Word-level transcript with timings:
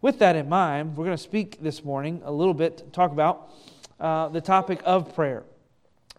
with 0.00 0.20
that 0.20 0.36
in 0.36 0.48
mind, 0.48 0.96
we're 0.96 1.04
going 1.04 1.16
to 1.16 1.22
speak 1.22 1.60
this 1.60 1.84
morning 1.84 2.22
a 2.24 2.30
little 2.30 2.54
bit, 2.54 2.92
talk 2.92 3.10
about 3.10 3.50
uh, 3.98 4.28
the 4.28 4.40
topic 4.40 4.80
of 4.84 5.12
prayer. 5.14 5.42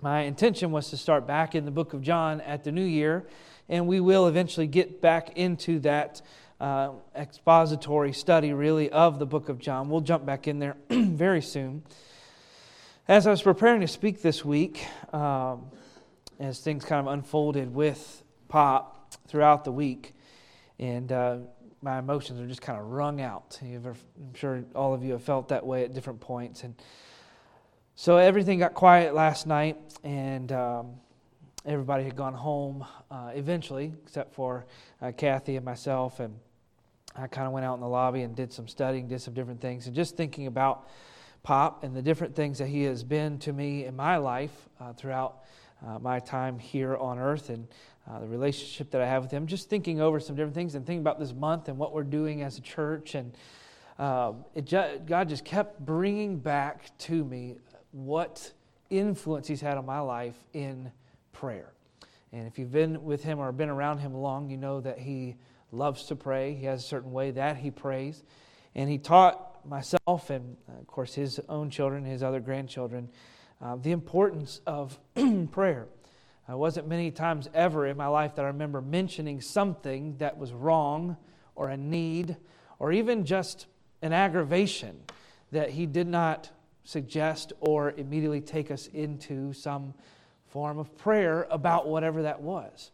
My 0.02 0.22
intention 0.22 0.72
was 0.72 0.90
to 0.90 0.98
start 0.98 1.26
back 1.26 1.56
in 1.56 1.64
the 1.64 1.72
book 1.72 1.94
of 1.94 2.02
John 2.02 2.42
at 2.42 2.66
the 2.66 2.74
new 2.74 2.84
year, 2.84 3.28
and 3.70 3.88
we 3.88 4.02
will 4.02 4.28
eventually 4.28 4.68
get 4.68 5.02
back 5.02 5.38
into 5.38 5.80
that 5.80 6.22
uh, 6.60 6.92
expository 7.16 8.12
study, 8.12 8.52
really, 8.52 8.90
of 8.90 9.18
the 9.18 9.26
book 9.26 9.48
of 9.48 9.60
John. 9.60 9.90
We'll 9.90 10.02
jump 10.02 10.26
back 10.26 10.48
in 10.48 10.60
there 10.60 10.76
very 10.90 11.42
soon. 11.42 11.84
As 13.08 13.28
I 13.28 13.32
was 13.32 13.42
preparing 13.42 13.80
to 13.80 13.88
speak 13.88 14.22
this 14.22 14.44
week, 14.44 14.86
um, 15.14 15.68
as 16.38 16.60
things 16.60 16.84
kind 16.84 17.08
of 17.08 17.14
unfolded 17.14 17.74
with 17.74 18.24
Pop 18.50 19.14
throughout 19.28 19.64
the 19.64 19.72
week, 19.72 20.14
and 20.80 21.12
uh, 21.12 21.38
my 21.82 22.00
emotions 22.00 22.40
are 22.40 22.48
just 22.48 22.62
kind 22.62 22.80
of 22.80 22.86
wrung 22.88 23.22
out. 23.22 23.60
Ever, 23.64 23.96
I'm 24.18 24.34
sure 24.34 24.64
all 24.76 24.94
of 24.94 25.04
you 25.04 25.14
have 25.14 25.24
felt 25.24 25.50
that 25.50 25.66
way 25.66 25.84
at 25.84 25.94
different 25.94 26.20
points. 26.20 26.64
And 26.64 26.76
so 27.96 28.18
everything 28.18 28.60
got 28.60 28.74
quiet 28.74 29.14
last 29.14 29.48
night, 29.48 29.78
and 30.04 30.52
um, 30.52 30.92
everybody 31.66 32.04
had 32.04 32.16
gone 32.16 32.34
home 32.34 32.86
uh, 33.10 33.32
eventually, 33.34 33.94
except 34.04 34.34
for 34.34 34.66
uh, 35.02 35.12
Kathy 35.16 35.56
and 35.56 35.66
myself. 35.66 36.20
And 36.20 36.36
I 37.16 37.28
kind 37.28 37.48
of 37.48 37.54
went 37.54 37.66
out 37.66 37.76
in 37.76 37.82
the 37.82 37.88
lobby 37.88 38.22
and 38.22 38.36
did 38.36 38.52
some 38.52 38.68
studying, 38.68 39.08
did 39.08 39.22
some 39.22 39.34
different 39.34 39.62
things, 39.62 39.88
and 39.88 39.96
just 39.96 40.18
thinking 40.18 40.48
about 40.48 40.88
Pop 41.42 41.84
and 41.84 41.96
the 41.96 42.02
different 42.02 42.36
things 42.36 42.58
that 42.58 42.68
he 42.68 42.84
has 42.84 43.04
been 43.04 43.38
to 43.40 43.54
me 43.54 43.86
in 43.86 43.96
my 43.96 44.18
life 44.18 44.68
uh, 44.80 44.92
throughout 44.92 45.44
uh, 45.86 45.98
my 46.00 46.20
time 46.20 46.60
here 46.60 46.98
on 46.98 47.18
earth 47.18 47.50
and 47.50 47.68
uh, 48.10 48.20
the 48.20 48.28
relationship 48.28 48.90
that 48.92 49.02
I 49.02 49.06
have 49.06 49.24
with 49.24 49.32
him, 49.32 49.46
just 49.46 49.70
thinking 49.70 50.02
over 50.02 50.20
some 50.20 50.36
different 50.36 50.56
things 50.56 50.76
and 50.76 50.86
thinking 50.86 51.02
about 51.02 51.20
this 51.20 51.34
month 51.34 51.68
and 51.70 51.78
what 51.78 51.94
we're 51.94 52.04
doing 52.04 52.42
as 52.42 52.58
a 52.58 52.62
church. 52.62 53.14
And 53.14 53.36
uh, 54.00 54.34
ju- 54.64 55.00
God 55.06 55.30
just 55.30 55.46
kept 55.46 55.80
bringing 55.86 56.40
back 56.40 56.98
to 57.00 57.24
me 57.24 57.58
what 57.92 58.52
influence 58.90 59.48
He's 59.48 59.62
had 59.62 59.78
on 59.78 59.86
my 59.86 60.00
life 60.00 60.36
in 60.54 60.92
prayer. 61.34 61.72
And 62.32 62.48
if 62.48 62.58
you've 62.58 62.72
been 62.72 63.04
with 63.04 63.24
Him 63.24 63.40
or 63.40 63.52
been 63.52 63.70
around 63.70 64.00
Him 64.00 64.14
long, 64.16 64.50
you 64.50 64.58
know 64.58 64.82
that 64.82 65.00
He 65.00 65.36
loves 65.72 66.06
to 66.06 66.16
pray. 66.16 66.56
He 66.56 66.66
has 66.66 66.84
a 66.84 66.88
certain 66.88 67.12
way 67.12 67.32
that 67.32 67.58
He 67.58 67.70
prays. 67.70 68.24
And 68.74 68.90
He 68.90 68.98
taught 68.98 69.68
myself 69.68 70.30
and, 70.30 70.58
of 70.80 70.88
course, 70.88 71.14
His 71.14 71.40
own 71.48 71.70
children, 71.70 72.06
His 72.06 72.24
other 72.24 72.40
grandchildren, 72.40 73.10
uh, 73.62 73.76
the 73.76 73.92
importance 73.92 74.62
of 74.66 74.98
prayer. 75.52 75.88
It 76.50 76.58
wasn't 76.58 76.88
many 76.88 77.12
times 77.12 77.48
ever 77.54 77.86
in 77.86 77.96
my 77.96 78.08
life 78.08 78.34
that 78.36 78.44
I 78.44 78.48
remember 78.48 78.82
mentioning 78.82 79.40
something 79.40 80.18
that 80.18 80.38
was 80.38 80.52
wrong 80.52 81.16
or 81.56 81.70
a 81.70 81.78
need 81.78 82.38
or 82.80 82.92
even 82.92 83.24
just 83.24 83.68
an 84.02 84.14
aggravation 84.14 85.00
that 85.52 85.70
he 85.70 85.86
did 85.86 86.08
not 86.08 86.50
suggest 86.84 87.54
or 87.60 87.92
immediately 87.92 88.42
take 88.42 88.72
us 88.72 88.88
into 88.88 89.54
some 89.54 89.94
form 90.48 90.80
of 90.80 90.98
prayer 90.98 91.46
about 91.52 91.88
whatever 91.88 92.24
that 92.24 92.42
was. 92.42 92.90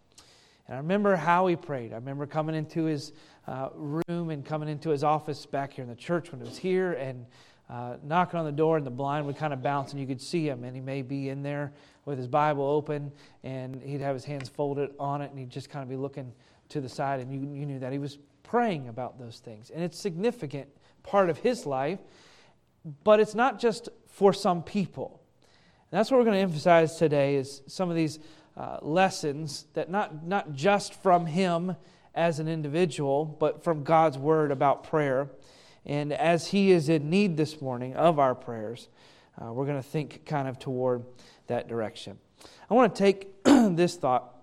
And 0.67 0.75
I 0.75 0.79
remember 0.79 1.15
how 1.15 1.47
he 1.47 1.55
prayed. 1.55 1.93
I 1.93 1.95
remember 1.95 2.25
coming 2.25 2.55
into 2.55 2.83
his 2.83 3.13
uh, 3.47 3.69
room 3.73 4.31
and 4.31 4.43
coming 4.43 4.67
into 4.67 4.89
his 4.89 5.03
office 5.03 5.45
back 5.45 5.73
here 5.73 5.83
in 5.83 5.89
the 5.89 5.95
church 5.95 6.31
when 6.33 6.41
it 6.41 6.45
was 6.45 6.57
here 6.57 6.93
and 6.93 7.25
uh, 7.69 7.95
knocking 8.03 8.39
on 8.39 8.45
the 8.45 8.51
door, 8.51 8.77
and 8.77 8.85
the 8.85 8.91
blind 8.91 9.25
would 9.25 9.37
kind 9.37 9.53
of 9.53 9.63
bounce, 9.63 9.91
and 9.91 9.99
you 9.99 10.05
could 10.05 10.21
see 10.21 10.47
him. 10.47 10.63
And 10.63 10.75
he 10.75 10.81
may 10.81 11.01
be 11.01 11.29
in 11.29 11.41
there 11.41 11.73
with 12.05 12.17
his 12.17 12.27
Bible 12.27 12.63
open, 12.63 13.11
and 13.43 13.81
he'd 13.81 14.01
have 14.01 14.15
his 14.15 14.25
hands 14.25 14.47
folded 14.47 14.91
on 14.99 15.21
it, 15.21 15.31
and 15.31 15.39
he'd 15.39 15.49
just 15.49 15.69
kind 15.69 15.83
of 15.83 15.89
be 15.89 15.95
looking 15.95 16.31
to 16.69 16.81
the 16.81 16.89
side, 16.89 17.19
and 17.19 17.31
you, 17.31 17.39
you 17.39 17.65
knew 17.65 17.79
that 17.79 17.91
he 17.91 17.99
was 17.99 18.17
praying 18.43 18.87
about 18.87 19.19
those 19.19 19.39
things. 19.39 19.69
And 19.69 19.83
it's 19.83 19.99
significant 19.99 20.69
part 21.03 21.29
of 21.29 21.37
his 21.39 21.65
life, 21.65 21.99
but 23.03 23.19
it's 23.19 23.35
not 23.35 23.59
just 23.59 23.89
for 24.07 24.33
some 24.33 24.63
people. 24.63 25.21
And 25.91 25.99
that's 25.99 26.11
what 26.11 26.17
we're 26.17 26.25
going 26.25 26.37
to 26.37 26.41
emphasize 26.41 26.97
today 26.97 27.35
is 27.35 27.61
some 27.67 27.89
of 27.89 27.95
these 27.95 28.19
uh, 28.57 28.77
lessons 28.81 29.65
that 29.73 29.89
not, 29.89 30.25
not 30.25 30.53
just 30.53 30.93
from 31.01 31.25
him 31.25 31.75
as 32.13 32.39
an 32.39 32.47
individual, 32.47 33.25
but 33.25 33.63
from 33.63 33.83
God's 33.83 34.17
word 34.17 34.51
about 34.51 34.83
prayer. 34.83 35.29
And 35.85 36.13
as 36.13 36.47
he 36.47 36.71
is 36.71 36.89
in 36.89 37.09
need 37.09 37.37
this 37.37 37.61
morning 37.61 37.95
of 37.95 38.17
our 38.17 38.33
prayers, 38.33 38.87
uh, 39.41 39.51
we're 39.51 39.65
going 39.65 39.81
to 39.81 39.87
think 39.87 40.25
kind 40.25 40.47
of 40.47 40.59
toward 40.59 41.03
that 41.47 41.67
direction. 41.67 42.17
I 42.69 42.73
want 42.73 42.95
to 42.95 42.99
take 42.99 43.43
this 43.43 43.95
thought 43.95 44.35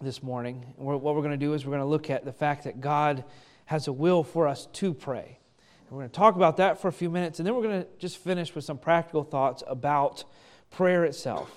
this 0.00 0.22
morning. 0.22 0.74
What 0.76 1.02
we're 1.02 1.22
going 1.22 1.30
to 1.30 1.36
do 1.36 1.54
is 1.54 1.64
we're 1.64 1.72
going 1.72 1.82
to 1.82 1.86
look 1.86 2.10
at 2.10 2.24
the 2.24 2.32
fact 2.32 2.64
that 2.64 2.80
God 2.80 3.24
has 3.66 3.88
a 3.88 3.92
will 3.92 4.22
for 4.22 4.46
us 4.46 4.66
to 4.74 4.94
pray. 4.94 5.38
And 5.80 5.90
we're 5.90 6.02
going 6.02 6.10
to 6.10 6.16
talk 6.16 6.36
about 6.36 6.58
that 6.58 6.80
for 6.80 6.88
a 6.88 6.92
few 6.92 7.10
minutes, 7.10 7.40
and 7.40 7.46
then 7.46 7.54
we're 7.54 7.62
going 7.62 7.82
to 7.82 7.88
just 7.98 8.18
finish 8.18 8.54
with 8.54 8.64
some 8.64 8.78
practical 8.78 9.24
thoughts 9.24 9.62
about 9.66 10.24
prayer 10.70 11.04
itself. 11.04 11.50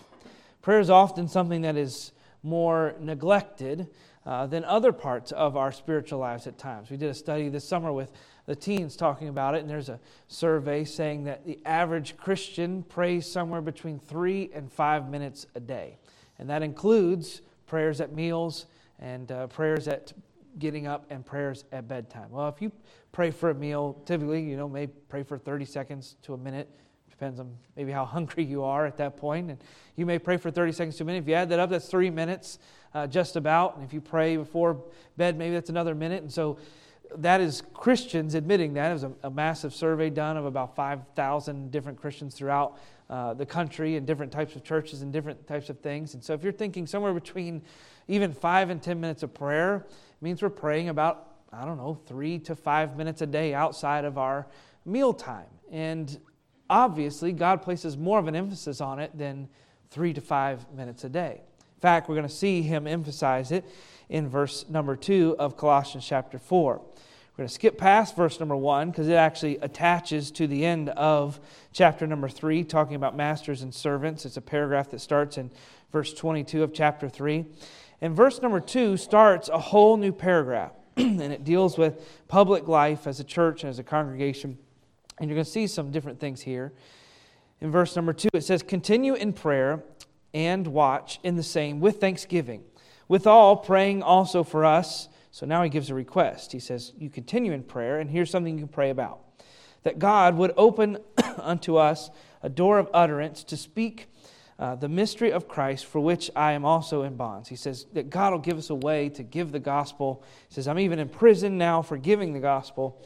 Prayer 0.61 0.79
is 0.79 0.89
often 0.89 1.27
something 1.27 1.61
that 1.61 1.75
is 1.75 2.11
more 2.43 2.95
neglected 2.99 3.87
uh, 4.25 4.45
than 4.47 4.63
other 4.65 4.91
parts 4.91 5.31
of 5.31 5.57
our 5.57 5.71
spiritual 5.71 6.19
lives 6.19 6.47
at 6.47 6.57
times. 6.57 6.89
We 6.89 6.97
did 6.97 7.09
a 7.09 7.13
study 7.13 7.49
this 7.49 7.67
summer 7.67 7.91
with 7.91 8.11
the 8.51 8.56
teens 8.57 8.97
talking 8.97 9.29
about 9.29 9.56
it, 9.56 9.62
and 9.62 9.69
there's 9.69 9.88
a 9.88 9.97
survey 10.28 10.84
saying 10.84 11.23
that 11.23 11.45
the 11.45 11.57
average 11.66 12.17
Christian 12.17 12.84
prays 12.84 13.25
somewhere 13.25 13.62
between 13.62 13.97
three 13.97 14.51
and 14.53 14.69
five 14.69 15.09
minutes 15.09 15.45
a 15.56 15.62
day. 15.62 15.97
And 16.38 16.50
that 16.50 16.61
includes 16.61 17.44
prayers 17.66 18.01
at 18.01 18.13
meals 18.13 18.66
and 19.00 19.31
uh, 19.31 19.47
prayers 19.47 19.88
at 19.88 20.11
getting 20.59 20.85
up 20.85 21.06
and 21.09 21.25
prayers 21.25 21.63
at 21.72 21.88
bedtime. 21.88 22.29
Well, 22.29 22.50
if 22.50 22.61
you 22.61 22.73
pray 23.13 23.31
for 23.31 23.51
a 23.51 23.56
meal, 23.56 24.01
typically, 24.06 24.41
you 24.41 24.57
know, 24.57 24.67
may 24.67 24.88
pray 24.88 25.23
for 25.23 25.38
30 25.38 25.63
seconds 25.63 26.17
to 26.23 26.34
a 26.34 26.38
minute. 26.38 26.67
Depends 27.09 27.40
on 27.40 27.56
maybe 27.78 27.94
how 27.94 28.03
hungry 28.17 28.44
you 28.44 28.66
are 28.66 28.85
at 28.85 28.97
that 28.97 29.16
point. 29.16 29.50
And 29.50 29.63
you 29.95 30.06
may 30.06 30.19
pray 30.19 30.35
for 30.35 30.51
30 30.51 30.73
seconds 30.73 30.97
to 30.97 31.03
a 31.03 31.06
minute. 31.06 31.19
If 31.19 31.29
you 31.29 31.35
add 31.35 31.47
that 31.47 31.59
up, 31.59 31.69
that's 31.69 31.88
three 31.88 32.09
minutes 32.09 32.59
uh, 32.94 33.07
just 33.07 33.38
about. 33.38 33.78
And 33.78 33.85
if 33.85 33.94
you 33.94 34.01
pray 34.01 34.35
before 34.35 34.84
bed, 35.16 35.38
maybe 35.38 35.53
that's 35.53 35.69
another 35.69 35.95
minute. 35.95 36.22
And 36.22 36.29
so 36.29 36.57
that 37.17 37.41
is 37.41 37.63
Christians 37.73 38.35
admitting 38.35 38.73
that. 38.73 38.89
It 38.89 38.94
was 38.94 39.03
a, 39.03 39.11
a 39.23 39.29
massive 39.29 39.73
survey 39.73 40.09
done 40.09 40.38
of 40.38 40.45
about 40.45 40.75
5,000 40.75 41.72
different 41.72 41.99
Christians 41.99 42.35
throughout 42.35 42.77
uh, 43.09 43.33
the 43.33 43.45
country 43.45 43.97
and 43.97 44.07
different 44.07 44.31
types 44.31 44.55
of 44.55 44.63
churches 44.63 45.01
and 45.01 45.11
different 45.11 45.45
types 45.47 45.69
of 45.69 45.79
things. 45.79 46.13
And 46.13 46.23
so 46.23 46.33
if 46.33 46.44
you're 46.44 46.53
thinking 46.53 46.88
somewhere 46.88 47.13
between 47.13 47.61
even 48.07 48.31
five 48.33 48.69
and 48.69 48.81
10 48.81 48.99
minutes 48.99 49.23
of 49.23 49.33
prayer, 49.33 49.85
it 49.88 50.22
means 50.22 50.41
we're 50.41 50.49
praying 50.49 50.89
about, 50.89 51.33
I 51.51 51.66
don't 51.66 51.77
know, 51.77 51.99
three 52.05 52.39
to 52.39 52.55
five 52.55 52.97
minutes 52.97 53.22
a 53.22 53.28
day 53.28 53.53
outside 53.53 54.05
of 54.05 54.17
our 54.17 54.47
meal 54.85 55.13
time. 55.13 55.49
And 55.72 56.19
obviously, 56.69 57.33
God 57.33 57.61
places 57.61 57.97
more 57.97 58.19
of 58.19 58.28
an 58.28 58.35
emphasis 58.35 58.81
on 58.81 58.99
it 58.99 59.17
than 59.17 59.49
three 59.89 60.13
to 60.13 60.22
five 60.22 60.66
minutes 60.73 61.03
a 61.03 61.09
day. 61.09 61.41
In 61.75 61.81
fact, 61.81 62.07
we're 62.07 62.16
going 62.16 62.28
to 62.28 62.33
see 62.33 62.61
him 62.61 62.88
emphasize 62.88 63.51
it 63.51 63.66
in 64.11 64.27
verse 64.27 64.66
number 64.69 64.95
two 64.95 65.35
of 65.39 65.57
Colossians 65.57 66.05
chapter 66.05 66.38
4. 66.38 66.75
We're 66.75 67.38
going 67.38 67.47
to 67.47 67.53
skip 67.53 67.77
past 67.77 68.16
verse 68.16 68.41
number 68.41 68.57
one 68.57 68.91
because 68.91 69.07
it 69.07 69.13
actually 69.13 69.57
attaches 69.59 70.31
to 70.31 70.47
the 70.47 70.66
end 70.66 70.89
of 70.89 71.39
chapter 71.72 72.05
number 72.05 72.27
three, 72.27 72.66
talking 72.66 72.95
about 72.95 73.16
masters 73.16 73.61
and 73.61 73.73
servants. 73.73 74.25
It's 74.25 74.35
a 74.35 74.41
paragraph 74.41 74.91
that 74.91 74.99
starts 74.99 75.38
in 75.38 75.49
verse 75.94 76.13
22 76.13 76.61
of 76.61 76.73
chapter 76.73 77.07
three. 77.07 77.45
And 78.01 78.13
verse 78.13 78.41
number 78.41 78.59
two 78.59 78.97
starts 78.97 79.47
a 79.47 79.57
whole 79.57 79.95
new 79.95 80.11
paragraph, 80.11 80.73
and 80.97 81.22
it 81.22 81.45
deals 81.45 81.78
with 81.78 82.05
public 82.28 82.67
life 82.67 83.07
as 83.07 83.22
a 83.22 83.23
church 83.23 83.63
and 83.63 83.69
as 83.69 83.79
a 83.79 83.83
congregation. 83.83 84.57
And 85.19 85.29
you're 85.29 85.35
going 85.35 85.45
to 85.45 85.51
see 85.51 85.67
some 85.67 85.89
different 85.89 86.19
things 86.19 86.41
here. 86.41 86.73
In 87.61 87.72
verse 87.72 87.95
number 87.95 88.11
two, 88.11 88.29
it 88.33 88.43
says, 88.43 88.61
Continue 88.61 89.13
in 89.13 89.31
prayer 89.31 89.83
and 90.33 90.67
watch 90.67 91.22
in 91.23 91.38
the 91.38 91.43
same 91.43 91.79
with 91.79 92.01
thanksgiving. 92.01 92.63
Withal, 93.11 93.57
praying 93.57 94.01
also 94.01 94.44
for 94.44 94.66
us 94.66 95.09
so 95.31 95.45
now 95.45 95.63
he 95.63 95.69
gives 95.69 95.89
a 95.89 95.95
request. 95.95 96.51
He 96.51 96.59
says, 96.59 96.91
You 96.97 97.09
continue 97.09 97.53
in 97.53 97.63
prayer, 97.63 97.99
and 97.99 98.09
here's 98.09 98.29
something 98.29 98.53
you 98.53 98.66
can 98.66 98.73
pray 98.73 98.89
about 98.89 99.22
that 99.83 99.97
God 99.97 100.35
would 100.37 100.53
open 100.58 100.99
unto 101.37 101.78
us 101.78 102.11
a 102.43 102.49
door 102.49 102.78
of 102.78 102.90
utterance 102.93 103.43
to 103.46 103.58
speak 103.58 104.08
uh, 104.59 104.75
the 104.75 104.90
mystery 104.90 105.31
of 105.31 105.47
Christ, 105.47 105.85
for 105.85 105.99
which 105.99 106.29
I 106.35 106.52
am 106.52 106.66
also 106.66 107.02
in 107.02 107.16
bonds. 107.16 107.49
He 107.49 107.55
says 107.55 107.87
that 107.93 108.11
God 108.11 108.34
will 108.34 108.40
give 108.40 108.59
us 108.59 108.69
a 108.69 108.75
way 108.75 109.09
to 109.09 109.23
give 109.23 109.52
the 109.52 109.59
gospel. 109.59 110.23
He 110.49 110.53
says, 110.53 110.67
I'm 110.67 110.78
even 110.78 110.99
in 110.99 111.09
prison 111.09 111.58
now 111.58 111.81
for 111.81 111.97
giving 111.97 112.34
the 112.34 112.40
gospel. 112.40 113.03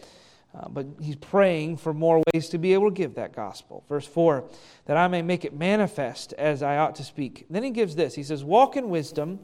Uh, 0.54 0.68
but 0.70 0.86
he's 1.02 1.16
praying 1.18 1.78
for 1.78 1.94
more 1.94 2.24
ways 2.34 2.50
to 2.50 2.58
be 2.58 2.74
able 2.74 2.90
to 2.90 2.96
give 2.96 3.16
that 3.16 3.34
gospel. 3.34 3.84
Verse 3.88 4.08
4 4.08 4.44
that 4.86 4.98
I 4.98 5.08
may 5.08 5.22
make 5.22 5.46
it 5.46 5.54
manifest 5.54 6.34
as 6.34 6.62
I 6.64 6.78
ought 6.78 6.96
to 6.96 7.04
speak. 7.04 7.46
Then 7.50 7.64
he 7.64 7.72
gives 7.72 7.96
this 7.96 8.16
He 8.16 8.24
says, 8.24 8.44
Walk 8.44 8.76
in 8.76 8.90
wisdom 8.90 9.40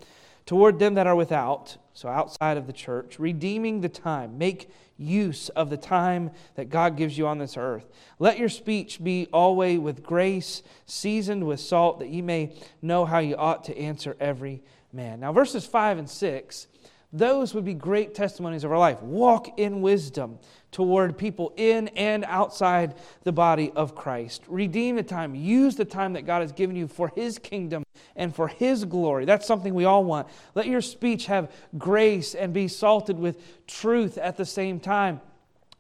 toward 0.52 0.80
them 0.80 0.96
that 0.96 1.08
are 1.08 1.16
without, 1.16 1.78
so 1.94 2.10
outside 2.10 2.58
of 2.58 2.68
the 2.68 2.74
church, 2.74 3.18
redeeming 3.18 3.80
the 3.80 3.88
time. 3.88 4.38
Make 4.38 4.70
use 4.98 5.48
of 5.48 5.70
the 5.70 5.78
time 5.78 6.30
that 6.56 6.70
God 6.70 6.98
gives 6.98 7.18
you 7.18 7.26
on 7.26 7.38
this 7.38 7.56
earth. 7.56 7.90
Let 8.20 8.38
your 8.38 8.50
speech 8.50 9.02
be 9.02 9.30
always 9.32 9.80
with 9.80 10.04
grace, 10.04 10.62
seasoned 10.86 11.48
with 11.48 11.62
salt, 11.62 12.00
that 12.00 12.10
ye 12.10 12.22
may 12.22 12.54
know 12.82 13.06
how 13.06 13.20
you 13.20 13.38
ought 13.38 13.64
to 13.64 13.78
answer 13.78 14.18
every 14.20 14.62
man. 14.92 15.22
Now, 15.22 15.32
verses 15.32 15.66
5 15.66 16.00
and 16.00 16.10
6, 16.10 16.68
those 17.14 17.54
would 17.54 17.66
be 17.66 17.74
great 17.74 18.16
testimonies 18.16 18.64
of 18.64 18.72
our 18.72 18.78
life. 18.78 19.02
Walk 19.02 19.60
in 19.60 19.82
wisdom 19.82 20.40
toward 20.72 21.18
people 21.18 21.54
in 21.58 21.90
and 21.90 22.24
outside 22.26 22.96
the 23.24 23.32
body 23.32 23.72
of 23.76 23.96
Christ. 23.96 24.44
Redeem 24.48 24.96
the 24.96 25.04
time. 25.04 25.36
Use 25.36 25.76
the 25.76 25.86
time 25.86 26.14
that 26.14 26.26
God 26.26 26.42
has 26.42 26.54
given 26.54 26.76
you 26.76 26.88
for 26.88 27.10
His 27.10 27.38
kingdom 27.38 27.84
and 28.16 28.34
for 28.34 28.48
His 28.48 28.86
glory. 28.86 29.26
That's 29.26 29.46
something 29.46 29.74
we 29.74 29.86
all 29.86 30.06
want. 30.06 30.28
Let 30.56 30.68
your 30.68 30.82
speech 30.82 31.26
have 31.26 31.52
grace 31.78 32.34
and 32.34 32.54
be 32.54 32.70
salted 32.70 33.20
with 33.20 33.68
truth 33.68 34.18
at 34.18 34.38
the 34.38 34.46
same 34.46 34.80
time 34.80 35.20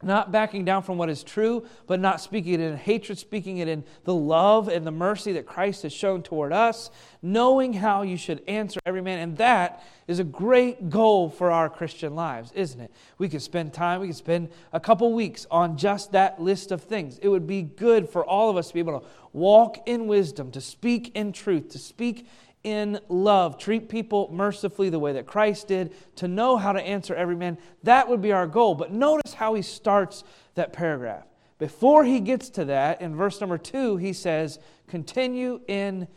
not 0.03 0.31
backing 0.31 0.65
down 0.65 0.83
from 0.83 0.97
what 0.97 1.09
is 1.09 1.23
true, 1.23 1.65
but 1.87 1.99
not 1.99 2.21
speaking 2.21 2.53
it 2.53 2.59
in 2.59 2.77
hatred, 2.77 3.17
speaking 3.17 3.57
it 3.57 3.67
in 3.67 3.83
the 4.03 4.13
love 4.13 4.67
and 4.67 4.85
the 4.85 4.91
mercy 4.91 5.33
that 5.33 5.45
Christ 5.45 5.83
has 5.83 5.93
shown 5.93 6.23
toward 6.23 6.53
us, 6.53 6.89
knowing 7.21 7.73
how 7.73 8.01
you 8.01 8.17
should 8.17 8.41
answer 8.47 8.79
every 8.85 9.01
man. 9.01 9.19
And 9.19 9.37
that 9.37 9.83
is 10.07 10.19
a 10.19 10.23
great 10.23 10.89
goal 10.89 11.29
for 11.29 11.51
our 11.51 11.69
Christian 11.69 12.15
lives, 12.15 12.51
isn't 12.53 12.79
it? 12.79 12.91
We 13.17 13.29
could 13.29 13.41
spend 13.41 13.73
time, 13.73 14.01
we 14.01 14.07
could 14.07 14.15
spend 14.15 14.49
a 14.73 14.79
couple 14.79 15.13
weeks 15.13 15.45
on 15.51 15.77
just 15.77 16.11
that 16.11 16.41
list 16.41 16.71
of 16.71 16.83
things. 16.83 17.17
It 17.19 17.27
would 17.27 17.47
be 17.47 17.61
good 17.61 18.09
for 18.09 18.25
all 18.25 18.49
of 18.49 18.57
us 18.57 18.69
to 18.69 18.73
be 18.73 18.79
able 18.79 18.99
to 18.99 19.05
walk 19.33 19.77
in 19.87 20.07
wisdom, 20.07 20.51
to 20.51 20.61
speak 20.61 21.15
in 21.15 21.31
truth, 21.31 21.69
to 21.69 21.79
speak 21.79 22.27
in 22.63 22.99
love, 23.09 23.57
treat 23.57 23.89
people 23.89 24.29
mercifully 24.31 24.89
the 24.89 24.99
way 24.99 25.13
that 25.13 25.25
Christ 25.25 25.67
did, 25.67 25.93
to 26.17 26.27
know 26.27 26.57
how 26.57 26.71
to 26.73 26.81
answer 26.81 27.15
every 27.15 27.35
man. 27.35 27.57
That 27.83 28.07
would 28.07 28.21
be 28.21 28.31
our 28.31 28.47
goal. 28.47 28.75
But 28.75 28.91
notice 28.91 29.33
how 29.33 29.53
he 29.55 29.61
starts 29.61 30.23
that 30.55 30.73
paragraph. 30.73 31.25
Before 31.57 32.03
he 32.03 32.19
gets 32.19 32.49
to 32.51 32.65
that, 32.65 33.01
in 33.01 33.15
verse 33.15 33.39
number 33.39 33.57
two, 33.57 33.97
he 33.97 34.13
says, 34.13 34.59
continue 34.87 35.61
in 35.67 36.07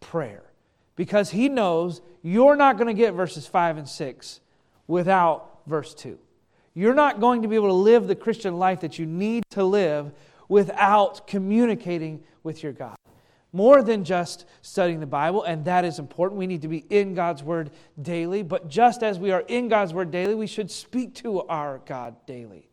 prayer. 0.00 0.44
Because 0.96 1.30
he 1.30 1.48
knows 1.48 2.02
you're 2.22 2.56
not 2.56 2.76
going 2.76 2.88
to 2.88 2.94
get 2.94 3.14
verses 3.14 3.46
five 3.46 3.78
and 3.78 3.88
six 3.88 4.40
without 4.86 5.60
verse 5.66 5.94
two. 5.94 6.18
You're 6.74 6.94
not 6.94 7.20
going 7.20 7.42
to 7.42 7.48
be 7.48 7.56
able 7.56 7.68
to 7.68 7.74
live 7.74 8.06
the 8.06 8.14
Christian 8.14 8.58
life 8.58 8.80
that 8.80 8.98
you 8.98 9.06
need 9.06 9.44
to 9.50 9.64
live 9.64 10.12
without 10.48 11.26
communicating 11.26 12.22
with 12.42 12.62
your 12.62 12.72
God 12.72 12.96
more 13.52 13.82
than 13.82 14.04
just 14.04 14.46
studying 14.62 15.00
the 15.00 15.06
Bible, 15.06 15.42
and 15.42 15.64
that 15.66 15.84
is 15.84 15.98
important. 15.98 16.38
We 16.38 16.46
need 16.46 16.62
to 16.62 16.68
be 16.68 16.84
in 16.88 17.14
God's 17.14 17.42
Word 17.42 17.70
daily, 18.00 18.42
but 18.42 18.68
just 18.68 19.02
as 19.02 19.18
we 19.18 19.30
are 19.30 19.42
in 19.42 19.68
God's 19.68 19.92
Word 19.92 20.10
daily, 20.10 20.34
we 20.34 20.46
should 20.46 20.70
speak 20.70 21.14
to 21.16 21.42
our 21.42 21.80
God 21.84 22.16
daily. 22.26 22.68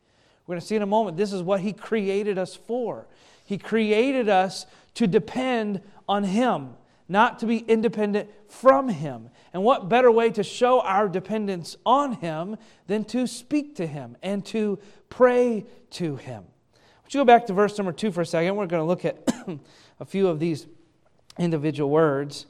We're 0.47 0.53
going 0.53 0.61
to 0.61 0.67
see 0.67 0.77
in 0.77 0.81
a 0.81 0.87
moment, 0.87 1.17
this 1.17 1.33
is 1.33 1.43
what 1.43 1.59
He 1.59 1.73
created 1.73 2.37
us 2.37 2.55
for. 2.55 3.07
He 3.45 3.57
created 3.57 4.29
us 4.29 4.65
to 4.95 5.05
depend 5.05 5.81
on 6.07 6.23
Him, 6.23 6.71
not 7.09 7.39
to 7.39 7.45
be 7.45 7.57
independent 7.57 8.29
from 8.47 8.87
Him. 8.87 9.29
And 9.53 9.63
what 9.63 9.89
better 9.89 10.09
way 10.09 10.29
to 10.31 10.43
show 10.43 10.79
our 10.79 11.09
dependence 11.09 11.75
on 11.85 12.13
Him 12.13 12.57
than 12.87 13.03
to 13.05 13.27
speak 13.27 13.75
to 13.75 13.85
Him 13.85 14.15
and 14.23 14.45
to 14.45 14.79
pray 15.09 15.65
to 15.91 16.15
Him? 16.15 16.45
Would 17.03 17.13
you 17.15 17.21
go 17.21 17.25
back 17.25 17.47
to 17.47 17.53
verse 17.53 17.77
number 17.77 17.91
two 17.91 18.11
for 18.11 18.21
a 18.21 18.25
second? 18.25 18.55
We're 18.55 18.67
going 18.67 18.81
to 18.81 18.85
look 18.85 19.03
at 19.03 19.27
a 19.99 20.05
few 20.05 20.27
of 20.27 20.39
these 20.39 20.67
individual 21.37 21.89
words. 21.89 22.45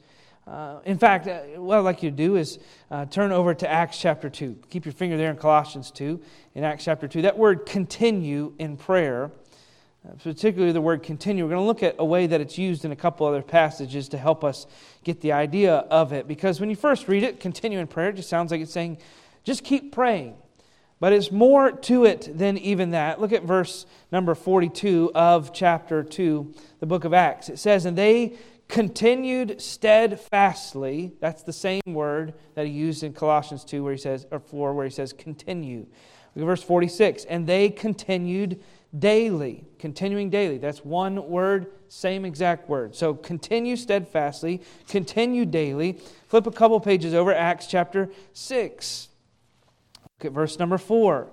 Uh, 0.46 0.80
in 0.84 0.98
fact, 0.98 1.26
uh, 1.28 1.40
what 1.60 1.78
I'd 1.78 1.80
like 1.80 2.02
you 2.02 2.10
to 2.10 2.16
do 2.16 2.36
is 2.36 2.58
uh, 2.90 3.04
turn 3.06 3.30
over 3.30 3.54
to 3.54 3.70
Acts 3.70 3.98
chapter 3.98 4.28
2. 4.28 4.56
Keep 4.70 4.84
your 4.84 4.92
finger 4.92 5.16
there 5.16 5.30
in 5.30 5.36
Colossians 5.36 5.90
2. 5.90 6.20
In 6.54 6.64
Acts 6.64 6.84
chapter 6.84 7.06
2, 7.06 7.22
that 7.22 7.38
word 7.38 7.66
continue 7.66 8.54
in 8.58 8.76
prayer, 8.76 9.30
uh, 10.08 10.14
particularly 10.22 10.72
the 10.72 10.80
word 10.80 11.02
continue, 11.02 11.44
we're 11.44 11.50
going 11.50 11.62
to 11.62 11.66
look 11.66 11.82
at 11.82 11.94
a 11.98 12.04
way 12.04 12.26
that 12.26 12.40
it's 12.40 12.58
used 12.58 12.84
in 12.84 12.90
a 12.90 12.96
couple 12.96 13.26
other 13.26 13.42
passages 13.42 14.08
to 14.08 14.18
help 14.18 14.42
us 14.42 14.66
get 15.04 15.20
the 15.20 15.32
idea 15.32 15.74
of 15.74 16.12
it. 16.12 16.26
Because 16.26 16.58
when 16.58 16.70
you 16.70 16.76
first 16.76 17.06
read 17.06 17.22
it, 17.22 17.38
continue 17.38 17.78
in 17.78 17.86
prayer, 17.86 18.08
it 18.08 18.16
just 18.16 18.28
sounds 18.28 18.50
like 18.50 18.60
it's 18.60 18.72
saying, 18.72 18.98
just 19.44 19.62
keep 19.62 19.92
praying. 19.92 20.34
But 21.00 21.14
it's 21.14 21.32
more 21.32 21.72
to 21.72 22.04
it 22.04 22.28
than 22.36 22.58
even 22.58 22.90
that. 22.90 23.20
Look 23.20 23.32
at 23.32 23.42
verse 23.42 23.86
number 24.12 24.34
42 24.34 25.12
of 25.14 25.52
chapter 25.52 26.04
2, 26.04 26.54
the 26.78 26.86
book 26.86 27.04
of 27.04 27.14
Acts. 27.14 27.48
It 27.48 27.58
says, 27.58 27.86
And 27.86 27.96
they 27.96 28.36
continued 28.70 29.60
steadfastly. 29.60 31.12
That's 31.20 31.42
the 31.42 31.52
same 31.52 31.82
word 31.86 32.34
that 32.54 32.66
he 32.66 32.72
used 32.72 33.02
in 33.02 33.12
Colossians 33.12 33.64
2, 33.64 33.82
where 33.82 33.92
he 33.92 33.98
says, 33.98 34.26
or 34.30 34.38
4, 34.38 34.74
where 34.74 34.84
he 34.84 34.90
says, 34.90 35.12
continue. 35.12 35.86
Look 36.34 36.42
at 36.42 36.46
verse 36.46 36.62
46. 36.62 37.24
And 37.24 37.46
they 37.46 37.68
continued 37.70 38.60
daily, 38.96 39.64
continuing 39.78 40.30
daily. 40.30 40.58
That's 40.58 40.84
one 40.84 41.28
word, 41.28 41.66
same 41.88 42.24
exact 42.24 42.68
word. 42.68 42.94
So 42.94 43.14
continue 43.14 43.76
steadfastly, 43.76 44.62
continue 44.88 45.44
daily. 45.44 45.98
Flip 46.28 46.46
a 46.46 46.52
couple 46.52 46.78
pages 46.80 47.14
over, 47.14 47.34
Acts 47.34 47.66
chapter 47.66 48.10
6. 48.32 49.08
At 50.24 50.32
verse 50.32 50.58
number 50.58 50.78
four. 50.78 51.28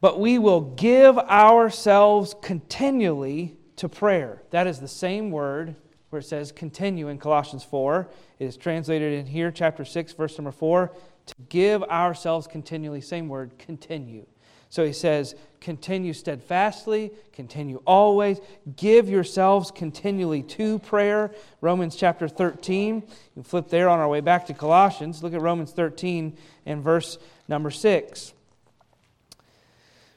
But 0.00 0.20
we 0.20 0.38
will 0.38 0.60
give 0.60 1.16
ourselves 1.18 2.34
continually 2.42 3.56
to 3.76 3.88
prayer. 3.88 4.42
That 4.50 4.66
is 4.66 4.78
the 4.78 4.88
same 4.88 5.30
word 5.30 5.76
where 6.10 6.20
it 6.20 6.26
says 6.26 6.52
continue 6.52 7.08
in 7.08 7.18
Colossians 7.18 7.64
4. 7.64 8.08
It 8.38 8.44
is 8.44 8.56
translated 8.56 9.18
in 9.18 9.26
here, 9.26 9.50
chapter 9.50 9.84
6, 9.84 10.12
verse 10.12 10.38
number 10.38 10.52
4. 10.52 10.92
To 11.26 11.34
give 11.48 11.82
ourselves 11.84 12.46
continually, 12.46 13.00
same 13.00 13.28
word, 13.28 13.58
continue. 13.58 14.26
So 14.68 14.84
he 14.84 14.92
says, 14.92 15.34
continue 15.60 16.12
steadfastly, 16.12 17.12
continue 17.32 17.80
always, 17.86 18.40
give 18.76 19.08
yourselves 19.08 19.70
continually 19.70 20.42
to 20.42 20.80
prayer. 20.80 21.32
Romans 21.60 21.96
chapter 21.96 22.28
13. 22.28 23.02
You 23.36 23.42
flip 23.42 23.68
there 23.68 23.88
on 23.88 24.00
our 24.00 24.08
way 24.08 24.20
back 24.20 24.46
to 24.46 24.54
Colossians. 24.54 25.22
Look 25.22 25.32
at 25.32 25.40
Romans 25.40 25.72
13 25.72 26.36
and 26.66 26.82
verse 26.82 27.18
number 27.48 27.70
6. 27.70 28.32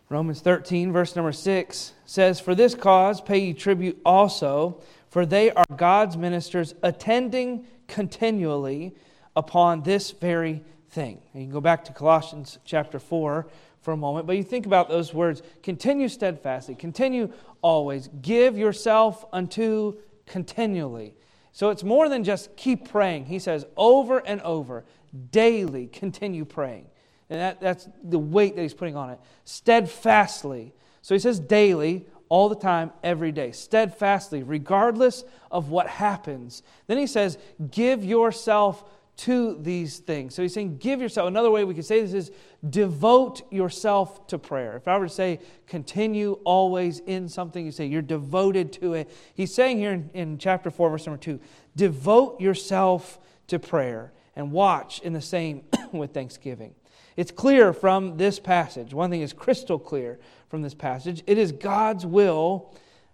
Romans 0.10 0.40
13, 0.40 0.94
verse 0.94 1.16
number 1.16 1.34
6 1.34 1.94
says, 2.06 2.40
For 2.40 2.56
this 2.56 2.76
cause 2.76 3.20
pay 3.20 3.40
ye 3.40 3.54
tribute 3.54 4.00
also, 4.06 4.82
for 5.10 5.26
they 5.26 5.52
are 5.52 5.66
God's 5.76 6.16
ministers 6.16 6.74
attending 6.82 7.66
continually 7.88 8.96
upon 9.36 9.84
this 9.84 10.12
very 10.12 10.64
thing. 10.90 11.22
And 11.34 11.42
you 11.42 11.48
can 11.48 11.54
go 11.54 11.62
back 11.62 11.84
to 11.86 11.94
Colossians 11.94 12.58
chapter 12.64 13.00
4 13.00 13.48
for 13.82 13.92
a 13.92 13.98
moment, 13.98 14.28
but 14.28 14.38
you 14.38 14.44
think 14.44 14.66
about 14.66 14.90
those 14.90 15.14
words 15.14 15.42
continue 15.62 16.08
steadfastly, 16.08 16.76
continue 16.76 17.32
always, 17.62 18.10
give 18.22 18.58
yourself 18.58 19.26
unto 19.34 19.98
continually. 20.26 21.16
So 21.52 21.70
it's 21.70 21.84
more 21.84 22.08
than 22.08 22.24
just 22.24 22.56
keep 22.56 22.90
praying. 22.90 23.26
He 23.26 23.40
says 23.40 23.66
over 23.76 24.20
and 24.20 24.42
over, 24.42 24.86
daily 25.32 25.88
continue 25.88 26.46
praying. 26.46 26.88
And 27.30 27.40
that, 27.40 27.62
that's 27.62 27.88
the 28.04 28.20
weight 28.20 28.56
that 28.56 28.62
he's 28.62 28.74
putting 28.74 28.96
on 28.96 29.10
it. 29.10 29.20
Steadfastly. 29.44 30.74
So 31.02 31.16
he 31.16 31.20
says 31.20 31.40
daily, 31.40 32.06
all 32.30 32.50
the 32.50 32.56
time, 32.56 32.92
every 33.04 33.32
day. 33.32 33.52
Steadfastly, 33.52 34.44
regardless 34.44 35.24
of 35.52 35.70
what 35.70 35.88
happens. 35.88 36.64
Then 36.88 36.98
he 36.98 37.08
says, 37.08 37.38
give 37.72 38.04
yourself 38.04 38.84
to 39.18 39.58
these 39.62 39.98
things. 39.98 40.36
So 40.36 40.44
he's 40.44 40.54
saying, 40.54 40.78
give 40.78 41.02
yourself. 41.02 41.28
Another 41.28 41.50
way 41.50 41.64
we 41.64 41.74
could 41.74 41.86
say 41.86 42.02
this 42.02 42.14
is 42.14 42.32
devote 42.70 43.52
yourself 43.52 44.28
to 44.28 44.38
prayer. 44.38 44.76
If 44.78 44.88
I 44.88 44.98
were 44.98 45.08
to 45.08 45.14
say, 45.14 45.40
continue 45.66 46.34
always 46.44 47.00
in 47.00 47.28
something, 47.28 47.66
you 47.66 47.72
say 47.72 47.88
you're 47.88 48.04
devoted 48.04 48.72
to 48.74 48.94
it. 48.94 49.10
He's 49.34 49.54
saying 49.54 49.80
here 49.80 49.92
in, 49.92 50.10
in 50.14 50.38
chapter 50.38 50.70
4, 50.70 50.92
verse 50.92 51.08
number 51.08 51.20
2, 51.20 51.40
devote 51.76 52.40
yourself 52.40 53.20
to 53.48 53.58
prayer 53.58 54.14
and 54.36 54.52
watch 54.52 55.00
in 55.00 55.14
the 55.14 55.22
same 55.22 55.64
with 55.92 56.14
thanksgiving. 56.14 56.76
It's 57.18 57.32
clear 57.32 57.74
from 57.74 58.18
this 58.18 58.40
passage. 58.40 58.94
One 58.94 59.10
thing 59.10 59.22
is 59.22 59.34
crystal 59.34 59.80
clear 59.80 60.20
from 60.50 60.62
this 60.62 60.76
passage 60.76 61.24
it 61.28 61.38
is 61.38 61.52
God's 61.52 62.06
will 62.06 62.74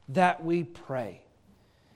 that 0.10 0.44
we 0.44 0.66
pray. 0.66 1.22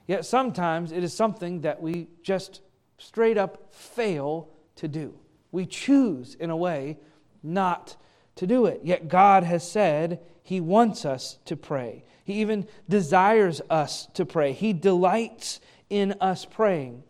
Yet 0.08 0.26
sometimes 0.26 0.94
it 0.94 1.04
is 1.04 1.14
something 1.14 1.62
that 1.62 1.82
we 1.82 2.08
just 2.24 2.62
straight 2.98 3.38
up 3.38 3.74
fail 3.74 4.50
to 4.78 4.88
do. 4.88 5.14
We 5.52 5.66
choose, 5.66 6.36
in 6.36 6.50
a 6.50 6.58
way, 6.58 6.98
not 7.44 7.98
to 8.36 8.48
do 8.48 8.66
it. 8.66 8.82
Yet 8.84 9.10
God 9.10 9.44
has 9.44 9.70
said 9.70 10.22
He 10.42 10.62
wants 10.62 11.06
us 11.06 11.38
to 11.46 11.58
pray. 11.58 12.06
He 12.24 12.36
even 12.36 12.68
desires 12.88 13.62
us 13.70 14.08
to 14.14 14.26
pray. 14.26 14.54
He 14.54 14.72
delights 14.72 15.60
in 15.90 16.14
us 16.22 16.46
praying. 16.46 17.04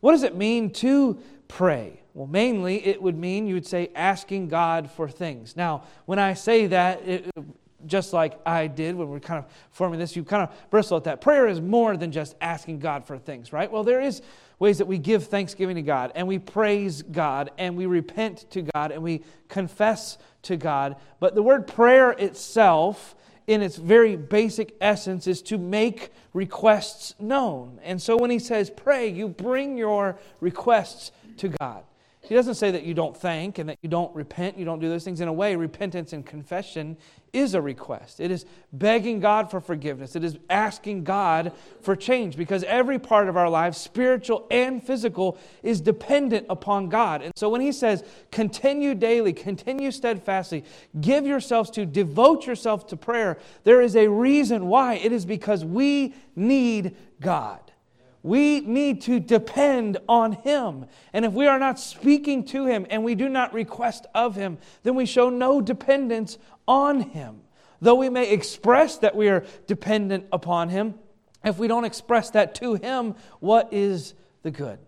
What 0.00 0.12
does 0.12 0.22
it 0.22 0.36
mean 0.36 0.70
to 0.74 1.18
pray? 1.48 2.00
Well, 2.14 2.26
mainly 2.26 2.86
it 2.86 3.02
would 3.02 3.16
mean 3.16 3.46
you 3.46 3.54
would 3.54 3.66
say 3.66 3.90
asking 3.94 4.48
God 4.48 4.90
for 4.90 5.08
things. 5.08 5.56
Now, 5.56 5.84
when 6.06 6.18
I 6.18 6.34
say 6.34 6.68
that, 6.68 7.06
it, 7.06 7.30
just 7.86 8.12
like 8.12 8.38
I 8.46 8.66
did 8.66 8.94
when 8.94 9.08
we 9.10 9.16
are 9.16 9.20
kind 9.20 9.44
of 9.44 9.50
forming 9.70 9.98
this, 9.98 10.16
you 10.16 10.24
kind 10.24 10.42
of 10.42 10.70
bristle 10.70 10.96
at 10.96 11.04
that. 11.04 11.20
Prayer 11.20 11.46
is 11.46 11.60
more 11.60 11.96
than 11.96 12.12
just 12.12 12.34
asking 12.40 12.78
God 12.78 13.06
for 13.06 13.18
things, 13.18 13.52
right? 13.52 13.70
Well, 13.70 13.84
there 13.84 14.00
is 14.00 14.22
ways 14.58 14.78
that 14.78 14.86
we 14.86 14.98
give 14.98 15.26
thanksgiving 15.26 15.76
to 15.76 15.82
God 15.82 16.12
and 16.14 16.26
we 16.26 16.38
praise 16.38 17.02
God 17.02 17.50
and 17.58 17.76
we 17.76 17.86
repent 17.86 18.50
to 18.50 18.62
God 18.62 18.92
and 18.92 19.02
we 19.02 19.22
confess 19.48 20.18
to 20.42 20.56
God. 20.56 20.96
But 21.20 21.34
the 21.34 21.42
word 21.42 21.66
prayer 21.66 22.12
itself, 22.12 23.14
in 23.46 23.60
its 23.60 23.76
very 23.76 24.16
basic 24.16 24.74
essence, 24.80 25.26
is 25.26 25.42
to 25.42 25.58
make 25.58 26.10
requests 26.32 27.14
known. 27.18 27.80
And 27.82 28.00
so 28.00 28.16
when 28.16 28.30
he 28.30 28.38
says 28.38 28.70
pray, 28.70 29.08
you 29.08 29.28
bring 29.28 29.76
your 29.76 30.18
requests 30.40 31.12
to 31.38 31.48
God. 31.48 31.84
He 32.26 32.34
doesn't 32.34 32.54
say 32.54 32.70
that 32.70 32.84
you 32.84 32.94
don't 32.94 33.14
thank 33.14 33.58
and 33.58 33.68
that 33.68 33.78
you 33.82 33.88
don't 33.90 34.14
repent, 34.16 34.56
you 34.56 34.64
don't 34.64 34.80
do 34.80 34.88
those 34.88 35.04
things. 35.04 35.20
In 35.20 35.28
a 35.28 35.32
way, 35.32 35.56
repentance 35.56 36.14
and 36.14 36.24
confession 36.24 36.96
is 37.34 37.52
a 37.52 37.60
request. 37.60 38.18
It 38.18 38.30
is 38.30 38.46
begging 38.72 39.20
God 39.20 39.50
for 39.50 39.60
forgiveness. 39.60 40.16
It 40.16 40.24
is 40.24 40.38
asking 40.48 41.04
God 41.04 41.52
for 41.82 41.94
change 41.94 42.38
because 42.38 42.64
every 42.64 42.98
part 42.98 43.28
of 43.28 43.36
our 43.36 43.50
lives, 43.50 43.76
spiritual 43.76 44.46
and 44.50 44.82
physical, 44.82 45.36
is 45.62 45.82
dependent 45.82 46.46
upon 46.48 46.88
God. 46.88 47.20
And 47.20 47.32
so 47.36 47.50
when 47.50 47.60
he 47.60 47.72
says, 47.72 48.02
continue 48.30 48.94
daily, 48.94 49.34
continue 49.34 49.90
steadfastly, 49.90 50.64
give 51.02 51.26
yourselves 51.26 51.68
to, 51.72 51.84
devote 51.84 52.46
yourself 52.46 52.86
to 52.86 52.96
prayer, 52.96 53.36
there 53.64 53.82
is 53.82 53.96
a 53.96 54.08
reason 54.08 54.68
why. 54.68 54.94
It 54.94 55.12
is 55.12 55.26
because 55.26 55.62
we 55.62 56.14
need 56.34 56.96
God. 57.20 57.63
We 58.24 58.60
need 58.60 59.02
to 59.02 59.20
depend 59.20 59.98
on 60.08 60.32
Him. 60.32 60.86
And 61.12 61.26
if 61.26 61.34
we 61.34 61.46
are 61.46 61.58
not 61.58 61.78
speaking 61.78 62.42
to 62.46 62.64
Him 62.64 62.86
and 62.88 63.04
we 63.04 63.14
do 63.14 63.28
not 63.28 63.52
request 63.52 64.06
of 64.14 64.34
Him, 64.34 64.56
then 64.82 64.94
we 64.94 65.04
show 65.04 65.28
no 65.28 65.60
dependence 65.60 66.38
on 66.66 67.00
Him. 67.00 67.42
Though 67.82 67.96
we 67.96 68.08
may 68.08 68.30
express 68.30 68.96
that 68.98 69.14
we 69.14 69.28
are 69.28 69.44
dependent 69.66 70.24
upon 70.32 70.70
Him, 70.70 70.94
if 71.44 71.58
we 71.58 71.68
don't 71.68 71.84
express 71.84 72.30
that 72.30 72.54
to 72.56 72.76
Him, 72.76 73.14
what 73.40 73.68
is 73.74 74.14
the 74.42 74.50
good? 74.50 74.78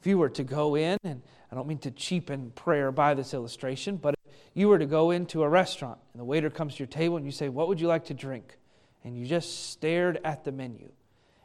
If 0.00 0.06
you 0.06 0.16
were 0.16 0.30
to 0.30 0.42
go 0.42 0.74
in, 0.74 0.96
and 1.04 1.20
I 1.50 1.54
don't 1.54 1.68
mean 1.68 1.78
to 1.80 1.90
cheapen 1.90 2.52
prayer 2.54 2.90
by 2.90 3.12
this 3.12 3.34
illustration, 3.34 3.98
but 3.98 4.14
if 4.24 4.32
you 4.54 4.68
were 4.68 4.78
to 4.78 4.86
go 4.86 5.10
into 5.10 5.42
a 5.42 5.48
restaurant 5.48 5.98
and 6.14 6.20
the 6.20 6.24
waiter 6.24 6.48
comes 6.48 6.76
to 6.76 6.78
your 6.78 6.86
table 6.86 7.18
and 7.18 7.26
you 7.26 7.32
say, 7.32 7.50
What 7.50 7.68
would 7.68 7.82
you 7.82 7.86
like 7.86 8.06
to 8.06 8.14
drink? 8.14 8.56
And 9.04 9.14
you 9.14 9.26
just 9.26 9.68
stared 9.68 10.20
at 10.24 10.44
the 10.44 10.52
menu. 10.52 10.90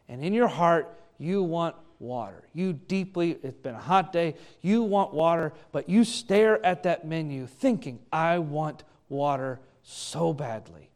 And 0.08 0.24
in 0.24 0.34
your 0.34 0.48
heart, 0.48 0.98
you 1.18 1.44
want 1.44 1.76
water. 2.00 2.44
You 2.54 2.74
deeply, 2.74 3.38
it's 3.44 3.58
been 3.58 3.76
a 3.76 3.80
hot 3.80 4.14
day, 4.14 4.36
you 4.62 4.84
want 4.84 5.14
water, 5.14 5.54
but 5.72 5.90
you 5.90 6.04
stare 6.04 6.64
at 6.66 6.84
that 6.84 7.08
menu 7.08 7.48
thinking, 7.48 8.00
I 8.12 8.40
want 8.40 8.84
water 9.10 9.60
so 9.84 10.34
badly. 10.34 10.90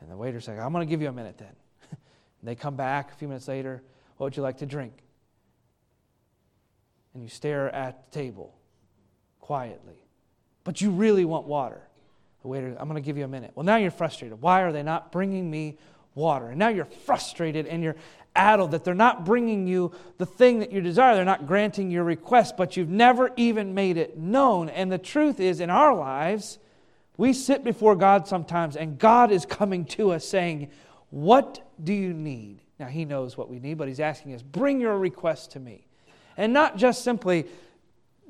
And 0.00 0.10
the 0.10 0.16
waiter's 0.16 0.48
like, 0.48 0.58
I'm 0.58 0.72
going 0.72 0.86
to 0.86 0.90
give 0.90 1.00
you 1.00 1.08
a 1.08 1.12
minute 1.12 1.38
then. 1.38 1.54
they 2.42 2.54
come 2.54 2.76
back 2.76 3.12
a 3.12 3.14
few 3.14 3.28
minutes 3.28 3.48
later, 3.48 3.82
what 4.16 4.26
would 4.26 4.36
you 4.36 4.42
like 4.42 4.58
to 4.58 4.66
drink? 4.66 4.92
And 7.14 7.22
you 7.22 7.28
stare 7.28 7.74
at 7.74 8.10
the 8.10 8.18
table 8.20 8.54
quietly. 9.40 10.04
But 10.64 10.80
you 10.80 10.90
really 10.90 11.24
want 11.24 11.46
water. 11.46 11.82
The 12.42 12.48
waiter, 12.48 12.76
I'm 12.78 12.88
going 12.88 13.02
to 13.02 13.06
give 13.06 13.16
you 13.16 13.24
a 13.24 13.28
minute. 13.28 13.52
Well, 13.54 13.64
now 13.64 13.76
you're 13.76 13.90
frustrated. 13.90 14.40
Why 14.40 14.62
are 14.62 14.72
they 14.72 14.82
not 14.82 15.12
bringing 15.12 15.50
me 15.50 15.78
water? 16.14 16.48
And 16.48 16.58
now 16.58 16.68
you're 16.68 16.84
frustrated 16.84 17.66
and 17.66 17.82
you're 17.82 17.96
addled 18.36 18.72
that 18.72 18.84
they're 18.84 18.94
not 18.94 19.24
bringing 19.24 19.66
you 19.66 19.92
the 20.18 20.26
thing 20.26 20.58
that 20.58 20.72
you 20.72 20.80
desire. 20.80 21.14
They're 21.14 21.24
not 21.24 21.46
granting 21.46 21.90
your 21.90 22.04
request, 22.04 22.56
but 22.56 22.76
you've 22.76 22.88
never 22.88 23.30
even 23.36 23.74
made 23.74 23.96
it 23.96 24.18
known. 24.18 24.68
And 24.68 24.90
the 24.90 24.98
truth 24.98 25.40
is, 25.40 25.60
in 25.60 25.70
our 25.70 25.94
lives, 25.94 26.58
we 27.16 27.32
sit 27.32 27.62
before 27.62 27.94
God 27.94 28.26
sometimes, 28.26 28.76
and 28.76 28.98
God 28.98 29.30
is 29.30 29.46
coming 29.46 29.84
to 29.86 30.10
us 30.10 30.26
saying, 30.26 30.70
What 31.10 31.60
do 31.82 31.92
you 31.92 32.12
need? 32.12 32.60
Now, 32.78 32.86
He 32.86 33.04
knows 33.04 33.36
what 33.36 33.48
we 33.48 33.60
need, 33.60 33.78
but 33.78 33.88
He's 33.88 34.00
asking 34.00 34.34
us, 34.34 34.42
Bring 34.42 34.80
your 34.80 34.98
request 34.98 35.52
to 35.52 35.60
me. 35.60 35.86
And 36.36 36.52
not 36.52 36.76
just 36.76 37.04
simply 37.04 37.46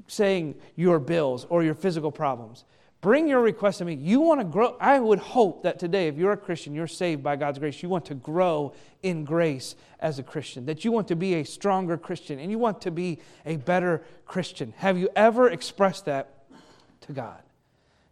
saying 0.06 0.56
your 0.76 0.98
bills 0.98 1.46
or 1.48 1.62
your 1.62 1.74
physical 1.74 2.12
problems. 2.12 2.64
Bring 3.04 3.28
your 3.28 3.42
request 3.42 3.80
to 3.80 3.84
me. 3.84 3.96
You 3.96 4.20
want 4.20 4.40
to 4.40 4.44
grow. 4.44 4.78
I 4.80 4.98
would 4.98 5.18
hope 5.18 5.64
that 5.64 5.78
today, 5.78 6.08
if 6.08 6.16
you're 6.16 6.32
a 6.32 6.38
Christian, 6.38 6.74
you're 6.74 6.86
saved 6.86 7.22
by 7.22 7.36
God's 7.36 7.58
grace, 7.58 7.82
you 7.82 7.90
want 7.90 8.06
to 8.06 8.14
grow 8.14 8.72
in 9.02 9.26
grace 9.26 9.76
as 10.00 10.18
a 10.18 10.22
Christian, 10.22 10.64
that 10.64 10.86
you 10.86 10.90
want 10.90 11.08
to 11.08 11.14
be 11.14 11.34
a 11.34 11.44
stronger 11.44 11.98
Christian 11.98 12.38
and 12.38 12.50
you 12.50 12.58
want 12.58 12.80
to 12.80 12.90
be 12.90 13.18
a 13.44 13.56
better 13.56 14.02
Christian. 14.24 14.72
Have 14.78 14.96
you 14.96 15.10
ever 15.14 15.50
expressed 15.50 16.06
that 16.06 16.46
to 17.02 17.12
God? 17.12 17.42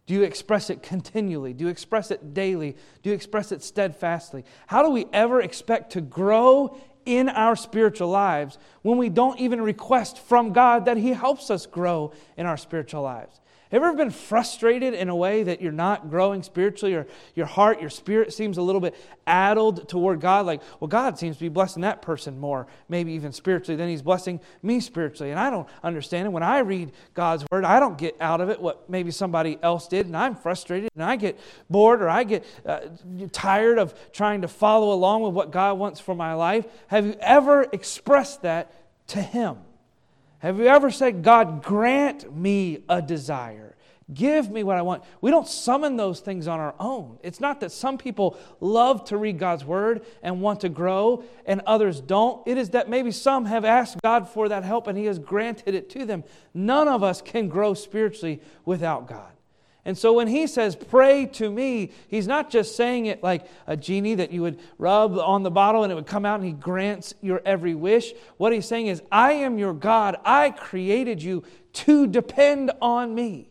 Do 0.05 0.13
you 0.13 0.21
express 0.21 0.69
it 0.69 0.83
continually? 0.83 1.53
Do 1.53 1.65
you 1.65 1.71
express 1.71 2.11
it 2.11 2.35
daily? 2.35 2.77
Do 3.01 3.09
you 3.09 3.15
express 3.15 3.51
it 3.51 3.63
steadfastly? 3.63 4.45
How 4.67 4.83
do 4.83 4.91
we 4.91 5.07
ever 5.11 5.41
expect 5.41 5.93
to 5.93 6.01
grow 6.01 6.77
in 7.03 7.29
our 7.29 7.55
spiritual 7.55 8.09
lives 8.09 8.59
when 8.83 8.99
we 8.99 9.09
don't 9.09 9.39
even 9.39 9.59
request 9.59 10.19
from 10.19 10.53
God 10.53 10.85
that 10.85 10.97
He 10.97 11.13
helps 11.13 11.49
us 11.49 11.65
grow 11.65 12.13
in 12.37 12.45
our 12.45 12.57
spiritual 12.57 13.01
lives? 13.01 13.39
Ever 13.73 13.93
been 13.93 14.11
frustrated 14.11 14.93
in 14.93 15.09
a 15.09 15.15
way 15.15 15.41
that 15.41 15.59
you're 15.59 15.71
not 15.71 16.11
growing 16.11 16.43
spiritually 16.43 16.93
or 16.93 17.07
your 17.33 17.47
heart, 17.47 17.81
your 17.81 17.89
spirit 17.89 18.31
seems 18.31 18.59
a 18.59 18.61
little 18.61 18.79
bit 18.79 18.93
addled 19.25 19.89
toward 19.89 20.21
God? 20.21 20.45
Like, 20.45 20.61
well, 20.79 20.87
God 20.87 21.17
seems 21.17 21.37
to 21.37 21.41
be 21.41 21.49
blessing 21.49 21.81
that 21.81 22.03
person 22.03 22.39
more, 22.39 22.67
maybe 22.87 23.13
even 23.13 23.31
spiritually, 23.31 23.75
than 23.75 23.89
He's 23.89 24.03
blessing 24.03 24.39
me 24.61 24.79
spiritually. 24.79 25.31
And 25.31 25.39
I 25.39 25.49
don't 25.49 25.67
understand 25.83 26.27
it. 26.27 26.29
When 26.29 26.43
I 26.43 26.59
read 26.59 26.91
God's 27.15 27.45
Word, 27.51 27.65
I 27.65 27.79
don't 27.79 27.97
get 27.97 28.15
out 28.21 28.41
of 28.41 28.49
it 28.51 28.61
what 28.61 28.87
maybe 28.91 29.09
somebody 29.09 29.57
else 29.63 29.87
did, 29.87 30.05
and 30.05 30.15
I'm 30.15 30.35
frustrated, 30.35 30.91
and 30.93 31.03
I 31.03 31.15
get 31.15 31.39
bored 31.67 32.03
or 32.03 32.09
I 32.09 32.25
get 32.25 32.45
uh, 32.67 32.81
tired 33.31 33.79
of 33.79 33.95
trying 34.11 34.41
to 34.41 34.47
follow 34.47 34.93
along 34.93 35.23
with 35.23 35.33
what 35.33 35.49
God 35.49 35.79
wants 35.79 35.99
for 35.99 36.13
my 36.13 36.35
life. 36.35 36.67
Have 36.89 37.07
you 37.07 37.15
ever 37.19 37.63
expressed 37.63 38.43
that 38.43 38.71
to 39.07 39.19
Him? 39.19 39.57
Have 40.43 40.59
you 40.59 40.65
ever 40.65 40.91
said, 40.91 41.23
God, 41.23 41.63
grant 41.63 42.35
me 42.35 42.83
a 42.89 43.01
desire? 43.01 43.77
Give 44.13 44.51
me 44.51 44.61
what 44.61 44.75
I 44.75 44.81
want. 44.81 45.05
We 45.21 45.31
don't 45.31 45.47
summon 45.47 45.95
those 45.95 46.19
things 46.19 46.49
on 46.49 46.59
our 46.59 46.75
own. 46.81 47.17
It's 47.23 47.39
not 47.39 47.61
that 47.61 47.71
some 47.71 47.97
people 47.97 48.37
love 48.59 49.05
to 49.05 49.15
read 49.15 49.39
God's 49.39 49.63
word 49.63 50.05
and 50.21 50.41
want 50.41 50.59
to 50.59 50.69
grow 50.69 51.23
and 51.45 51.61
others 51.65 52.01
don't. 52.01 52.45
It 52.45 52.57
is 52.57 52.71
that 52.71 52.89
maybe 52.89 53.09
some 53.09 53.45
have 53.45 53.63
asked 53.63 54.01
God 54.03 54.27
for 54.27 54.49
that 54.49 54.65
help 54.65 54.87
and 54.87 54.97
He 54.97 55.05
has 55.05 55.17
granted 55.17 55.75
it 55.75 55.89
to 55.91 56.05
them. 56.05 56.25
None 56.53 56.89
of 56.89 57.03
us 57.03 57.21
can 57.21 57.47
grow 57.47 57.73
spiritually 57.73 58.41
without 58.65 59.07
God. 59.07 59.31
And 59.85 59.97
so 59.97 60.13
when 60.13 60.27
he 60.27 60.47
says, 60.47 60.75
Pray 60.75 61.25
to 61.33 61.51
me, 61.51 61.91
he's 62.07 62.27
not 62.27 62.49
just 62.49 62.75
saying 62.75 63.07
it 63.07 63.21
like 63.21 63.45
a 63.67 63.75
genie 63.75 64.15
that 64.15 64.31
you 64.31 64.41
would 64.41 64.59
rub 64.77 65.17
on 65.17 65.43
the 65.43 65.51
bottle 65.51 65.83
and 65.83 65.91
it 65.91 65.95
would 65.95 66.07
come 66.07 66.25
out 66.25 66.39
and 66.39 66.47
he 66.47 66.53
grants 66.53 67.13
your 67.21 67.41
every 67.45 67.75
wish. 67.75 68.13
What 68.37 68.53
he's 68.53 68.65
saying 68.65 68.87
is, 68.87 69.01
I 69.11 69.33
am 69.33 69.57
your 69.57 69.73
God. 69.73 70.17
I 70.23 70.51
created 70.51 71.21
you 71.21 71.43
to 71.73 72.07
depend 72.07 72.71
on 72.81 73.13
me. 73.13 73.49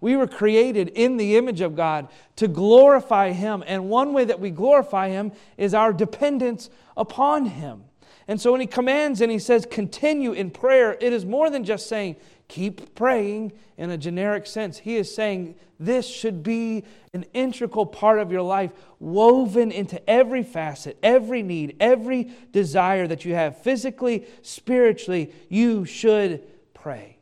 We 0.00 0.16
were 0.16 0.26
created 0.26 0.88
in 0.88 1.16
the 1.16 1.36
image 1.36 1.60
of 1.60 1.76
God 1.76 2.08
to 2.36 2.48
glorify 2.48 3.30
him. 3.30 3.62
And 3.66 3.88
one 3.88 4.12
way 4.12 4.24
that 4.24 4.40
we 4.40 4.50
glorify 4.50 5.08
him 5.08 5.32
is 5.56 5.74
our 5.74 5.92
dependence 5.92 6.70
upon 6.96 7.46
him. 7.46 7.84
And 8.28 8.40
so 8.40 8.52
when 8.52 8.60
he 8.60 8.66
commands 8.66 9.20
and 9.20 9.30
he 9.30 9.38
says, 9.38 9.66
continue 9.68 10.32
in 10.32 10.50
prayer, 10.50 10.96
it 11.00 11.12
is 11.12 11.24
more 11.24 11.50
than 11.50 11.64
just 11.64 11.88
saying, 11.88 12.16
keep 12.52 12.94
praying 12.94 13.50
in 13.78 13.90
a 13.90 13.96
generic 13.96 14.46
sense. 14.46 14.76
He 14.76 14.96
is 14.96 15.12
saying 15.12 15.54
this 15.80 16.06
should 16.06 16.42
be 16.42 16.84
an 17.14 17.24
integral 17.32 17.86
part 17.86 18.18
of 18.18 18.30
your 18.30 18.42
life, 18.42 18.72
woven 19.00 19.72
into 19.72 19.98
every 20.08 20.42
facet, 20.42 20.98
every 21.02 21.42
need, 21.42 21.76
every 21.80 22.30
desire 22.52 23.06
that 23.06 23.24
you 23.24 23.32
have, 23.34 23.62
physically, 23.62 24.26
spiritually. 24.42 25.32
You 25.48 25.86
should 25.86 26.42
pray. 26.74 27.16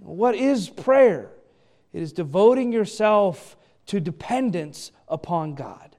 What 0.00 0.34
is 0.34 0.68
prayer? 0.68 1.30
It 1.92 2.02
is 2.02 2.12
devoting 2.12 2.72
yourself 2.72 3.56
to 3.86 4.00
dependence 4.00 4.90
upon 5.06 5.54
God. 5.54 5.94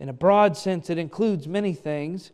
In 0.00 0.08
a 0.08 0.12
broad 0.12 0.56
sense, 0.56 0.90
it 0.90 0.98
includes 0.98 1.46
many 1.46 1.72
things. 1.72 2.32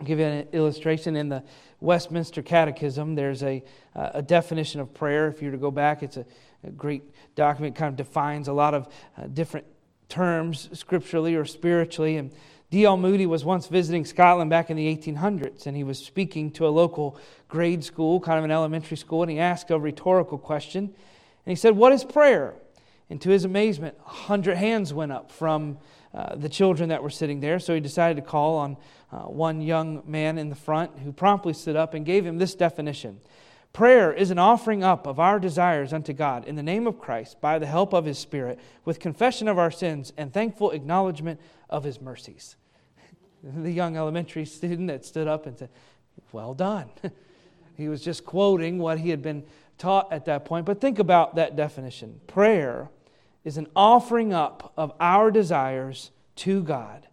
I'll 0.00 0.06
give 0.06 0.18
you 0.18 0.24
an 0.24 0.48
illustration 0.52 1.14
in 1.14 1.28
the 1.28 1.44
Westminster 1.80 2.42
Catechism. 2.42 3.14
There's 3.14 3.42
a, 3.42 3.62
uh, 3.94 4.10
a 4.14 4.22
definition 4.22 4.80
of 4.80 4.92
prayer. 4.94 5.28
If 5.28 5.42
you 5.42 5.48
were 5.48 5.52
to 5.52 5.58
go 5.58 5.70
back, 5.70 6.02
it's 6.02 6.16
a, 6.16 6.26
a 6.64 6.70
great 6.70 7.02
document, 7.34 7.76
kind 7.76 7.88
of 7.88 7.96
defines 7.96 8.48
a 8.48 8.52
lot 8.52 8.74
of 8.74 8.88
uh, 9.16 9.26
different 9.26 9.66
terms 10.08 10.68
scripturally 10.78 11.34
or 11.34 11.44
spiritually. 11.44 12.16
And 12.16 12.32
D.L. 12.70 12.96
Moody 12.96 13.26
was 13.26 13.44
once 13.44 13.66
visiting 13.66 14.04
Scotland 14.04 14.48
back 14.50 14.70
in 14.70 14.76
the 14.76 14.96
1800s, 14.96 15.66
and 15.66 15.76
he 15.76 15.82
was 15.82 15.98
speaking 15.98 16.52
to 16.52 16.66
a 16.66 16.70
local 16.70 17.18
grade 17.48 17.82
school, 17.82 18.20
kind 18.20 18.38
of 18.38 18.44
an 18.44 18.52
elementary 18.52 18.96
school, 18.96 19.22
and 19.22 19.30
he 19.30 19.40
asked 19.40 19.70
a 19.70 19.78
rhetorical 19.78 20.38
question. 20.38 20.84
And 20.84 21.50
he 21.50 21.56
said, 21.56 21.76
What 21.76 21.92
is 21.92 22.04
prayer? 22.04 22.54
And 23.08 23.20
to 23.22 23.30
his 23.30 23.44
amazement, 23.44 23.96
a 24.06 24.08
hundred 24.08 24.56
hands 24.56 24.94
went 24.94 25.10
up 25.10 25.32
from 25.32 25.78
uh, 26.12 26.34
the 26.36 26.48
children 26.48 26.88
that 26.88 27.02
were 27.02 27.10
sitting 27.10 27.40
there. 27.40 27.58
So 27.58 27.74
he 27.74 27.80
decided 27.80 28.16
to 28.16 28.28
call 28.28 28.56
on 28.56 28.76
uh, 29.12 29.18
one 29.22 29.60
young 29.60 30.02
man 30.06 30.38
in 30.38 30.48
the 30.48 30.56
front 30.56 30.98
who 30.98 31.12
promptly 31.12 31.52
stood 31.52 31.76
up 31.76 31.94
and 31.94 32.04
gave 32.04 32.26
him 32.26 32.38
this 32.38 32.54
definition 32.54 33.20
Prayer 33.72 34.12
is 34.12 34.32
an 34.32 34.38
offering 34.38 34.82
up 34.82 35.06
of 35.06 35.20
our 35.20 35.38
desires 35.38 35.92
unto 35.92 36.12
God 36.12 36.44
in 36.44 36.56
the 36.56 36.62
name 36.62 36.88
of 36.88 36.98
Christ 36.98 37.40
by 37.40 37.58
the 37.58 37.66
help 37.66 37.92
of 37.92 38.04
His 38.04 38.18
Spirit, 38.18 38.58
with 38.84 38.98
confession 38.98 39.46
of 39.46 39.58
our 39.58 39.70
sins 39.70 40.12
and 40.16 40.32
thankful 40.32 40.72
acknowledgement 40.72 41.40
of 41.68 41.84
His 41.84 42.00
mercies. 42.00 42.56
the 43.44 43.70
young 43.70 43.96
elementary 43.96 44.44
student 44.44 44.88
that 44.88 45.04
stood 45.04 45.28
up 45.28 45.46
and 45.46 45.56
said, 45.56 45.70
Well 46.32 46.52
done. 46.52 46.90
he 47.76 47.88
was 47.88 48.02
just 48.02 48.24
quoting 48.24 48.78
what 48.78 48.98
he 48.98 49.10
had 49.10 49.22
been 49.22 49.44
taught 49.78 50.12
at 50.12 50.24
that 50.24 50.44
point. 50.44 50.66
But 50.66 50.80
think 50.80 50.98
about 50.98 51.36
that 51.36 51.54
definition 51.54 52.20
prayer 52.26 52.90
is 53.44 53.56
an 53.56 53.66
offering 53.74 54.32
up 54.32 54.72
of 54.76 54.92
our 55.00 55.30
desires 55.30 56.10
to 56.36 56.62
God 56.62 57.06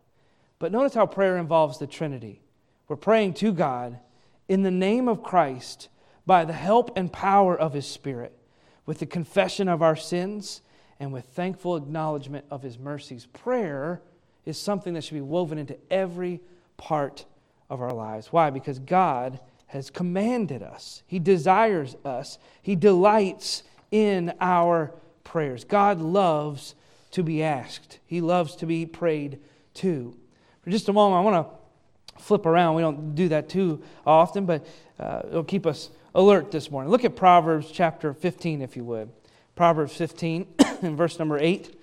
but 0.59 0.71
notice 0.71 0.93
how 0.93 1.05
prayer 1.05 1.37
involves 1.37 1.77
the 1.77 1.87
Trinity. 1.87 2.41
We're 2.87 2.95
praying 2.95 3.35
to 3.35 3.51
God 3.51 3.99
in 4.47 4.63
the 4.63 4.71
name 4.71 5.07
of 5.07 5.23
Christ 5.23 5.89
by 6.25 6.45
the 6.45 6.53
help 6.53 6.97
and 6.97 7.11
power 7.11 7.57
of 7.57 7.73
His 7.73 7.85
Spirit, 7.85 8.37
with 8.85 8.99
the 8.99 9.05
confession 9.05 9.67
of 9.67 9.81
our 9.81 9.95
sins 9.95 10.61
and 10.99 11.13
with 11.13 11.25
thankful 11.25 11.75
acknowledgement 11.75 12.45
of 12.49 12.63
His 12.63 12.79
mercies. 12.79 13.27
Prayer 13.27 14.01
is 14.45 14.59
something 14.59 14.93
that 14.93 15.03
should 15.03 15.13
be 15.13 15.21
woven 15.21 15.57
into 15.57 15.77
every 15.91 16.41
part 16.77 17.25
of 17.69 17.81
our 17.81 17.93
lives. 17.93 18.31
Why? 18.31 18.49
Because 18.49 18.79
God 18.79 19.39
has 19.67 19.89
commanded 19.89 20.63
us, 20.63 21.03
He 21.05 21.19
desires 21.19 21.95
us, 22.03 22.39
He 22.61 22.75
delights 22.75 23.63
in 23.91 24.33
our 24.39 24.93
prayers. 25.27 25.65
God 25.65 25.99
loves 25.99 26.73
to 27.11 27.21
be 27.21 27.43
asked, 27.43 27.99
He 28.05 28.21
loves 28.21 28.55
to 28.57 28.65
be 28.65 28.85
prayed 28.85 29.39
to. 29.75 30.15
For 30.61 30.69
just 30.69 30.89
a 30.89 30.93
moment, 30.93 31.19
I 31.19 31.31
want 31.31 31.47
to 31.47 32.21
flip 32.21 32.45
around. 32.45 32.75
We 32.75 32.81
don't 32.81 33.13
do 33.13 33.29
that 33.29 33.49
too 33.49 33.83
often, 34.05 34.45
but 34.45 34.65
uh, 34.99 35.21
it'll 35.27 35.43
keep 35.43 35.65
us 35.65 35.89
alert 36.15 36.51
this 36.51 36.71
morning. 36.71 36.91
Look 36.91 37.05
at 37.05 37.15
Proverbs 37.15 37.69
chapter 37.71 38.13
15, 38.13 38.61
if 38.61 38.75
you 38.75 38.83
would. 38.85 39.09
Proverbs 39.55 39.95
15, 39.95 40.47
and 40.81 40.97
verse 40.97 41.19
number 41.19 41.37
8. 41.37 41.75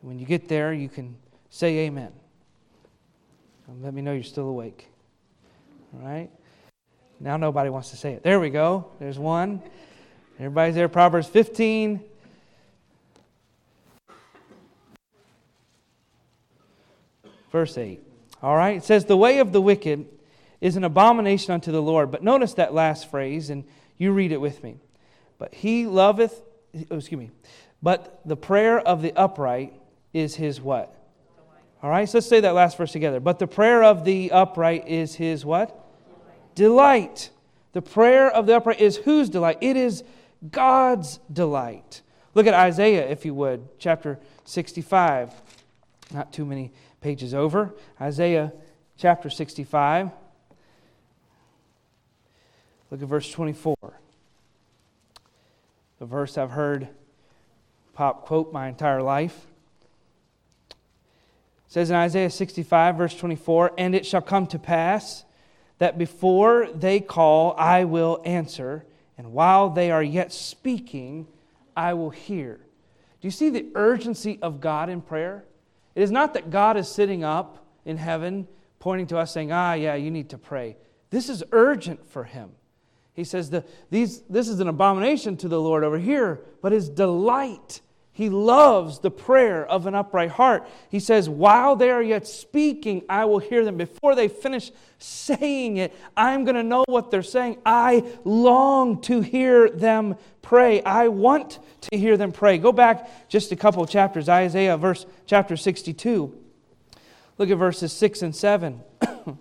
When 0.00 0.18
you 0.18 0.26
get 0.26 0.48
there, 0.48 0.72
you 0.72 0.88
can 0.88 1.16
say 1.50 1.78
amen. 1.86 2.12
Let 3.80 3.94
me 3.94 4.02
know 4.02 4.12
you're 4.12 4.22
still 4.22 4.48
awake. 4.48 4.88
All 5.94 6.06
right? 6.06 6.30
Now 7.20 7.36
nobody 7.36 7.70
wants 7.70 7.90
to 7.90 7.96
say 7.96 8.12
it. 8.12 8.22
There 8.22 8.38
we 8.38 8.50
go. 8.50 8.90
There's 9.00 9.18
one. 9.18 9.62
Everybody's 10.38 10.74
there. 10.74 10.88
Proverbs 10.88 11.28
15. 11.28 12.00
Verse 17.52 17.78
8. 17.78 18.02
All 18.42 18.56
right? 18.56 18.76
It 18.76 18.84
says, 18.84 19.04
The 19.04 19.16
way 19.16 19.38
of 19.38 19.52
the 19.52 19.60
wicked 19.60 20.06
is 20.60 20.76
an 20.76 20.82
abomination 20.82 21.52
unto 21.52 21.70
the 21.70 21.80
Lord. 21.80 22.10
But 22.10 22.24
notice 22.24 22.54
that 22.54 22.74
last 22.74 23.10
phrase, 23.10 23.50
and 23.50 23.64
you 23.96 24.12
read 24.12 24.32
it 24.32 24.40
with 24.40 24.62
me. 24.64 24.76
But 25.38 25.54
he 25.54 25.86
loveth, 25.86 26.42
oh, 26.90 26.96
excuse 26.96 27.18
me, 27.18 27.30
but 27.82 28.20
the 28.24 28.36
prayer 28.36 28.80
of 28.80 29.02
the 29.02 29.12
upright 29.12 29.72
is 30.12 30.34
his 30.34 30.60
what? 30.60 30.96
All 31.82 31.90
right, 31.90 32.08
so 32.08 32.16
let's 32.16 32.26
say 32.26 32.40
that 32.40 32.54
last 32.54 32.78
verse 32.78 32.92
together. 32.92 33.20
But 33.20 33.38
the 33.38 33.46
prayer 33.46 33.82
of 33.84 34.04
the 34.04 34.32
upright 34.32 34.88
is 34.88 35.14
his 35.14 35.44
what? 35.44 35.78
Delight. 36.54 37.30
The 37.72 37.82
prayer 37.82 38.30
of 38.30 38.46
the 38.46 38.56
upright 38.56 38.80
is 38.80 38.96
whose 38.96 39.28
delight? 39.28 39.58
It 39.60 39.76
is 39.76 40.02
God's 40.50 41.20
delight. 41.32 42.02
Look 42.34 42.46
at 42.46 42.54
Isaiah, 42.54 43.08
if 43.08 43.24
you 43.24 43.34
would, 43.34 43.68
chapter 43.78 44.18
65. 44.44 45.32
Not 46.12 46.32
too 46.32 46.44
many 46.44 46.72
pages 47.00 47.34
over. 47.34 47.74
Isaiah 48.00 48.52
chapter 48.96 49.30
65. 49.30 50.10
Look 52.90 53.02
at 53.02 53.08
verse 53.08 53.30
24. 53.30 53.76
The 55.98 56.06
verse 56.06 56.36
I've 56.36 56.50
heard 56.50 56.88
pop 57.94 58.26
quote 58.26 58.52
my 58.52 58.68
entire 58.68 59.02
life. 59.02 59.46
It 60.70 60.76
says 61.68 61.90
in 61.90 61.96
Isaiah 61.96 62.30
65, 62.30 62.96
verse 62.96 63.16
24, 63.16 63.72
And 63.78 63.94
it 63.94 64.04
shall 64.04 64.20
come 64.20 64.46
to 64.48 64.58
pass 64.58 65.24
that 65.78 65.98
before 65.98 66.68
they 66.72 67.00
call, 67.00 67.54
I 67.56 67.84
will 67.84 68.20
answer, 68.24 68.84
and 69.16 69.32
while 69.32 69.70
they 69.70 69.90
are 69.90 70.02
yet 70.02 70.32
speaking, 70.32 71.26
I 71.76 71.94
will 71.94 72.10
hear. 72.10 72.60
Do 73.20 73.26
you 73.26 73.30
see 73.30 73.50
the 73.50 73.66
urgency 73.74 74.38
of 74.42 74.60
God 74.60 74.88
in 74.88 75.00
prayer? 75.00 75.44
It 75.94 76.02
is 76.02 76.10
not 76.10 76.34
that 76.34 76.50
God 76.50 76.76
is 76.76 76.88
sitting 76.88 77.24
up 77.24 77.64
in 77.84 77.96
heaven 77.96 78.48
pointing 78.80 79.06
to 79.08 79.18
us 79.18 79.32
saying, 79.32 79.52
Ah, 79.52 79.74
yeah, 79.74 79.94
you 79.94 80.10
need 80.10 80.30
to 80.30 80.38
pray. 80.38 80.76
This 81.10 81.28
is 81.28 81.42
urgent 81.52 82.08
for 82.10 82.24
him. 82.24 82.50
He 83.14 83.24
says, 83.24 83.50
the, 83.50 83.64
these, 83.90 84.22
This 84.28 84.48
is 84.48 84.60
an 84.60 84.68
abomination 84.68 85.36
to 85.38 85.48
the 85.48 85.60
Lord 85.60 85.84
over 85.84 85.98
here, 85.98 86.40
but 86.60 86.72
his 86.72 86.88
delight. 86.88 87.80
He 88.14 88.30
loves 88.30 89.00
the 89.00 89.10
prayer 89.10 89.66
of 89.66 89.86
an 89.86 89.94
upright 89.94 90.30
heart. 90.30 90.66
He 90.88 91.00
says, 91.00 91.28
While 91.28 91.76
they 91.76 91.90
are 91.90 92.02
yet 92.02 92.26
speaking, 92.26 93.02
I 93.08 93.26
will 93.26 93.40
hear 93.40 93.64
them. 93.64 93.76
Before 93.76 94.14
they 94.14 94.28
finish 94.28 94.70
saying 94.98 95.76
it, 95.76 95.92
I'm 96.16 96.44
going 96.44 96.54
to 96.54 96.62
know 96.62 96.84
what 96.86 97.10
they're 97.10 97.22
saying. 97.22 97.58
I 97.66 98.04
long 98.24 99.02
to 99.02 99.20
hear 99.20 99.68
them 99.68 100.14
pray. 100.40 100.80
I 100.82 101.08
want 101.08 101.58
to 101.82 101.98
hear 101.98 102.16
them 102.16 102.32
pray. 102.32 102.56
Go 102.56 102.72
back 102.72 103.28
just 103.28 103.52
a 103.52 103.56
couple 103.56 103.84
chapters, 103.84 104.28
Isaiah, 104.28 104.76
verse 104.76 105.04
chapter 105.26 105.56
62. 105.56 106.40
Look 107.36 107.50
at 107.50 107.58
verses 107.58 107.92
6 107.92 108.22
and 108.22 108.34
7. 108.34 108.80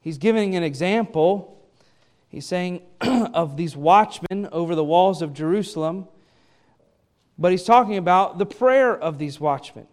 He's 0.00 0.18
giving 0.18 0.54
an 0.54 0.62
example 0.62 1.58
He's 2.28 2.46
saying 2.46 2.82
of 3.00 3.56
these 3.56 3.76
watchmen 3.76 4.48
over 4.52 4.74
the 4.74 4.84
walls 4.84 5.22
of 5.22 5.32
Jerusalem, 5.32 6.08
but 7.38 7.52
he's 7.52 7.64
talking 7.64 7.96
about 7.96 8.38
the 8.38 8.46
prayer 8.46 8.96
of 8.96 9.18
these 9.18 9.38
watchmen. 9.38 9.86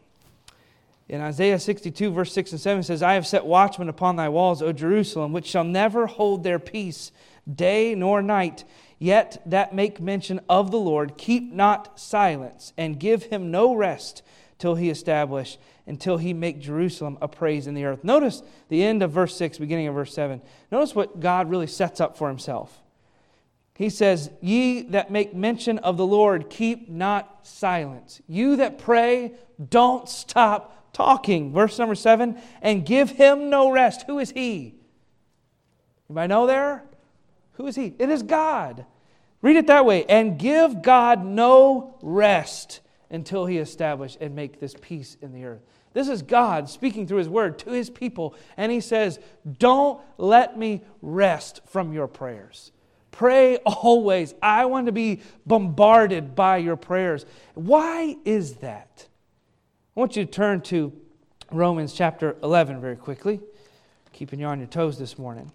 In 1.07 1.21
Isaiah 1.21 1.59
62, 1.59 2.11
verse 2.11 2.33
6 2.33 2.53
and 2.53 2.61
7, 2.61 2.83
says, 2.83 3.03
I 3.03 3.13
have 3.13 3.27
set 3.27 3.45
watchmen 3.45 3.89
upon 3.89 4.15
thy 4.15 4.29
walls, 4.29 4.63
O 4.63 4.71
Jerusalem, 4.73 5.33
which 5.33 5.45
shall 5.45 5.63
never 5.63 6.07
hold 6.07 6.43
their 6.43 6.57
peace 6.57 7.11
day 7.51 7.93
nor 7.93 8.23
night, 8.23 8.63
yet 8.97 9.41
that 9.45 9.75
make 9.75 10.01
mention 10.01 10.39
of 10.49 10.71
the 10.71 10.79
Lord, 10.79 11.15
keep 11.15 11.53
not 11.53 11.99
silence, 11.99 12.73
and 12.75 12.99
give 12.99 13.23
him 13.23 13.51
no 13.51 13.75
rest 13.75 14.23
till 14.57 14.75
he 14.75 14.89
establish 14.89 15.59
until 15.85 16.17
he 16.17 16.33
make 16.33 16.59
Jerusalem 16.59 17.19
a 17.21 17.27
praise 17.27 17.67
in 17.67 17.75
the 17.75 17.85
earth. 17.85 18.03
Notice 18.03 18.41
the 18.69 18.83
end 18.83 19.03
of 19.03 19.11
verse 19.11 19.35
6, 19.35 19.59
beginning 19.59 19.87
of 19.87 19.93
verse 19.93 20.13
7. 20.13 20.41
Notice 20.71 20.95
what 20.95 21.19
God 21.19 21.51
really 21.51 21.67
sets 21.67 22.01
up 22.01 22.17
for 22.17 22.29
himself. 22.29 22.81
He 23.75 23.89
says, 23.89 24.31
Ye 24.41 24.83
that 24.83 25.11
make 25.11 25.35
mention 25.35 25.79
of 25.79 25.97
the 25.97 26.05
Lord, 26.05 26.49
keep 26.49 26.89
not 26.89 27.45
silence. 27.45 28.21
You 28.27 28.55
that 28.57 28.79
pray, 28.79 29.33
don't 29.69 30.07
stop 30.07 30.93
talking. 30.93 31.51
Verse 31.51 31.77
number 31.77 31.95
7 31.95 32.39
and 32.61 32.85
give 32.85 33.11
him 33.11 33.49
no 33.49 33.71
rest. 33.71 34.05
Who 34.07 34.19
is 34.19 34.31
he? 34.31 34.75
Anybody 36.09 36.27
know 36.29 36.47
there? 36.47 36.85
Who 37.53 37.67
is 37.67 37.75
he? 37.75 37.93
It 37.99 38.09
is 38.09 38.23
God. 38.23 38.85
Read 39.41 39.57
it 39.57 39.67
that 39.67 39.85
way. 39.85 40.05
And 40.05 40.39
give 40.39 40.81
God 40.81 41.25
no 41.25 41.97
rest 42.01 42.79
until 43.09 43.45
he 43.45 43.57
establish 43.57 44.17
and 44.21 44.35
make 44.35 44.59
this 44.59 44.75
peace 44.79 45.17
in 45.21 45.33
the 45.33 45.45
earth. 45.45 45.61
This 45.93 46.07
is 46.07 46.21
God 46.21 46.69
speaking 46.69 47.07
through 47.07 47.19
his 47.19 47.29
word 47.29 47.57
to 47.59 47.71
his 47.71 47.89
people, 47.89 48.35
and 48.57 48.69
he 48.69 48.81
says, 48.81 49.17
Don't 49.59 50.01
let 50.17 50.57
me 50.57 50.83
rest 51.01 51.61
from 51.67 51.93
your 51.93 52.07
prayers. 52.07 52.73
Pray 53.15 53.55
always. 53.65 54.33
I 54.41 54.65
want 54.65 54.87
to 54.87 54.91
be 54.91 55.21
bombarded 55.45 56.35
by 56.35 56.57
your 56.57 56.75
prayers. 56.75 57.25
Why 57.53 58.17
is 58.25 58.55
that? 58.55 59.07
I 59.95 59.99
want 59.99 60.17
you 60.17 60.25
to 60.25 60.31
turn 60.31 60.59
to 60.61 60.91
Romans 61.49 61.93
chapter 61.93 62.35
11 62.43 62.81
very 62.81 62.97
quickly, 62.97 63.39
keeping 64.11 64.41
you 64.41 64.47
on 64.47 64.59
your 64.59 64.67
toes 64.67 64.99
this 64.99 65.17
morning. 65.17 65.49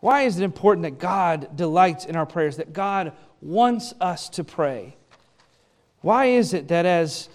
Why 0.00 0.22
is 0.22 0.40
it 0.40 0.42
important 0.42 0.82
that 0.82 0.98
God 0.98 1.56
delights 1.56 2.04
in 2.04 2.16
our 2.16 2.26
prayers, 2.26 2.56
that 2.56 2.72
God 2.72 3.12
wants 3.40 3.94
us 4.00 4.28
to 4.30 4.42
pray? 4.42 4.96
Why 6.00 6.26
is 6.26 6.52
it 6.52 6.66
that 6.66 6.84
as 6.84 7.28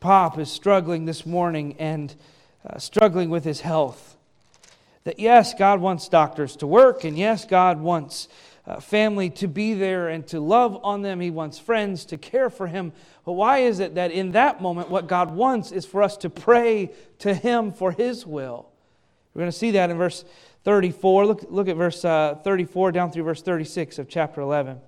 Pop 0.00 0.38
is 0.38 0.50
struggling 0.50 1.04
this 1.04 1.26
morning 1.26 1.76
and 1.78 2.14
uh, 2.66 2.78
struggling 2.78 3.28
with 3.28 3.44
his 3.44 3.60
health, 3.60 4.16
that 5.04 5.18
yes, 5.18 5.54
God 5.54 5.80
wants 5.80 6.08
doctors 6.08 6.56
to 6.56 6.66
work, 6.66 7.04
and 7.04 7.16
yes, 7.16 7.44
God 7.44 7.80
wants 7.80 8.28
uh, 8.66 8.80
family 8.80 9.30
to 9.30 9.48
be 9.48 9.74
there 9.74 10.08
and 10.08 10.26
to 10.28 10.40
love 10.40 10.78
on 10.82 11.02
them. 11.02 11.20
He 11.20 11.30
wants 11.30 11.58
friends 11.58 12.04
to 12.06 12.18
care 12.18 12.50
for 12.50 12.66
him. 12.66 12.92
But 13.24 13.32
why 13.32 13.58
is 13.58 13.80
it 13.80 13.94
that 13.94 14.12
in 14.12 14.32
that 14.32 14.60
moment, 14.60 14.90
what 14.90 15.06
God 15.06 15.34
wants 15.34 15.72
is 15.72 15.86
for 15.86 16.02
us 16.02 16.16
to 16.18 16.30
pray 16.30 16.92
to 17.20 17.34
Him 17.34 17.72
for 17.72 17.92
His 17.92 18.26
will? 18.26 18.68
We're 19.34 19.40
going 19.40 19.52
to 19.52 19.56
see 19.56 19.72
that 19.72 19.90
in 19.90 19.98
verse 19.98 20.24
34. 20.64 21.26
Look, 21.26 21.44
look 21.48 21.68
at 21.68 21.76
verse 21.76 22.04
uh, 22.04 22.36
34 22.42 22.92
down 22.92 23.12
through 23.12 23.24
verse 23.24 23.42
36 23.42 23.98
of 23.98 24.08
chapter 24.08 24.40
11. 24.40 24.80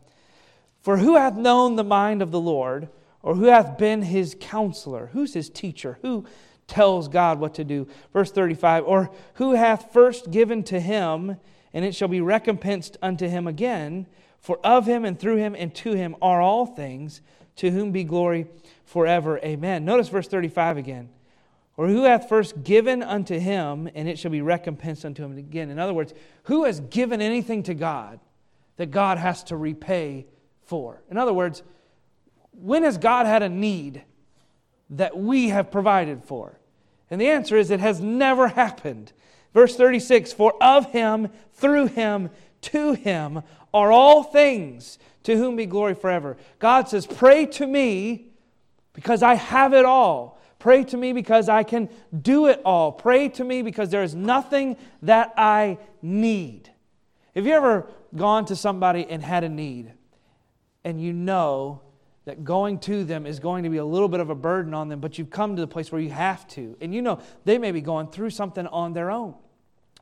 For 0.80 0.96
who 0.96 1.16
hath 1.16 1.36
known 1.36 1.76
the 1.76 1.84
mind 1.84 2.22
of 2.22 2.30
the 2.30 2.40
Lord, 2.40 2.88
or 3.22 3.36
who 3.36 3.44
hath 3.44 3.78
been 3.78 4.02
his 4.02 4.36
counselor? 4.40 5.10
Who's 5.12 5.32
his 5.32 5.48
teacher? 5.48 5.98
Who 6.02 6.26
tells 6.72 7.06
God 7.06 7.38
what 7.38 7.54
to 7.54 7.64
do? 7.64 7.86
Verse 8.14 8.32
35 8.32 8.84
Or 8.86 9.10
who 9.34 9.52
hath 9.52 9.92
first 9.92 10.30
given 10.30 10.62
to 10.64 10.80
him, 10.80 11.36
and 11.74 11.84
it 11.84 11.94
shall 11.94 12.08
be 12.08 12.20
recompensed 12.20 12.96
unto 13.02 13.28
him 13.28 13.46
again? 13.46 14.06
For 14.40 14.58
of 14.64 14.86
him 14.86 15.04
and 15.04 15.18
through 15.18 15.36
him 15.36 15.54
and 15.56 15.72
to 15.76 15.92
him 15.92 16.16
are 16.20 16.40
all 16.40 16.66
things, 16.66 17.20
to 17.56 17.70
whom 17.70 17.92
be 17.92 18.04
glory 18.04 18.46
forever. 18.86 19.38
Amen. 19.44 19.84
Notice 19.84 20.08
verse 20.08 20.26
35 20.26 20.78
again. 20.78 21.10
Or 21.76 21.86
who 21.86 22.04
hath 22.04 22.28
first 22.28 22.64
given 22.64 23.02
unto 23.02 23.38
him, 23.38 23.88
and 23.94 24.08
it 24.08 24.18
shall 24.18 24.30
be 24.30 24.42
recompensed 24.42 25.04
unto 25.04 25.24
him 25.24 25.36
again. 25.36 25.70
In 25.70 25.78
other 25.78 25.94
words, 25.94 26.14
who 26.44 26.64
has 26.64 26.80
given 26.80 27.20
anything 27.20 27.62
to 27.64 27.74
God 27.74 28.18
that 28.76 28.90
God 28.90 29.18
has 29.18 29.44
to 29.44 29.56
repay 29.56 30.26
for? 30.64 31.02
In 31.10 31.18
other 31.18 31.32
words, 31.32 31.62
when 32.52 32.82
has 32.82 32.98
God 32.98 33.26
had 33.26 33.42
a 33.42 33.48
need 33.48 34.02
that 34.90 35.16
we 35.16 35.48
have 35.50 35.70
provided 35.70 36.24
for? 36.24 36.58
And 37.12 37.20
the 37.20 37.28
answer 37.28 37.58
is 37.58 37.70
it 37.70 37.80
has 37.80 38.00
never 38.00 38.48
happened. 38.48 39.12
Verse 39.52 39.76
36 39.76 40.32
For 40.32 40.54
of 40.62 40.92
him, 40.92 41.28
through 41.52 41.88
him, 41.88 42.30
to 42.62 42.94
him 42.94 43.42
are 43.74 43.92
all 43.92 44.22
things, 44.22 44.98
to 45.24 45.36
whom 45.36 45.56
be 45.56 45.66
glory 45.66 45.94
forever. 45.94 46.38
God 46.58 46.88
says, 46.88 47.06
Pray 47.06 47.44
to 47.44 47.66
me 47.66 48.28
because 48.94 49.22
I 49.22 49.34
have 49.34 49.74
it 49.74 49.84
all. 49.84 50.40
Pray 50.58 50.84
to 50.84 50.96
me 50.96 51.12
because 51.12 51.50
I 51.50 51.64
can 51.64 51.90
do 52.18 52.46
it 52.46 52.62
all. 52.64 52.90
Pray 52.92 53.28
to 53.28 53.44
me 53.44 53.60
because 53.60 53.90
there 53.90 54.02
is 54.02 54.14
nothing 54.14 54.78
that 55.02 55.34
I 55.36 55.76
need. 56.00 56.70
Have 57.34 57.44
you 57.46 57.52
ever 57.52 57.88
gone 58.16 58.46
to 58.46 58.56
somebody 58.56 59.06
and 59.06 59.22
had 59.22 59.44
a 59.44 59.50
need 59.50 59.92
and 60.82 60.98
you 60.98 61.12
know 61.12 61.82
that 62.24 62.44
going 62.44 62.78
to 62.78 63.04
them 63.04 63.26
is 63.26 63.40
going 63.40 63.64
to 63.64 63.70
be 63.70 63.78
a 63.78 63.84
little 63.84 64.08
bit 64.08 64.20
of 64.20 64.30
a 64.30 64.34
burden 64.34 64.74
on 64.74 64.88
them, 64.88 65.00
but 65.00 65.18
you've 65.18 65.30
come 65.30 65.56
to 65.56 65.60
the 65.60 65.66
place 65.66 65.90
where 65.90 66.00
you 66.00 66.10
have 66.10 66.46
to. 66.48 66.76
And 66.80 66.94
you 66.94 67.02
know 67.02 67.20
they 67.44 67.58
may 67.58 67.72
be 67.72 67.80
going 67.80 68.08
through 68.08 68.30
something 68.30 68.66
on 68.68 68.92
their 68.92 69.10
own. 69.10 69.34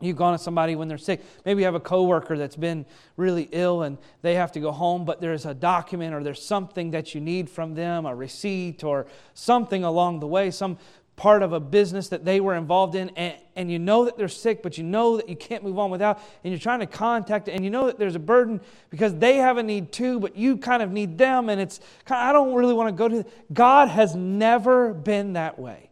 You've 0.02 0.16
gone 0.16 0.32
to 0.32 0.42
somebody 0.42 0.76
when 0.76 0.88
they're 0.88 0.96
sick. 0.96 1.20
Maybe 1.44 1.60
you 1.60 1.66
have 1.66 1.74
a 1.74 1.80
coworker 1.80 2.38
that's 2.38 2.56
been 2.56 2.86
really 3.18 3.48
ill 3.52 3.82
and 3.82 3.98
they 4.22 4.34
have 4.34 4.50
to 4.52 4.60
go 4.60 4.72
home, 4.72 5.04
but 5.04 5.20
there's 5.20 5.44
a 5.44 5.52
document 5.52 6.14
or 6.14 6.22
there's 6.22 6.42
something 6.42 6.92
that 6.92 7.14
you 7.14 7.20
need 7.20 7.50
from 7.50 7.74
them, 7.74 8.06
a 8.06 8.14
receipt 8.14 8.82
or 8.82 9.06
something 9.34 9.84
along 9.84 10.20
the 10.20 10.26
way, 10.26 10.50
some 10.50 10.78
part 11.20 11.42
of 11.42 11.52
a 11.52 11.60
business 11.60 12.08
that 12.08 12.24
they 12.24 12.40
were 12.40 12.54
involved 12.54 12.94
in, 12.94 13.10
and, 13.10 13.34
and 13.54 13.70
you 13.70 13.78
know 13.78 14.06
that 14.06 14.16
they're 14.16 14.26
sick, 14.26 14.62
but 14.62 14.78
you 14.78 14.84
know 14.84 15.18
that 15.18 15.28
you 15.28 15.36
can't 15.36 15.62
move 15.62 15.78
on 15.78 15.90
without, 15.90 16.18
and 16.42 16.50
you're 16.50 16.58
trying 16.58 16.80
to 16.80 16.86
contact 16.86 17.46
and 17.46 17.62
you 17.62 17.68
know 17.68 17.88
that 17.88 17.98
there's 17.98 18.14
a 18.14 18.18
burden 18.18 18.58
because 18.88 19.14
they 19.16 19.36
have 19.36 19.58
a 19.58 19.62
need 19.62 19.92
too, 19.92 20.18
but 20.18 20.34
you 20.34 20.56
kind 20.56 20.82
of 20.82 20.90
need 20.90 21.18
them, 21.18 21.50
and 21.50 21.60
it's 21.60 21.78
I 22.08 22.32
don't 22.32 22.54
really 22.54 22.72
want 22.72 22.88
to 22.88 22.92
go 22.92 23.06
to. 23.06 23.28
God 23.52 23.88
has 23.88 24.16
never 24.16 24.94
been 24.94 25.34
that 25.34 25.58
way. 25.58 25.90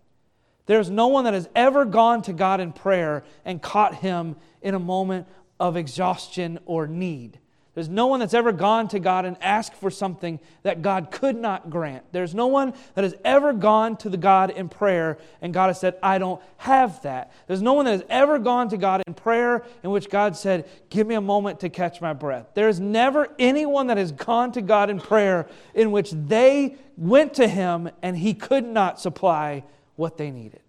There's 0.65 0.89
no 0.89 1.09
one 1.09 1.25
that 1.25 1.35
has 1.35 1.47
ever 1.55 1.85
gone 1.85 2.23
to 2.23 2.33
God 2.33 2.61
in 2.61 2.73
prayer 2.73 3.23
and 3.45 3.61
caught 3.61 3.97
him 3.97 4.35
in 4.63 4.75
a 4.75 4.79
moment 4.79 5.27
of 5.61 5.77
exhaustion 5.77 6.59
or 6.65 6.87
need. 6.87 7.39
There's 7.79 7.89
no 7.89 8.09
one 8.09 8.19
that's 8.19 8.35
ever 8.35 8.51
gone 8.51 8.89
to 8.89 8.99
God 8.99 9.25
and 9.25 9.37
asked 9.41 9.75
for 9.75 9.89
something 9.89 10.41
that 10.65 10.83
God 10.83 11.13
could 11.13 11.37
not 11.37 11.71
grant. 11.71 12.03
There's 12.11 12.35
no 12.35 12.49
one 12.49 12.75
that 12.97 13.05
has 13.05 13.15
ever 13.25 13.53
gone 13.53 13.97
to 13.99 14.09
the 14.09 14.17
God 14.17 14.51
in 14.51 14.69
prayer 14.69 15.17
and 15.41 15.55
God 15.55 15.69
has 15.69 15.79
said, 15.79 15.95
I 16.03 16.19
don't 16.19 16.43
have 16.57 17.01
that. 17.03 17.33
There's 17.47 17.63
no 17.63 17.75
one 17.75 17.85
that 17.85 17.93
has 17.93 18.03
ever 18.11 18.41
gone 18.41 18.69
to 18.71 18.77
God 18.77 19.05
in 19.07 19.15
prayer 19.15 19.63
in 19.85 19.91
which 19.91 20.11
God 20.11 20.37
said, 20.37 20.69
Give 20.91 21.07
me 21.07 21.15
a 21.15 21.21
moment 21.21 21.61
to 21.61 21.69
catch 21.69 22.01
my 22.01 22.13
breath. 22.13 22.49
There's 22.55 22.81
never 22.81 23.29
anyone 23.39 23.87
that 23.87 23.97
has 23.97 24.11
gone 24.11 24.51
to 24.55 24.61
God 24.61 24.91
in 24.91 24.99
prayer 24.99 25.47
in 25.73 25.93
which 25.93 26.11
they 26.11 26.75
went 26.97 27.35
to 27.35 27.47
Him 27.47 27.91
and 28.03 28.17
He 28.17 28.35
could 28.35 28.65
not 28.65 28.99
supply 28.99 29.63
what 29.95 30.17
they 30.17 30.33
needed. 30.33 30.63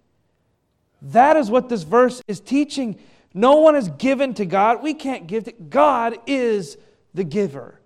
That 1.01 1.37
is 1.37 1.49
what 1.49 1.69
this 1.69 1.81
verse 1.81 2.21
is 2.27 2.39
teaching. 2.39 2.99
No 3.33 3.55
one 3.55 3.75
is 3.75 3.89
given 3.89 4.35
to 4.35 4.45
God. 4.45 4.83
We 4.83 4.93
can't 4.93 5.25
give 5.25 5.45
to 5.45 5.53
God 5.53 6.15
is 6.27 6.77
the 7.13 7.23
giver. 7.23 7.79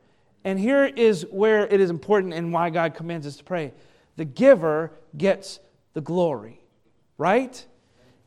And 0.43 0.59
here 0.59 0.85
is 0.85 1.25
where 1.31 1.65
it 1.67 1.79
is 1.79 1.89
important 1.89 2.33
and 2.33 2.51
why 2.51 2.69
God 2.69 2.95
commands 2.95 3.25
us 3.25 3.37
to 3.37 3.43
pray. 3.43 3.73
The 4.17 4.25
giver 4.25 4.91
gets 5.17 5.59
the 5.93 6.01
glory, 6.01 6.61
right? 7.17 7.65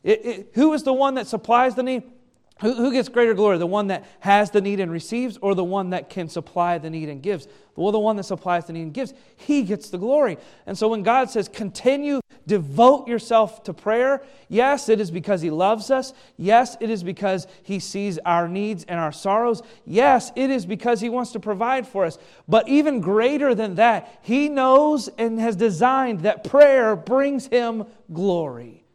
It, 0.03 0.25
it, 0.25 0.51
who 0.53 0.73
is 0.73 0.83
the 0.83 0.93
one 0.93 1.15
that 1.15 1.27
supplies 1.27 1.75
the 1.75 1.83
need? 1.83 2.03
Who, 2.61 2.73
who 2.73 2.91
gets 2.91 3.09
greater 3.09 3.33
glory? 3.33 3.57
The 3.57 3.67
one 3.67 3.87
that 3.87 4.05
has 4.19 4.51
the 4.51 4.61
need 4.61 4.79
and 4.79 4.91
receives, 4.91 5.37
or 5.41 5.53
the 5.53 5.63
one 5.63 5.91
that 5.91 6.09
can 6.09 6.27
supply 6.27 6.77
the 6.77 6.89
need 6.89 7.09
and 7.09 7.21
gives? 7.21 7.47
Well, 7.75 7.91
the 7.91 7.99
one 7.99 8.15
that 8.15 8.23
supplies 8.23 8.65
the 8.65 8.73
need 8.73 8.81
and 8.81 8.93
gives, 8.93 9.13
he 9.35 9.61
gets 9.61 9.91
the 9.91 9.99
glory. 9.99 10.37
And 10.65 10.75
so 10.75 10.87
when 10.87 11.03
God 11.03 11.29
says, 11.29 11.47
continue, 11.47 12.21
devote 12.47 13.07
yourself 13.07 13.61
to 13.63 13.73
prayer, 13.73 14.23
yes, 14.49 14.89
it 14.89 14.99
is 14.99 15.11
because 15.11 15.41
he 15.41 15.51
loves 15.51 15.91
us. 15.91 16.13
Yes, 16.37 16.75
it 16.79 16.89
is 16.89 17.03
because 17.03 17.45
he 17.61 17.79
sees 17.79 18.17
our 18.19 18.47
needs 18.47 18.83
and 18.85 18.99
our 18.99 19.11
sorrows. 19.11 19.61
Yes, 19.85 20.31
it 20.35 20.49
is 20.49 20.65
because 20.65 20.99
he 20.99 21.09
wants 21.09 21.33
to 21.33 21.39
provide 21.39 21.87
for 21.87 22.05
us. 22.05 22.17
But 22.47 22.67
even 22.67 22.99
greater 22.99 23.53
than 23.53 23.75
that, 23.75 24.19
he 24.23 24.49
knows 24.49 25.07
and 25.19 25.39
has 25.39 25.55
designed 25.55 26.21
that 26.21 26.43
prayer 26.43 26.95
brings 26.95 27.45
him 27.45 27.85
glory. 28.11 28.86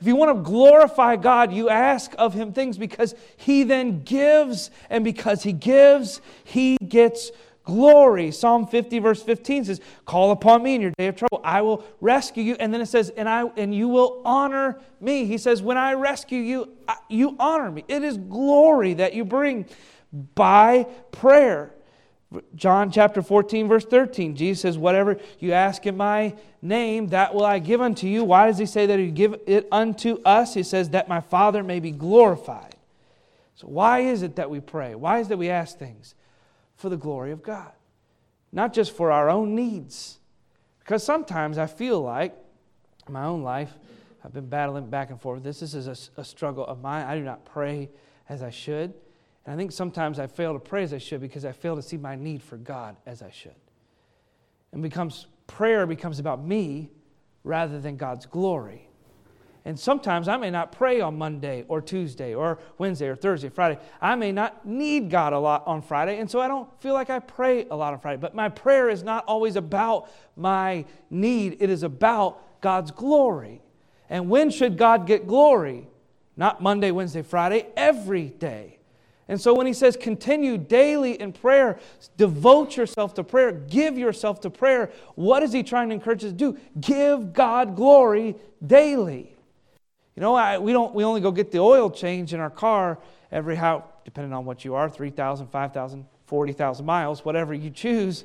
If 0.00 0.06
you 0.06 0.16
want 0.16 0.36
to 0.36 0.42
glorify 0.42 1.16
God, 1.16 1.52
you 1.52 1.68
ask 1.68 2.14
of 2.18 2.32
Him 2.32 2.52
things 2.52 2.78
because 2.78 3.14
He 3.36 3.64
then 3.64 4.02
gives, 4.02 4.70
and 4.88 5.04
because 5.04 5.42
He 5.42 5.52
gives, 5.52 6.20
He 6.44 6.78
gets 6.88 7.30
glory. 7.64 8.30
Psalm 8.30 8.66
50, 8.66 8.98
verse 8.98 9.22
15 9.22 9.66
says, 9.66 9.80
Call 10.06 10.30
upon 10.30 10.62
me 10.62 10.74
in 10.74 10.80
your 10.80 10.92
day 10.98 11.08
of 11.08 11.16
trouble. 11.16 11.40
I 11.44 11.62
will 11.62 11.84
rescue 12.00 12.42
you. 12.42 12.56
And 12.58 12.72
then 12.72 12.80
it 12.80 12.86
says, 12.86 13.10
And, 13.10 13.28
I, 13.28 13.44
and 13.56 13.74
you 13.74 13.88
will 13.88 14.22
honor 14.24 14.80
me. 15.00 15.26
He 15.26 15.38
says, 15.38 15.62
When 15.62 15.76
I 15.76 15.94
rescue 15.94 16.40
you, 16.40 16.70
you 17.08 17.36
honor 17.38 17.70
me. 17.70 17.84
It 17.86 18.02
is 18.02 18.16
glory 18.16 18.94
that 18.94 19.14
you 19.14 19.24
bring 19.24 19.66
by 20.34 20.86
prayer. 21.12 21.72
John 22.54 22.92
chapter 22.92 23.22
14, 23.22 23.66
verse 23.66 23.84
13, 23.84 24.36
Jesus 24.36 24.62
says, 24.62 24.78
Whatever 24.78 25.18
you 25.40 25.52
ask 25.52 25.84
in 25.86 25.96
my 25.96 26.34
name, 26.62 27.08
that 27.08 27.34
will 27.34 27.44
I 27.44 27.58
give 27.58 27.80
unto 27.80 28.06
you. 28.06 28.22
Why 28.22 28.46
does 28.46 28.58
he 28.58 28.66
say 28.66 28.86
that 28.86 29.00
he 29.00 29.10
give 29.10 29.34
it 29.46 29.66
unto 29.72 30.22
us? 30.24 30.54
He 30.54 30.62
says, 30.62 30.90
That 30.90 31.08
my 31.08 31.20
Father 31.20 31.64
may 31.64 31.80
be 31.80 31.90
glorified. 31.90 32.76
So, 33.56 33.66
why 33.66 34.00
is 34.00 34.22
it 34.22 34.36
that 34.36 34.48
we 34.48 34.60
pray? 34.60 34.94
Why 34.94 35.18
is 35.18 35.26
it 35.26 35.30
that 35.30 35.38
we 35.38 35.50
ask 35.50 35.76
things? 35.76 36.14
For 36.76 36.88
the 36.88 36.96
glory 36.96 37.32
of 37.32 37.42
God, 37.42 37.72
not 38.52 38.72
just 38.72 38.96
for 38.96 39.10
our 39.10 39.28
own 39.28 39.54
needs. 39.54 40.18
Because 40.78 41.02
sometimes 41.04 41.58
I 41.58 41.66
feel 41.66 42.00
like, 42.00 42.34
in 43.06 43.12
my 43.12 43.24
own 43.24 43.42
life, 43.42 43.72
I've 44.24 44.32
been 44.32 44.48
battling 44.48 44.88
back 44.88 45.10
and 45.10 45.20
forth. 45.20 45.42
This, 45.42 45.60
this 45.60 45.74
is 45.74 45.86
a, 45.88 46.20
a 46.20 46.24
struggle 46.24 46.64
of 46.64 46.80
mine. 46.80 47.06
I 47.06 47.16
do 47.16 47.22
not 47.22 47.44
pray 47.44 47.90
as 48.28 48.42
I 48.42 48.50
should. 48.50 48.94
And 49.44 49.54
I 49.54 49.56
think 49.56 49.72
sometimes 49.72 50.18
I 50.18 50.26
fail 50.26 50.52
to 50.52 50.58
pray 50.58 50.82
as 50.82 50.92
I 50.92 50.98
should 50.98 51.20
because 51.20 51.44
I 51.44 51.52
fail 51.52 51.76
to 51.76 51.82
see 51.82 51.96
my 51.96 52.14
need 52.14 52.42
for 52.42 52.56
God 52.56 52.96
as 53.06 53.22
I 53.22 53.30
should. 53.30 53.54
And 54.72 54.82
becomes 54.82 55.26
prayer 55.46 55.86
becomes 55.86 56.18
about 56.18 56.44
me 56.44 56.90
rather 57.42 57.80
than 57.80 57.96
God's 57.96 58.26
glory. 58.26 58.90
And 59.64 59.78
sometimes 59.78 60.26
I 60.26 60.36
may 60.36 60.50
not 60.50 60.72
pray 60.72 61.00
on 61.00 61.18
Monday 61.18 61.64
or 61.68 61.82
Tuesday 61.82 62.34
or 62.34 62.58
Wednesday 62.78 63.08
or 63.08 63.16
Thursday, 63.16 63.48
or 63.48 63.50
Friday. 63.50 63.78
I 64.00 64.14
may 64.14 64.32
not 64.32 64.66
need 64.66 65.10
God 65.10 65.32
a 65.32 65.38
lot 65.38 65.66
on 65.66 65.82
Friday, 65.82 66.18
and 66.18 66.30
so 66.30 66.40
I 66.40 66.48
don't 66.48 66.68
feel 66.80 66.94
like 66.94 67.10
I 67.10 67.18
pray 67.18 67.66
a 67.70 67.76
lot 67.76 67.92
on 67.92 68.00
Friday. 68.00 68.20
But 68.20 68.34
my 68.34 68.48
prayer 68.48 68.88
is 68.88 69.02
not 69.02 69.24
always 69.26 69.56
about 69.56 70.10
my 70.34 70.86
need, 71.10 71.58
it 71.60 71.68
is 71.68 71.82
about 71.82 72.60
God's 72.62 72.90
glory. 72.90 73.60
And 74.08 74.30
when 74.30 74.50
should 74.50 74.78
God 74.78 75.06
get 75.06 75.26
glory? 75.26 75.88
Not 76.36 76.62
Monday, 76.62 76.90
Wednesday, 76.90 77.22
Friday, 77.22 77.66
every 77.76 78.28
day. 78.28 78.79
And 79.30 79.40
so 79.40 79.54
when 79.54 79.68
he 79.68 79.72
says 79.72 79.96
continue 79.96 80.58
daily 80.58 81.12
in 81.12 81.32
prayer, 81.32 81.78
devote 82.16 82.76
yourself 82.76 83.14
to 83.14 83.22
prayer, 83.22 83.52
give 83.52 83.96
yourself 83.96 84.40
to 84.40 84.50
prayer, 84.50 84.90
what 85.14 85.44
is 85.44 85.52
he 85.52 85.62
trying 85.62 85.88
to 85.90 85.94
encourage 85.94 86.24
us 86.24 86.32
to 86.32 86.36
do? 86.36 86.58
Give 86.80 87.32
God 87.32 87.76
glory 87.76 88.34
daily. 88.66 89.32
You 90.16 90.20
know, 90.20 90.34
I, 90.34 90.58
we, 90.58 90.72
don't, 90.72 90.92
we 90.96 91.04
only 91.04 91.20
go 91.20 91.30
get 91.30 91.52
the 91.52 91.60
oil 91.60 91.88
change 91.90 92.34
in 92.34 92.40
our 92.40 92.50
car 92.50 92.98
every 93.30 93.54
how, 93.54 93.84
depending 94.04 94.32
on 94.32 94.46
what 94.46 94.64
you 94.64 94.74
are, 94.74 94.90
3,000, 94.90 95.46
5,000, 95.46 96.06
40,000 96.26 96.84
miles, 96.84 97.24
whatever 97.24 97.54
you 97.54 97.70
choose. 97.70 98.24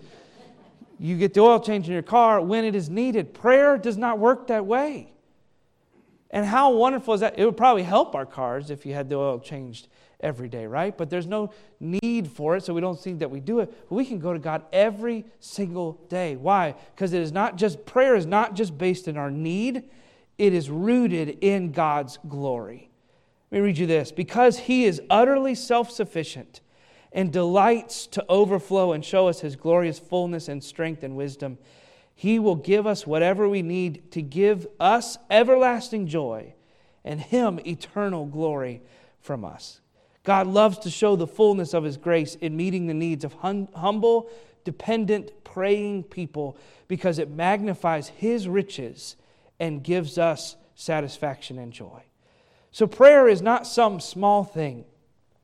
You 0.97 1.19
get 1.19 1.35
the 1.35 1.41
oil 1.41 1.59
change 1.59 1.85
in 1.85 1.93
your 1.93 2.01
car 2.01 2.41
when 2.41 2.65
it 2.65 2.73
is 2.73 2.89
needed. 2.89 3.35
Prayer 3.35 3.77
does 3.77 3.95
not 3.95 4.17
work 4.17 4.47
that 4.47 4.65
way. 4.65 5.13
And 6.31 6.47
how 6.47 6.73
wonderful 6.73 7.13
is 7.13 7.19
that? 7.19 7.37
It 7.37 7.45
would 7.45 7.57
probably 7.57 7.83
help 7.83 8.15
our 8.15 8.25
cars 8.25 8.71
if 8.71 8.87
you 8.87 8.95
had 8.95 9.07
the 9.07 9.17
oil 9.17 9.37
changed 9.37 9.87
every 10.25 10.49
day, 10.49 10.65
right? 10.65 10.97
But 10.97 11.11
there's 11.11 11.27
no 11.27 11.51
need 11.79 12.27
for 12.27 12.57
it, 12.57 12.63
so 12.63 12.73
we 12.73 12.81
don't 12.81 12.99
think 12.99 13.19
that 13.19 13.29
we 13.29 13.39
do 13.39 13.59
it. 13.59 13.71
But 13.87 13.95
we 13.95 14.05
can 14.05 14.17
go 14.17 14.33
to 14.33 14.39
God 14.39 14.63
every 14.73 15.23
single 15.39 15.93
day. 16.09 16.35
Why? 16.35 16.73
Because 16.95 17.13
it 17.13 17.21
is 17.21 17.31
not 17.31 17.57
just, 17.57 17.85
prayer 17.85 18.15
is 18.15 18.25
not 18.25 18.55
just 18.55 18.75
based 18.75 19.07
in 19.07 19.17
our 19.17 19.29
need, 19.29 19.83
it 20.39 20.51
is 20.51 20.69
rooted 20.69 21.37
in 21.41 21.71
God's 21.71 22.17
glory. 22.27 22.89
Let 23.51 23.59
me 23.59 23.65
read 23.65 23.77
you 23.77 23.85
this. 23.85 24.11
Because 24.11 24.57
he 24.57 24.85
is 24.85 24.99
utterly 25.11 25.53
self 25.53 25.91
sufficient 25.91 26.59
and 27.11 27.31
delights 27.31 28.07
to 28.07 28.25
overflow 28.27 28.93
and 28.93 29.05
show 29.05 29.27
us 29.27 29.41
his 29.41 29.55
glorious 29.55 29.99
fullness 29.99 30.49
and 30.49 30.63
strength 30.63 31.03
and 31.03 31.15
wisdom, 31.15 31.59
he 32.15 32.39
will 32.39 32.55
give 32.55 32.87
us 32.87 33.05
whatever 33.05 33.47
we 33.47 33.61
need 33.61 34.11
to 34.11 34.23
give 34.23 34.65
us 34.79 35.17
everlasting 35.29 36.07
joy 36.07 36.55
and 37.03 37.21
him 37.21 37.59
eternal 37.65 38.25
glory 38.25 38.81
from 39.19 39.45
us. 39.45 39.81
God 40.25 40.47
loves 40.47 40.79
to 40.79 40.89
show 40.89 41.15
the 41.15 41.27
fullness 41.27 41.73
of 41.73 41.83
His 41.83 41.95
grace 41.95 42.35
in 42.35 42.57
meeting 42.57 42.87
the 42.87 42.93
needs 42.93 43.23
of 43.23 43.33
hum- 43.33 43.69
humble, 43.73 44.29
dependent, 44.65 45.31
praying 45.43 46.03
people 46.03 46.57
because 46.87 47.19
it 47.19 47.29
magnifies 47.29 48.09
His 48.09 48.49
riches 48.49 49.15
and 49.59 49.83
gives 49.83 50.17
us 50.17 50.57
satisfaction 50.75 51.57
and 51.57 51.71
joy. 51.71 52.03
So, 52.71 52.87
prayer 52.87 53.29
is 53.29 53.41
not 53.41 53.65
some 53.65 54.01
small 54.01 54.43
thing, 54.43 54.83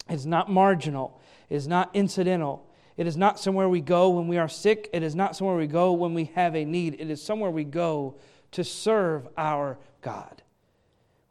it's 0.10 0.26
not 0.26 0.50
marginal, 0.50 1.22
it 1.50 1.56
is 1.56 1.68
not 1.68 1.90
incidental. 1.96 2.68
It 2.98 3.08
is 3.08 3.18
not 3.18 3.40
somewhere 3.40 3.70
we 3.70 3.82
go 3.82 4.10
when 4.10 4.28
we 4.28 4.38
are 4.38 4.50
sick. 4.50 4.90
It 4.94 5.02
is 5.02 5.16
not 5.16 5.36
somewhere 5.36 5.56
we 5.56 5.66
go 5.66 5.94
when 5.94 6.14
we 6.14 6.26
have 6.36 6.56
a 6.56 6.66
need. 6.66 6.98
It 7.00 7.10
is 7.10 7.24
somewhere 7.24 7.50
we 7.50 7.64
go 7.64 8.16
to 8.52 8.64
serve 8.64 9.28
our 9.38 9.80
God. 10.02 10.44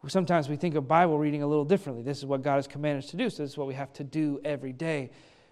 Sometimes 0.09 0.49
we 0.49 0.57
think 0.57 0.75
of 0.75 0.89
Bible 0.89 1.19
reading 1.19 1.43
a 1.43 1.47
little 1.47 1.65
differently. 1.65 2.03
This 2.03 2.19
is 2.19 2.27
what 2.27 2.43
God 2.43 2.57
has 2.57 2.67
commanded 2.67 3.05
us 3.05 3.11
to 3.11 3.17
do, 3.17 3.29
so 3.29 3.43
this 3.43 3.53
is 3.53 3.59
what 3.59 3.67
we 3.67 3.75
have 3.75 3.93
to 3.95 4.05
do 4.05 4.41
every 4.45 4.73
day. 4.73 5.11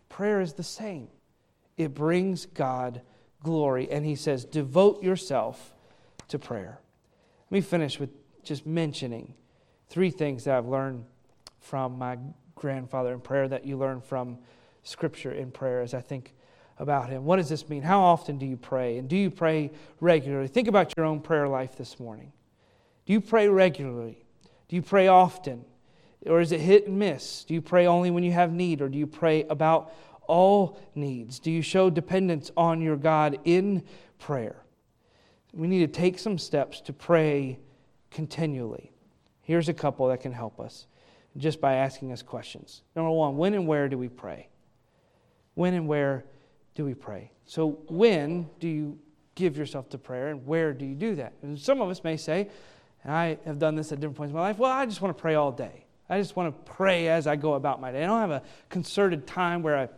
Prayer 0.08 0.40
is 0.40 0.54
the 0.54 0.62
same, 0.62 1.08
it 1.76 1.94
brings 1.94 2.46
God 2.46 3.02
glory. 3.42 3.90
And 3.90 4.04
He 4.06 4.14
says, 4.16 4.44
devote 4.44 5.02
yourself 5.02 5.74
to 6.28 6.38
prayer. 6.38 6.80
Let 7.50 7.54
me 7.54 7.60
finish 7.60 8.00
with 8.00 8.10
just 8.42 8.66
mentioning 8.66 9.34
three 9.88 10.10
things 10.10 10.44
that 10.44 10.56
I've 10.56 10.66
learned 10.66 11.04
from 11.60 11.98
my 11.98 12.18
grandfather 12.54 13.12
in 13.12 13.20
prayer 13.20 13.48
that 13.48 13.66
you 13.66 13.76
learn 13.76 14.00
from 14.00 14.38
Scripture 14.82 15.32
in 15.32 15.50
prayer 15.50 15.82
as 15.82 15.92
I 15.92 16.00
think 16.00 16.34
about 16.78 17.10
him. 17.10 17.24
What 17.24 17.36
does 17.36 17.48
this 17.48 17.68
mean? 17.68 17.82
How 17.82 18.00
often 18.00 18.38
do 18.38 18.46
you 18.46 18.56
pray? 18.56 18.98
And 18.98 19.08
do 19.08 19.16
you 19.16 19.30
pray 19.30 19.70
regularly? 20.00 20.48
Think 20.48 20.68
about 20.68 20.96
your 20.96 21.06
own 21.06 21.20
prayer 21.20 21.48
life 21.48 21.76
this 21.76 21.98
morning. 21.98 22.32
Do 23.04 23.12
you 23.12 23.20
pray 23.20 23.48
regularly? 23.48 24.24
Do 24.68 24.76
you 24.76 24.82
pray 24.82 25.08
often? 25.08 25.64
Or 26.26 26.40
is 26.40 26.52
it 26.52 26.60
hit 26.60 26.86
and 26.86 26.98
miss? 26.98 27.44
Do 27.44 27.54
you 27.54 27.62
pray 27.62 27.86
only 27.86 28.10
when 28.10 28.24
you 28.24 28.32
have 28.32 28.52
need? 28.52 28.82
Or 28.82 28.88
do 28.88 28.98
you 28.98 29.06
pray 29.06 29.44
about 29.44 29.92
all 30.26 30.78
needs? 30.94 31.38
Do 31.38 31.50
you 31.50 31.62
show 31.62 31.90
dependence 31.90 32.50
on 32.56 32.80
your 32.80 32.96
God 32.96 33.38
in 33.44 33.82
prayer? 34.18 34.62
We 35.52 35.66
need 35.66 35.80
to 35.80 36.00
take 36.00 36.18
some 36.18 36.38
steps 36.38 36.80
to 36.82 36.92
pray 36.92 37.58
continually. 38.10 38.92
Here's 39.42 39.68
a 39.68 39.74
couple 39.74 40.08
that 40.08 40.20
can 40.20 40.32
help 40.32 40.60
us 40.60 40.86
just 41.36 41.60
by 41.60 41.74
asking 41.74 42.12
us 42.12 42.20
questions. 42.20 42.82
Number 42.94 43.10
one, 43.10 43.36
when 43.36 43.54
and 43.54 43.66
where 43.66 43.88
do 43.88 43.96
we 43.96 44.08
pray? 44.08 44.48
When 45.54 45.74
and 45.74 45.88
where 45.88 46.24
do 46.74 46.84
we 46.84 46.94
pray? 46.94 47.32
So, 47.46 47.78
when 47.88 48.48
do 48.60 48.68
you 48.68 48.98
give 49.34 49.56
yourself 49.56 49.88
to 49.90 49.98
prayer 49.98 50.28
and 50.28 50.46
where 50.46 50.72
do 50.72 50.84
you 50.84 50.94
do 50.94 51.14
that? 51.14 51.32
And 51.42 51.58
some 51.58 51.80
of 51.80 51.88
us 51.88 52.04
may 52.04 52.16
say, 52.16 52.50
and 53.08 53.16
I 53.16 53.38
have 53.46 53.58
done 53.58 53.74
this 53.74 53.90
at 53.90 54.00
different 54.00 54.18
points 54.18 54.32
in 54.32 54.36
my 54.36 54.42
life, 54.42 54.58
well, 54.58 54.70
I 54.70 54.84
just 54.84 55.00
want 55.00 55.16
to 55.16 55.20
pray 55.20 55.34
all 55.34 55.50
day. 55.50 55.86
I 56.10 56.20
just 56.20 56.36
want 56.36 56.54
to 56.54 56.72
pray 56.72 57.08
as 57.08 57.26
I 57.26 57.36
go 57.36 57.54
about 57.54 57.80
my 57.80 57.90
day. 57.90 58.04
I 58.04 58.06
don't 58.06 58.20
have 58.20 58.30
a 58.30 58.42
concerted 58.68 59.26
time 59.26 59.62
where 59.62 59.78
I 59.78 59.88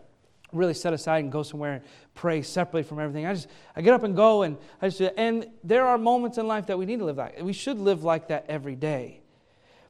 really 0.53 0.75
set 0.75 0.93
aside 0.93 1.25
and 1.25 1.33
go 1.33 1.43
somewhere 1.43 1.73
and 1.73 1.83
pray 2.15 2.41
separately 2.41 2.85
from 2.85 3.01
everything. 3.01 3.27
I 3.27 3.35
just 3.35 3.49
I 3.75 3.83
get 3.83 3.95
up 3.95 4.05
and 4.05 4.15
go 4.15 4.43
and 4.43 4.57
I 4.81 4.91
just 4.91 5.13
and 5.17 5.49
there 5.65 5.87
are 5.87 5.99
moments 5.99 6.39
in 6.39 6.47
life 6.47 6.69
that 6.69 6.79
we 6.79 6.87
need 6.87 7.01
to 7.01 7.05
live 7.05 7.17
like 7.17 7.43
we 7.43 7.53
should 7.53 7.79
live 7.79 8.05
like 8.05 8.29
that 8.29 8.47
every 8.49 8.77
day. 8.77 9.23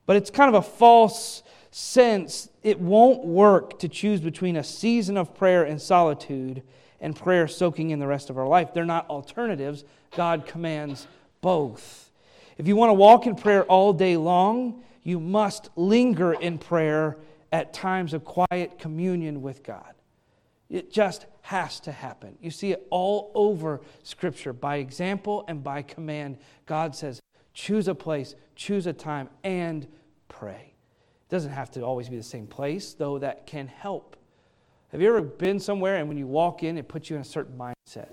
But 0.06 0.16
it's 0.16 0.30
kind 0.30 0.48
of 0.48 0.54
a 0.54 0.66
false 0.66 1.42
sense. 1.70 2.48
It 2.62 2.80
won't 2.80 3.22
work 3.26 3.80
to 3.80 3.88
choose 3.90 4.22
between 4.22 4.56
a 4.56 4.64
season 4.64 5.18
of 5.18 5.34
prayer 5.34 5.64
and 5.64 5.80
solitude 5.80 6.62
and 7.02 7.14
prayer 7.14 7.48
soaking 7.48 7.90
in 7.90 7.98
the 7.98 8.06
rest 8.06 8.30
of 8.30 8.38
our 8.38 8.48
life. 8.48 8.72
They're 8.72 8.86
not 8.86 9.10
alternatives. 9.10 9.84
God 10.16 10.46
commands 10.46 11.06
both. 11.42 12.09
If 12.60 12.68
you 12.68 12.76
want 12.76 12.90
to 12.90 12.94
walk 12.94 13.26
in 13.26 13.36
prayer 13.36 13.64
all 13.64 13.94
day 13.94 14.18
long, 14.18 14.82
you 15.02 15.18
must 15.18 15.70
linger 15.76 16.34
in 16.34 16.58
prayer 16.58 17.16
at 17.50 17.72
times 17.72 18.12
of 18.12 18.22
quiet 18.22 18.78
communion 18.78 19.40
with 19.40 19.62
God. 19.62 19.94
It 20.68 20.92
just 20.92 21.24
has 21.40 21.80
to 21.80 21.90
happen. 21.90 22.36
You 22.38 22.50
see 22.50 22.72
it 22.72 22.86
all 22.90 23.32
over 23.34 23.80
Scripture 24.02 24.52
by 24.52 24.76
example 24.76 25.42
and 25.48 25.64
by 25.64 25.80
command. 25.80 26.36
God 26.66 26.94
says, 26.94 27.18
choose 27.54 27.88
a 27.88 27.94
place, 27.94 28.34
choose 28.56 28.86
a 28.86 28.92
time, 28.92 29.30
and 29.42 29.88
pray. 30.28 30.74
It 30.74 31.30
doesn't 31.30 31.52
have 31.52 31.70
to 31.70 31.80
always 31.80 32.10
be 32.10 32.18
the 32.18 32.22
same 32.22 32.46
place, 32.46 32.92
though 32.92 33.18
that 33.20 33.46
can 33.46 33.68
help. 33.68 34.16
Have 34.92 35.00
you 35.00 35.08
ever 35.08 35.22
been 35.22 35.60
somewhere 35.60 35.96
and 35.96 36.08
when 36.08 36.18
you 36.18 36.26
walk 36.26 36.62
in, 36.62 36.76
it 36.76 36.88
puts 36.88 37.08
you 37.08 37.16
in 37.16 37.22
a 37.22 37.24
certain 37.24 37.56
mindset? 37.56 38.10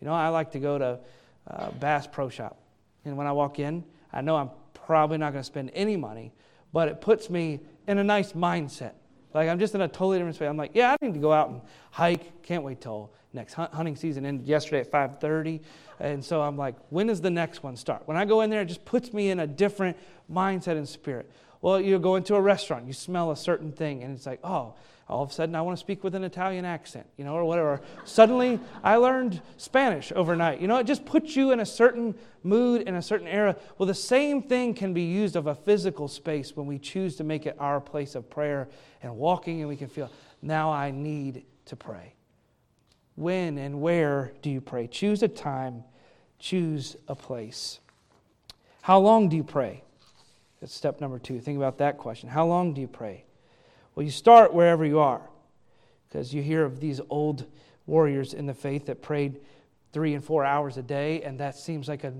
You 0.00 0.08
know, 0.08 0.12
I 0.12 0.26
like 0.30 0.50
to 0.50 0.58
go 0.58 0.76
to 0.76 0.98
uh, 1.46 1.70
Bass 1.70 2.08
Pro 2.08 2.28
Shop. 2.28 2.58
And 3.06 3.16
when 3.16 3.26
I 3.26 3.32
walk 3.32 3.58
in, 3.58 3.84
I 4.12 4.20
know 4.20 4.36
I'm 4.36 4.50
probably 4.74 5.18
not 5.18 5.32
going 5.32 5.40
to 5.40 5.46
spend 5.46 5.70
any 5.74 5.96
money, 5.96 6.32
but 6.72 6.88
it 6.88 7.00
puts 7.00 7.30
me 7.30 7.60
in 7.88 7.98
a 7.98 8.04
nice 8.04 8.32
mindset. 8.32 8.92
Like 9.32 9.48
I'm 9.48 9.58
just 9.58 9.74
in 9.74 9.80
a 9.80 9.88
totally 9.88 10.18
different 10.18 10.36
space. 10.36 10.48
I'm 10.48 10.56
like, 10.56 10.72
yeah, 10.74 10.92
I 10.92 11.04
need 11.04 11.14
to 11.14 11.20
go 11.20 11.32
out 11.32 11.50
and 11.50 11.60
hike. 11.90 12.42
Can't 12.42 12.62
wait 12.62 12.80
till 12.80 13.12
next 13.32 13.54
hunting 13.54 13.96
season 13.96 14.24
ended 14.24 14.46
yesterday 14.46 14.80
at 14.80 14.90
5:30, 14.90 15.60
and 16.00 16.24
so 16.24 16.40
I'm 16.40 16.56
like, 16.56 16.74
when 16.88 17.08
does 17.08 17.20
the 17.20 17.30
next 17.30 17.62
one 17.62 17.76
start? 17.76 18.02
When 18.06 18.16
I 18.16 18.24
go 18.24 18.40
in 18.40 18.48
there, 18.48 18.62
it 18.62 18.66
just 18.66 18.84
puts 18.86 19.12
me 19.12 19.30
in 19.30 19.40
a 19.40 19.46
different 19.46 19.96
mindset 20.32 20.78
and 20.78 20.88
spirit. 20.88 21.30
Well, 21.60 21.80
you 21.80 21.98
go 21.98 22.16
into 22.16 22.34
a 22.34 22.40
restaurant, 22.40 22.86
you 22.86 22.92
smell 22.92 23.30
a 23.30 23.36
certain 23.36 23.72
thing, 23.72 24.02
and 24.02 24.14
it's 24.14 24.26
like, 24.26 24.40
oh, 24.44 24.74
all 25.08 25.22
of 25.22 25.30
a 25.30 25.32
sudden 25.32 25.54
I 25.54 25.62
want 25.62 25.76
to 25.76 25.80
speak 25.80 26.02
with 26.02 26.14
an 26.14 26.24
Italian 26.24 26.64
accent, 26.64 27.06
you 27.16 27.24
know, 27.24 27.34
or 27.34 27.44
whatever. 27.44 27.80
Suddenly 28.04 28.58
I 28.82 28.96
learned 28.96 29.40
Spanish 29.56 30.12
overnight. 30.14 30.60
You 30.60 30.66
know, 30.66 30.78
it 30.78 30.86
just 30.86 31.04
puts 31.04 31.36
you 31.36 31.52
in 31.52 31.60
a 31.60 31.66
certain 31.66 32.14
mood 32.42 32.82
in 32.82 32.96
a 32.96 33.02
certain 33.02 33.28
era. 33.28 33.56
Well, 33.78 33.86
the 33.86 33.94
same 33.94 34.42
thing 34.42 34.74
can 34.74 34.92
be 34.92 35.02
used 35.02 35.36
of 35.36 35.46
a 35.46 35.54
physical 35.54 36.08
space 36.08 36.56
when 36.56 36.66
we 36.66 36.78
choose 36.78 37.16
to 37.16 37.24
make 37.24 37.46
it 37.46 37.56
our 37.60 37.80
place 37.80 38.16
of 38.16 38.28
prayer 38.28 38.68
and 39.02 39.16
walking, 39.16 39.60
and 39.60 39.68
we 39.68 39.76
can 39.76 39.88
feel, 39.88 40.10
now 40.42 40.72
I 40.72 40.90
need 40.90 41.44
to 41.66 41.76
pray. 41.76 42.14
When 43.14 43.58
and 43.58 43.80
where 43.80 44.32
do 44.42 44.50
you 44.50 44.60
pray? 44.60 44.88
Choose 44.88 45.22
a 45.22 45.28
time, 45.28 45.84
choose 46.38 46.96
a 47.06 47.14
place. 47.14 47.78
How 48.82 48.98
long 48.98 49.28
do 49.28 49.36
you 49.36 49.44
pray? 49.44 49.82
That's 50.60 50.74
step 50.74 51.00
number 51.00 51.18
two. 51.18 51.40
Think 51.40 51.56
about 51.56 51.78
that 51.78 51.98
question. 51.98 52.28
How 52.28 52.46
long 52.46 52.72
do 52.72 52.80
you 52.80 52.88
pray? 52.88 53.24
Well, 53.94 54.04
you 54.04 54.10
start 54.10 54.52
wherever 54.52 54.84
you 54.84 54.98
are, 54.98 55.22
because 56.08 56.32
you 56.34 56.42
hear 56.42 56.64
of 56.64 56.80
these 56.80 57.00
old 57.10 57.46
warriors 57.86 58.34
in 58.34 58.46
the 58.46 58.54
faith 58.54 58.86
that 58.86 59.02
prayed 59.02 59.40
three 59.92 60.14
and 60.14 60.24
four 60.24 60.44
hours 60.44 60.76
a 60.76 60.82
day, 60.82 61.22
and 61.22 61.40
that 61.40 61.56
seems 61.56 61.88
like 61.88 62.04
a, 62.04 62.12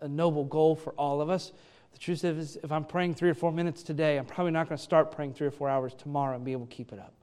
a 0.00 0.08
noble 0.08 0.44
goal 0.44 0.76
for 0.76 0.92
all 0.94 1.20
of 1.20 1.30
us. 1.30 1.52
The 1.92 1.98
truth 1.98 2.24
is, 2.24 2.56
if 2.62 2.70
I'm 2.70 2.84
praying 2.84 3.14
three 3.14 3.30
or 3.30 3.34
four 3.34 3.52
minutes 3.52 3.82
today, 3.82 4.18
I'm 4.18 4.26
probably 4.26 4.52
not 4.52 4.68
going 4.68 4.76
to 4.76 4.82
start 4.82 5.10
praying 5.10 5.34
three 5.34 5.46
or 5.46 5.50
four 5.50 5.68
hours 5.68 5.94
tomorrow 5.94 6.36
and 6.36 6.44
be 6.44 6.52
able 6.52 6.66
to 6.66 6.74
keep 6.74 6.92
it 6.92 6.98
up. 6.98 7.14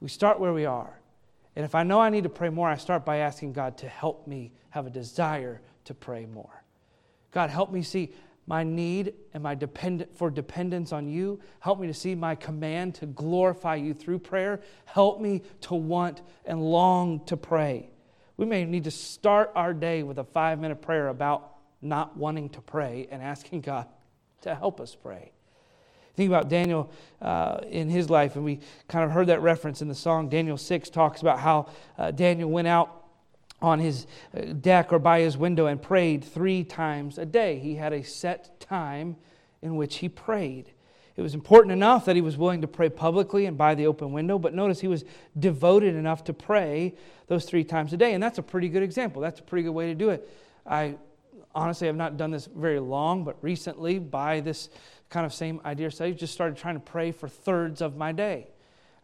We 0.00 0.08
start 0.08 0.38
where 0.38 0.52
we 0.52 0.66
are. 0.66 0.98
And 1.56 1.64
if 1.64 1.74
I 1.74 1.82
know 1.82 2.00
I 2.00 2.10
need 2.10 2.24
to 2.24 2.28
pray 2.28 2.50
more, 2.50 2.68
I 2.68 2.76
start 2.76 3.04
by 3.04 3.18
asking 3.18 3.52
God 3.52 3.78
to 3.78 3.88
help 3.88 4.26
me 4.26 4.52
have 4.70 4.86
a 4.86 4.90
desire 4.90 5.60
to 5.84 5.94
pray 5.94 6.26
more. 6.26 6.62
God, 7.30 7.50
help 7.50 7.72
me 7.72 7.82
see 7.82 8.12
my 8.46 8.62
need 8.62 9.14
and 9.32 9.42
my 9.42 9.54
dependent 9.54 10.16
for 10.16 10.30
dependence 10.30 10.92
on 10.92 11.08
you. 11.08 11.40
Help 11.60 11.80
me 11.80 11.86
to 11.86 11.94
see 11.94 12.14
my 12.14 12.34
command 12.34 12.94
to 12.96 13.06
glorify 13.06 13.76
you 13.76 13.94
through 13.94 14.18
prayer. 14.18 14.60
Help 14.84 15.20
me 15.20 15.42
to 15.62 15.74
want 15.74 16.20
and 16.44 16.62
long 16.62 17.24
to 17.26 17.36
pray. 17.36 17.90
We 18.36 18.46
may 18.46 18.64
need 18.64 18.84
to 18.84 18.90
start 18.90 19.52
our 19.54 19.72
day 19.72 20.02
with 20.02 20.18
a 20.18 20.24
five 20.24 20.58
minute 20.60 20.82
prayer 20.82 21.08
about 21.08 21.52
not 21.80 22.16
wanting 22.16 22.48
to 22.50 22.60
pray 22.60 23.08
and 23.10 23.22
asking 23.22 23.62
God 23.62 23.86
to 24.42 24.54
help 24.54 24.80
us 24.80 24.94
pray. 24.94 25.32
Think 26.16 26.28
about 26.28 26.48
Daniel 26.48 26.92
uh, 27.20 27.58
in 27.68 27.88
his 27.88 28.08
life, 28.08 28.36
and 28.36 28.44
we 28.44 28.60
kind 28.86 29.04
of 29.04 29.10
heard 29.10 29.26
that 29.28 29.42
reference 29.42 29.82
in 29.82 29.88
the 29.88 29.94
song. 29.96 30.28
Daniel 30.28 30.56
6 30.56 30.90
talks 30.90 31.22
about 31.22 31.40
how 31.40 31.66
uh, 31.98 32.12
Daniel 32.12 32.50
went 32.50 32.68
out 32.68 33.03
on 33.60 33.78
his 33.78 34.06
uh, 34.36 34.52
deck 34.52 34.92
or 34.92 34.98
by 34.98 35.20
his 35.20 35.36
window 35.36 35.66
and 35.66 35.80
prayed 35.80 36.24
three 36.24 36.64
times 36.64 37.18
a 37.18 37.26
day. 37.26 37.58
He 37.58 37.76
had 37.76 37.92
a 37.92 38.02
set 38.02 38.60
time 38.60 39.16
in 39.62 39.76
which 39.76 39.96
he 39.96 40.08
prayed. 40.08 40.70
It 41.16 41.22
was 41.22 41.34
important 41.34 41.72
enough 41.72 42.04
that 42.06 42.16
he 42.16 42.22
was 42.22 42.36
willing 42.36 42.60
to 42.62 42.68
pray 42.68 42.88
publicly 42.88 43.46
and 43.46 43.56
by 43.56 43.74
the 43.74 43.86
open 43.86 44.12
window, 44.12 44.38
but 44.38 44.52
notice 44.52 44.80
he 44.80 44.88
was 44.88 45.04
devoted 45.38 45.94
enough 45.94 46.24
to 46.24 46.32
pray 46.32 46.94
those 47.28 47.44
three 47.44 47.64
times 47.64 47.92
a 47.92 47.96
day. 47.96 48.14
And 48.14 48.22
that's 48.22 48.38
a 48.38 48.42
pretty 48.42 48.68
good 48.68 48.82
example. 48.82 49.22
That's 49.22 49.38
a 49.38 49.42
pretty 49.44 49.62
good 49.62 49.72
way 49.72 49.86
to 49.86 49.94
do 49.94 50.10
it. 50.10 50.28
I 50.66 50.96
honestly 51.54 51.86
have 51.86 51.96
not 51.96 52.16
done 52.16 52.32
this 52.32 52.46
very 52.46 52.80
long, 52.80 53.22
but 53.22 53.36
recently, 53.42 54.00
by 54.00 54.40
this 54.40 54.70
kind 55.08 55.24
of 55.24 55.32
same 55.32 55.60
idea 55.64 55.90
study, 55.92 56.14
just 56.14 56.34
started 56.34 56.56
trying 56.56 56.74
to 56.74 56.80
pray 56.80 57.12
for 57.12 57.28
thirds 57.28 57.80
of 57.80 57.96
my 57.96 58.10
day. 58.10 58.48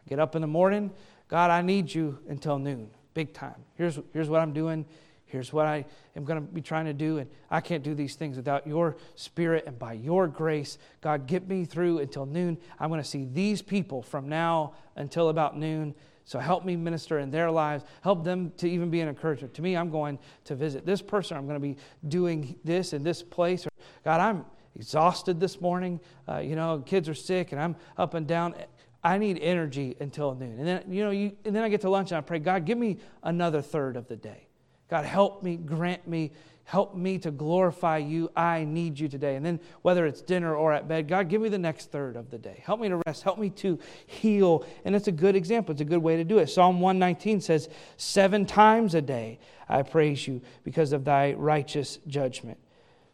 I 0.04 0.08
get 0.08 0.18
up 0.18 0.34
in 0.34 0.42
the 0.42 0.48
morning, 0.48 0.90
God, 1.28 1.52
I 1.52 1.62
need 1.62 1.94
you 1.94 2.18
until 2.28 2.58
noon 2.58 2.90
big 3.20 3.34
time. 3.34 3.62
Here's, 3.74 3.98
here's 4.14 4.30
what 4.30 4.40
I'm 4.40 4.54
doing. 4.54 4.86
Here's 5.26 5.52
what 5.52 5.66
I 5.66 5.84
am 6.16 6.24
going 6.24 6.40
to 6.40 6.52
be 6.54 6.62
trying 6.62 6.86
to 6.86 6.94
do. 6.94 7.18
And 7.18 7.28
I 7.50 7.60
can't 7.60 7.84
do 7.84 7.94
these 7.94 8.14
things 8.14 8.38
without 8.38 8.66
your 8.66 8.96
spirit 9.14 9.64
and 9.66 9.78
by 9.78 9.92
your 9.92 10.26
grace. 10.26 10.78
God, 11.02 11.26
get 11.26 11.46
me 11.46 11.66
through 11.66 11.98
until 11.98 12.24
noon. 12.24 12.56
I'm 12.78 12.88
going 12.88 13.02
to 13.02 13.06
see 13.06 13.26
these 13.30 13.60
people 13.60 14.00
from 14.00 14.26
now 14.26 14.72
until 14.96 15.28
about 15.28 15.54
noon. 15.58 15.94
So 16.24 16.38
help 16.38 16.64
me 16.64 16.76
minister 16.76 17.18
in 17.18 17.30
their 17.30 17.50
lives. 17.50 17.84
Help 18.00 18.24
them 18.24 18.52
to 18.56 18.66
even 18.66 18.88
be 18.88 19.02
an 19.02 19.08
encouragement. 19.08 19.52
To 19.52 19.60
me, 19.60 19.76
I'm 19.76 19.90
going 19.90 20.18
to 20.44 20.54
visit 20.54 20.86
this 20.86 21.02
person. 21.02 21.36
I'm 21.36 21.46
going 21.46 21.60
to 21.60 21.68
be 21.68 21.76
doing 22.08 22.56
this 22.64 22.94
in 22.94 23.02
this 23.02 23.22
place. 23.22 23.66
God, 24.02 24.20
I'm 24.22 24.46
exhausted 24.74 25.38
this 25.38 25.60
morning. 25.60 26.00
Uh, 26.26 26.38
you 26.38 26.56
know, 26.56 26.82
kids 26.86 27.06
are 27.06 27.14
sick 27.14 27.52
and 27.52 27.60
I'm 27.60 27.76
up 27.98 28.14
and 28.14 28.26
down. 28.26 28.54
I 29.02 29.18
need 29.18 29.38
energy 29.38 29.96
until 30.00 30.34
noon. 30.34 30.58
And 30.58 30.66
then, 30.66 30.84
you 30.88 31.04
know, 31.04 31.10
you, 31.10 31.32
and 31.44 31.56
then 31.56 31.62
I 31.62 31.68
get 31.68 31.80
to 31.82 31.90
lunch 31.90 32.10
and 32.10 32.18
I 32.18 32.20
pray, 32.20 32.38
God, 32.38 32.66
give 32.66 32.76
me 32.76 32.98
another 33.22 33.62
third 33.62 33.96
of 33.96 34.08
the 34.08 34.16
day. 34.16 34.46
God, 34.90 35.04
help 35.04 35.42
me, 35.42 35.56
grant 35.56 36.06
me, 36.06 36.32
help 36.64 36.94
me 36.94 37.16
to 37.18 37.30
glorify 37.30 37.98
you. 37.98 38.30
I 38.36 38.64
need 38.64 38.98
you 38.98 39.08
today. 39.08 39.36
And 39.36 39.46
then, 39.46 39.60
whether 39.82 40.04
it's 40.04 40.20
dinner 40.20 40.54
or 40.54 40.72
at 40.72 40.88
bed, 40.88 41.08
God, 41.08 41.28
give 41.28 41.40
me 41.40 41.48
the 41.48 41.58
next 41.58 41.92
third 41.92 42.16
of 42.16 42.30
the 42.30 42.38
day. 42.38 42.60
Help 42.66 42.80
me 42.80 42.88
to 42.88 43.00
rest. 43.06 43.22
Help 43.22 43.38
me 43.38 43.50
to 43.50 43.78
heal. 44.06 44.66
And 44.84 44.94
it's 44.94 45.08
a 45.08 45.12
good 45.12 45.36
example. 45.36 45.72
It's 45.72 45.80
a 45.80 45.84
good 45.86 46.02
way 46.02 46.16
to 46.16 46.24
do 46.24 46.38
it. 46.38 46.48
Psalm 46.48 46.80
119 46.80 47.40
says, 47.40 47.68
Seven 47.96 48.44
times 48.44 48.94
a 48.94 49.00
day 49.00 49.38
I 49.68 49.82
praise 49.82 50.26
you 50.26 50.42
because 50.64 50.92
of 50.92 51.04
thy 51.04 51.32
righteous 51.34 52.00
judgment. 52.08 52.58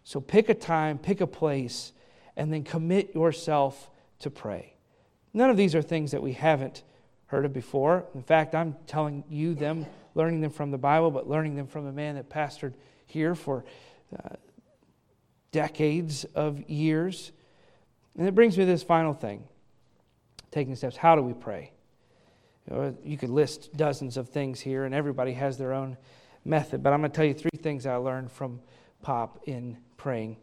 So 0.03 0.21
pick 0.21 0.49
a 0.49 0.55
time, 0.55 0.99
pick 0.99 1.21
a 1.21 1.27
place, 1.27 1.93
and 2.37 2.53
then 2.53 2.65
commit 2.65 3.15
yourself 3.15 3.91
to 4.21 4.31
pray. 4.31 4.76
None 5.37 5.51
of 5.51 5.59
these 5.59 5.75
are 5.75 5.83
things 5.83 6.13
that 6.13 6.23
we 6.23 6.33
haven't 6.33 6.83
heard 7.27 7.45
of 7.45 7.53
before. 7.53 8.07
In 8.15 8.23
fact, 8.23 8.55
I'm 8.55 8.75
telling 8.87 9.23
you 9.29 9.55
them, 9.55 9.85
learning 10.15 10.41
them 10.41 10.51
from 10.51 10.71
the 10.71 10.79
Bible, 10.79 11.11
but 11.11 11.29
learning 11.29 11.57
them 11.57 11.67
from 11.67 11.87
a 11.87 11.93
man 11.93 12.15
that 12.15 12.31
pastored 12.31 12.73
here 13.05 13.35
for 13.35 13.63
uh, 14.19 14.37
decades 15.53 16.25
of 16.35 16.71
years. 16.71 17.33
And 18.17 18.27
it 18.27 18.35
brings 18.35 18.57
me 18.57 18.65
to 18.65 18.71
this 18.71 18.83
final 18.83 19.13
thing 19.13 19.45
taking 20.53 20.75
steps. 20.75 20.97
How 20.97 21.15
do 21.15 21.21
we 21.21 21.35
pray? 21.35 21.71
You, 22.71 22.75
know, 22.75 22.97
you 23.05 23.19
could 23.19 23.29
list 23.29 23.77
dozens 23.77 24.17
of 24.17 24.31
things 24.31 24.59
here, 24.59 24.85
and 24.85 24.95
everybody 24.95 25.35
has 25.35 25.59
their 25.59 25.75
own 25.75 25.99
method, 26.47 26.83
but 26.83 26.95
I'm 26.95 27.01
going 27.01 27.11
to 27.11 27.15
tell 27.15 27.27
you 27.27 27.35
three 27.35 27.51
things 27.59 27.85
I 27.85 27.97
learned 27.97 28.33
from 28.33 28.61
Pop 29.03 29.41
in 29.45 29.77
praying. 29.99 30.39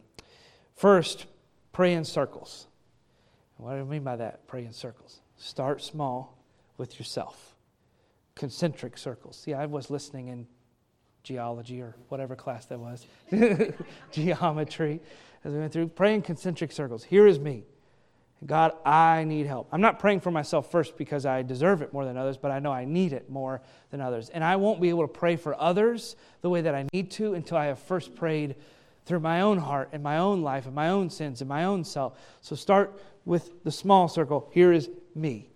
First, 0.75 1.25
pray 1.71 1.93
in 1.93 2.06
circles. 2.06 2.67
What 3.63 3.76
do 3.76 3.80
I 3.80 3.84
mean 3.84 4.04
by 4.04 4.17
that? 4.17 4.45
Pray 4.45 4.65
in 4.65 4.73
circles. 4.73 5.21
Start 5.38 5.82
small 5.82 6.38
with 6.78 6.99
yourself. 6.99 7.56
Concentric 8.36 8.97
circles. 8.97 9.38
See, 9.38 9.54
I 9.54 9.67
was 9.67 9.89
listening 9.89 10.28
in 10.28 10.47
geology 11.23 11.82
or 11.82 11.95
whatever 12.10 12.36
class 12.36 12.65
that 12.65 12.78
was, 12.78 13.08
geometry, 14.12 14.99
as 15.45 15.54
we 15.54 15.60
went 15.60 15.71
through. 15.71 15.88
Pray 15.88 16.13
in 16.13 16.21
concentric 16.21 16.73
circles. 16.73 17.06
Here 17.06 17.26
is 17.26 17.39
me. 17.39 17.63
God, 18.45 18.73
I 18.86 19.23
need 19.23 19.45
help. 19.45 19.69
I'm 19.71 19.80
not 19.80 19.97
praying 19.97 20.19
for 20.19 20.32
myself 20.32 20.69
first 20.69 20.97
because 20.97 21.26
I 21.26 21.41
deserve 21.41 21.82
it 21.82 21.93
more 21.93 22.04
than 22.04 22.17
others, 22.17 22.36
but 22.36 22.52
I 22.52 22.60
know 22.60 22.73
I 22.73 22.84
need 22.84 23.13
it 23.13 23.30
more 23.30 23.62
than 23.91 24.02
others. 24.02 24.28
And 24.28 24.43
I 24.43 24.58
won't 24.58 24.82
be 24.82 24.89
able 24.89 25.08
to 25.08 25.13
pray 25.13 25.38
for 25.38 25.56
others 25.58 26.17
the 26.41 26.49
way 26.49 26.60
that 26.60 26.76
I 26.76 26.86
need 26.91 27.12
to 27.12 27.34
until 27.36 27.56
I 27.56 27.67
have 27.67 27.80
first 27.80 28.13
prayed 28.13 28.56
through 29.06 29.19
my 29.19 29.41
own 29.41 29.58
heart 29.58 29.89
and 29.91 30.02
my 30.02 30.17
own 30.17 30.41
life 30.41 30.65
and 30.65 30.76
my 30.76 30.89
own 30.89 31.10
sins 31.10 31.41
and 31.41 31.47
my 31.47 31.65
own 31.65 31.84
self. 31.84 32.17
So 32.41 32.56
start 32.56 32.99
with 33.25 33.63
the 33.63 33.71
small 33.71 34.07
circle. 34.07 34.49
Here 34.51 34.71
is 34.71 34.89
me. 35.15 35.49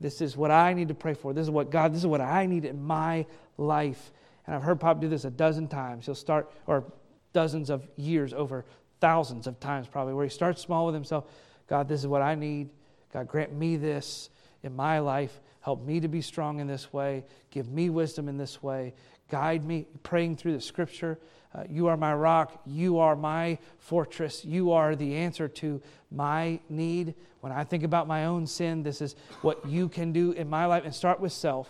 This 0.00 0.20
is 0.20 0.36
what 0.36 0.50
I 0.50 0.74
need 0.74 0.88
to 0.88 0.94
pray 0.94 1.14
for. 1.14 1.32
This 1.32 1.42
is 1.42 1.50
what 1.50 1.70
God, 1.70 1.92
this 1.92 2.00
is 2.00 2.06
what 2.06 2.20
I 2.20 2.46
need 2.46 2.64
in 2.64 2.82
my 2.82 3.24
life. 3.56 4.12
And 4.46 4.56
I've 4.56 4.62
heard 4.62 4.80
Pop 4.80 5.00
do 5.00 5.08
this 5.08 5.24
a 5.24 5.30
dozen 5.30 5.68
times. 5.68 6.06
He'll 6.06 6.14
start, 6.14 6.50
or 6.66 6.84
dozens 7.32 7.70
of 7.70 7.86
years 7.96 8.32
over, 8.32 8.64
thousands 9.00 9.46
of 9.46 9.60
times 9.60 9.86
probably, 9.86 10.14
where 10.14 10.24
he 10.24 10.30
starts 10.30 10.60
small 10.60 10.86
with 10.86 10.94
himself. 10.94 11.26
God, 11.68 11.88
this 11.88 12.00
is 12.00 12.06
what 12.06 12.22
I 12.22 12.34
need. 12.34 12.70
God, 13.12 13.28
grant 13.28 13.52
me 13.52 13.76
this 13.76 14.30
in 14.64 14.74
my 14.74 14.98
life. 14.98 15.40
Help 15.60 15.84
me 15.84 16.00
to 16.00 16.08
be 16.08 16.20
strong 16.20 16.58
in 16.58 16.66
this 16.66 16.92
way. 16.92 17.24
Give 17.50 17.70
me 17.70 17.88
wisdom 17.88 18.28
in 18.28 18.36
this 18.36 18.62
way. 18.62 18.94
Guide 19.30 19.64
me, 19.64 19.86
praying 20.02 20.36
through 20.36 20.54
the 20.54 20.60
scripture. 20.60 21.18
Uh, 21.54 21.64
you 21.68 21.86
are 21.88 21.96
my 21.96 22.14
rock. 22.14 22.60
You 22.64 22.98
are 22.98 23.14
my 23.14 23.58
fortress. 23.78 24.44
You 24.44 24.72
are 24.72 24.96
the 24.96 25.16
answer 25.16 25.48
to 25.48 25.82
my 26.10 26.60
need. 26.68 27.14
When 27.40 27.52
I 27.52 27.64
think 27.64 27.82
about 27.82 28.06
my 28.06 28.24
own 28.24 28.46
sin, 28.46 28.82
this 28.82 29.00
is 29.00 29.16
what 29.42 29.66
you 29.66 29.88
can 29.88 30.12
do 30.12 30.32
in 30.32 30.48
my 30.48 30.66
life. 30.66 30.84
And 30.84 30.94
start 30.94 31.20
with 31.20 31.32
self 31.32 31.68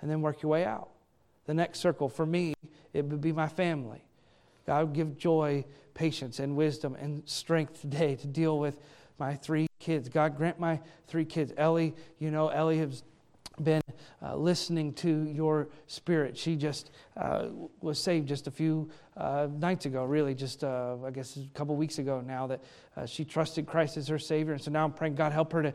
and 0.00 0.10
then 0.10 0.22
work 0.22 0.42
your 0.42 0.50
way 0.50 0.64
out. 0.64 0.88
The 1.46 1.54
next 1.54 1.80
circle 1.80 2.08
for 2.08 2.24
me, 2.24 2.54
it 2.92 3.04
would 3.04 3.20
be 3.20 3.32
my 3.32 3.48
family. 3.48 4.04
God, 4.66 4.94
give 4.94 5.18
joy, 5.18 5.64
patience, 5.94 6.38
and 6.38 6.56
wisdom 6.56 6.94
and 6.94 7.22
strength 7.28 7.80
today 7.80 8.14
to 8.16 8.26
deal 8.26 8.58
with 8.58 8.78
my 9.18 9.34
three 9.34 9.66
kids. 9.78 10.08
God, 10.08 10.36
grant 10.36 10.58
my 10.58 10.80
three 11.08 11.24
kids. 11.24 11.52
Ellie, 11.56 11.94
you 12.18 12.30
know, 12.30 12.48
Ellie 12.48 12.78
has 12.78 13.02
uh, 14.22 14.36
listening 14.36 14.92
to 14.94 15.24
your 15.24 15.68
spirit. 15.86 16.36
She 16.36 16.56
just 16.56 16.90
uh, 17.16 17.48
was 17.80 17.98
saved 17.98 18.28
just 18.28 18.46
a 18.46 18.50
few 18.50 18.90
uh, 19.16 19.48
nights 19.58 19.86
ago, 19.86 20.04
really, 20.04 20.34
just 20.34 20.64
uh, 20.64 20.96
I 21.04 21.10
guess 21.10 21.36
a 21.36 21.46
couple 21.54 21.76
weeks 21.76 21.98
ago 21.98 22.22
now, 22.26 22.46
that 22.46 22.60
uh, 22.96 23.06
she 23.06 23.24
trusted 23.24 23.66
Christ 23.66 23.96
as 23.96 24.08
her 24.08 24.18
Savior. 24.18 24.54
And 24.54 24.62
so 24.62 24.70
now 24.70 24.84
I'm 24.84 24.92
praying, 24.92 25.14
God, 25.14 25.32
help 25.32 25.52
her 25.52 25.62
to 25.62 25.74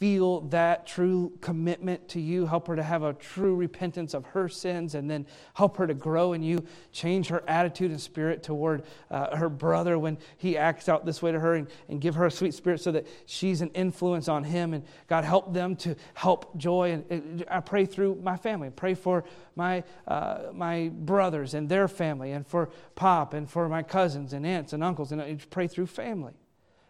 feel 0.00 0.40
that 0.40 0.86
true 0.86 1.30
commitment 1.42 2.08
to 2.08 2.18
you. 2.18 2.46
Help 2.46 2.66
her 2.68 2.74
to 2.74 2.82
have 2.82 3.02
a 3.02 3.12
true 3.12 3.54
repentance 3.54 4.14
of 4.14 4.24
her 4.24 4.48
sins 4.48 4.94
and 4.94 5.10
then 5.10 5.26
help 5.52 5.76
her 5.76 5.86
to 5.86 5.92
grow 5.92 6.32
in 6.32 6.42
you. 6.42 6.64
Change 6.90 7.28
her 7.28 7.44
attitude 7.46 7.90
and 7.90 8.00
spirit 8.00 8.42
toward 8.42 8.82
uh, 9.10 9.36
her 9.36 9.50
brother 9.50 9.98
when 9.98 10.16
he 10.38 10.56
acts 10.56 10.88
out 10.88 11.04
this 11.04 11.20
way 11.20 11.32
to 11.32 11.38
her 11.38 11.54
and, 11.54 11.68
and 11.90 12.00
give 12.00 12.14
her 12.14 12.24
a 12.24 12.30
sweet 12.30 12.54
spirit 12.54 12.80
so 12.80 12.90
that 12.90 13.06
she's 13.26 13.60
an 13.60 13.68
influence 13.74 14.26
on 14.26 14.42
him. 14.42 14.72
And 14.72 14.84
God, 15.06 15.24
help 15.24 15.52
them 15.52 15.76
to 15.76 15.94
help 16.14 16.56
Joy. 16.56 17.02
And 17.10 17.44
I 17.50 17.60
pray 17.60 17.84
through 17.84 18.20
my 18.22 18.38
family. 18.38 18.70
Pray 18.70 18.94
for 18.94 19.24
my, 19.54 19.84
uh, 20.08 20.44
my 20.54 20.88
brothers 20.94 21.52
and 21.52 21.68
their 21.68 21.88
family 21.88 22.32
and 22.32 22.46
for 22.46 22.70
Pop 22.94 23.34
and 23.34 23.48
for 23.48 23.68
my 23.68 23.82
cousins 23.82 24.32
and 24.32 24.46
aunts 24.46 24.72
and 24.72 24.82
uncles. 24.82 25.12
And 25.12 25.20
I 25.20 25.36
pray 25.50 25.66
through 25.66 25.88
family. 25.88 26.32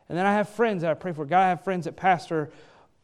And 0.09 0.19
then 0.19 0.27
I 0.27 0.35
have 0.35 0.49
friends 0.49 0.83
that 0.83 0.91
I 0.91 0.95
pray 0.95 1.13
for. 1.13 1.25
God, 1.25 1.41
I 1.41 1.49
have 1.51 1.63
friends 1.63 1.85
that 1.85 1.97
pastor 1.97 2.51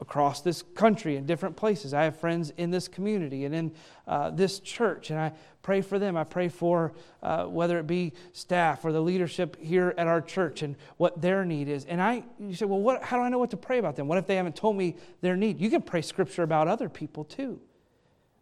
across 0.00 0.42
this 0.42 0.62
country 0.74 1.16
in 1.16 1.24
different 1.24 1.56
places. 1.56 1.94
I 1.94 2.04
have 2.04 2.18
friends 2.18 2.52
in 2.56 2.70
this 2.70 2.86
community 2.86 3.44
and 3.44 3.54
in 3.54 3.72
uh, 4.06 4.30
this 4.30 4.60
church, 4.60 5.10
and 5.10 5.18
I 5.18 5.32
pray 5.62 5.80
for 5.80 5.98
them. 5.98 6.16
I 6.16 6.24
pray 6.24 6.48
for 6.48 6.92
uh, 7.22 7.44
whether 7.46 7.78
it 7.78 7.86
be 7.86 8.12
staff 8.32 8.84
or 8.84 8.92
the 8.92 9.00
leadership 9.00 9.56
here 9.60 9.94
at 9.96 10.06
our 10.06 10.20
church 10.20 10.62
and 10.62 10.76
what 10.98 11.20
their 11.20 11.44
need 11.44 11.68
is. 11.68 11.86
And 11.86 12.00
I, 12.00 12.24
you 12.38 12.54
say, 12.54 12.66
well, 12.66 12.80
what, 12.80 13.02
how 13.02 13.16
do 13.16 13.22
I 13.22 13.28
know 13.30 13.38
what 13.38 13.50
to 13.50 13.56
pray 13.56 13.78
about 13.78 13.96
them? 13.96 14.06
What 14.06 14.18
if 14.18 14.26
they 14.26 14.36
haven't 14.36 14.56
told 14.56 14.76
me 14.76 14.96
their 15.22 15.36
need? 15.36 15.60
You 15.60 15.70
can 15.70 15.82
pray 15.82 16.02
scripture 16.02 16.42
about 16.42 16.68
other 16.68 16.88
people 16.88 17.24
too. 17.24 17.58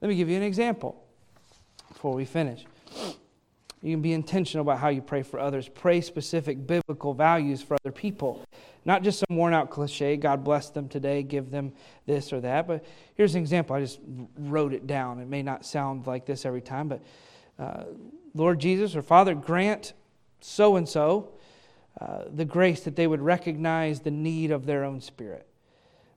Let 0.01 0.09
me 0.09 0.17
give 0.17 0.29
you 0.29 0.37
an 0.37 0.43
example 0.43 1.03
before 1.89 2.15
we 2.15 2.25
finish. 2.25 2.67
You 3.81 3.93
can 3.93 4.03
be 4.03 4.15
intentional 4.15 4.63
about 4.63 4.79
how 4.79 4.89
you 4.89 5.03
pray 5.03 5.23
for 5.23 5.39
others. 5.39 5.69
Pray 5.69 6.01
specific 6.01 6.67
biblical 6.67 7.13
values 7.13 7.61
for 7.61 7.77
other 7.85 7.93
people. 7.93 8.43
Not 8.85 9.03
just 9.03 9.19
some 9.21 9.37
worn 9.37 9.55
out 9.55 9.71
cliche, 9.71 10.17
God 10.17 10.45
bless 10.45 10.71
them 10.71 10.89
today, 10.89 11.23
give 11.23 11.51
them 11.51 11.73
this 12.07 12.33
or 12.33 12.41
that. 12.41 12.67
But 12.67 12.85
here's 13.15 13.35
an 13.35 13.41
example. 13.41 13.77
I 13.77 13.81
just 13.81 14.01
wrote 14.39 14.75
it 14.75 14.87
down. 14.87 15.21
It 15.21 15.29
may 15.29 15.43
not 15.43 15.65
sound 15.65 16.07
like 16.07 16.27
this 16.27 16.45
every 16.45 16.61
time, 16.61 16.89
but 16.89 17.03
uh, 17.59 17.85
Lord 18.35 18.59
Jesus 18.59 18.95
or 18.95 19.03
Father, 19.03 19.35
grant 19.35 19.95
so 20.41 20.77
and 20.77 20.89
so 20.89 21.33
the 22.31 22.45
grace 22.45 22.81
that 22.81 22.97
they 22.97 23.07
would 23.07 23.21
recognize 23.21 24.01
the 24.01 24.11
need 24.11 24.51
of 24.51 24.67
their 24.67 24.85
own 24.85 25.01
spirit. 25.01 25.47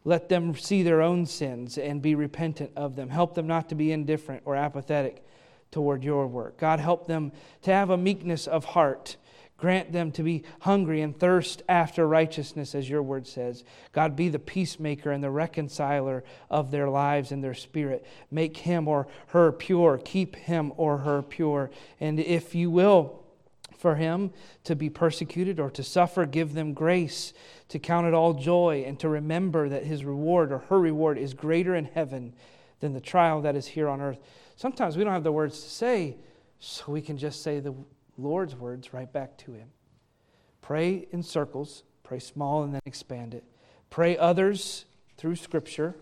Let 0.03 0.29
them 0.29 0.55
see 0.55 0.83
their 0.83 1.01
own 1.01 1.25
sins 1.25 1.77
and 1.77 2.01
be 2.01 2.15
repentant 2.15 2.71
of 2.75 2.95
them. 2.95 3.09
Help 3.09 3.35
them 3.35 3.47
not 3.47 3.69
to 3.69 3.75
be 3.75 3.91
indifferent 3.91 4.41
or 4.45 4.55
apathetic 4.55 5.23
toward 5.69 6.03
your 6.03 6.27
work. 6.27 6.57
God, 6.57 6.79
help 6.79 7.07
them 7.07 7.31
to 7.63 7.71
have 7.71 7.89
a 7.89 7.97
meekness 7.97 8.47
of 8.47 8.65
heart. 8.65 9.17
Grant 9.57 9.91
them 9.91 10.11
to 10.11 10.23
be 10.23 10.43
hungry 10.61 11.01
and 11.01 11.17
thirst 11.17 11.63
after 11.67 12.07
righteousness, 12.07 12.75
as 12.75 12.87
your 12.87 13.01
word 13.01 13.25
says. 13.25 13.63
God, 13.91 14.15
be 14.15 14.29
the 14.29 14.37
peacemaker 14.37 15.11
and 15.11 15.23
the 15.23 15.31
reconciler 15.31 16.23
of 16.49 16.69
their 16.69 16.89
lives 16.89 17.31
and 17.31 17.43
their 17.43 17.55
spirit. 17.55 18.05
Make 18.29 18.57
him 18.57 18.87
or 18.87 19.07
her 19.27 19.51
pure. 19.51 19.99
Keep 20.03 20.35
him 20.35 20.73
or 20.77 20.99
her 20.99 21.23
pure. 21.23 21.71
And 21.99 22.19
if 22.19 22.53
you 22.53 22.69
will, 22.69 23.23
for 23.77 23.95
him 23.95 24.31
to 24.63 24.75
be 24.75 24.89
persecuted 24.89 25.59
or 25.59 25.69
to 25.71 25.83
suffer, 25.83 26.25
give 26.25 26.53
them 26.53 26.73
grace 26.73 27.33
to 27.69 27.79
count 27.79 28.07
it 28.07 28.13
all 28.13 28.33
joy 28.33 28.83
and 28.85 28.99
to 28.99 29.07
remember 29.07 29.69
that 29.69 29.85
his 29.85 30.03
reward 30.03 30.51
or 30.51 30.59
her 30.59 30.79
reward 30.79 31.17
is 31.17 31.33
greater 31.33 31.75
in 31.75 31.85
heaven 31.85 32.33
than 32.79 32.93
the 32.93 33.01
trial 33.01 33.41
that 33.41 33.55
is 33.55 33.67
here 33.67 33.87
on 33.87 34.01
earth. 34.01 34.19
Sometimes 34.55 34.97
we 34.97 35.03
don't 35.03 35.13
have 35.13 35.23
the 35.23 35.31
words 35.31 35.61
to 35.61 35.69
say, 35.69 36.17
so 36.59 36.91
we 36.91 37.01
can 37.01 37.17
just 37.17 37.43
say 37.43 37.59
the 37.59 37.75
Lord's 38.17 38.55
words 38.55 38.93
right 38.93 39.11
back 39.11 39.37
to 39.39 39.53
Him. 39.53 39.69
Pray 40.61 41.07
in 41.11 41.23
circles, 41.23 41.83
pray 42.03 42.19
small 42.19 42.63
and 42.63 42.73
then 42.73 42.81
expand 42.85 43.33
it. 43.33 43.43
Pray 43.89 44.17
others 44.17 44.85
through 45.17 45.35
Scripture, 45.35 45.95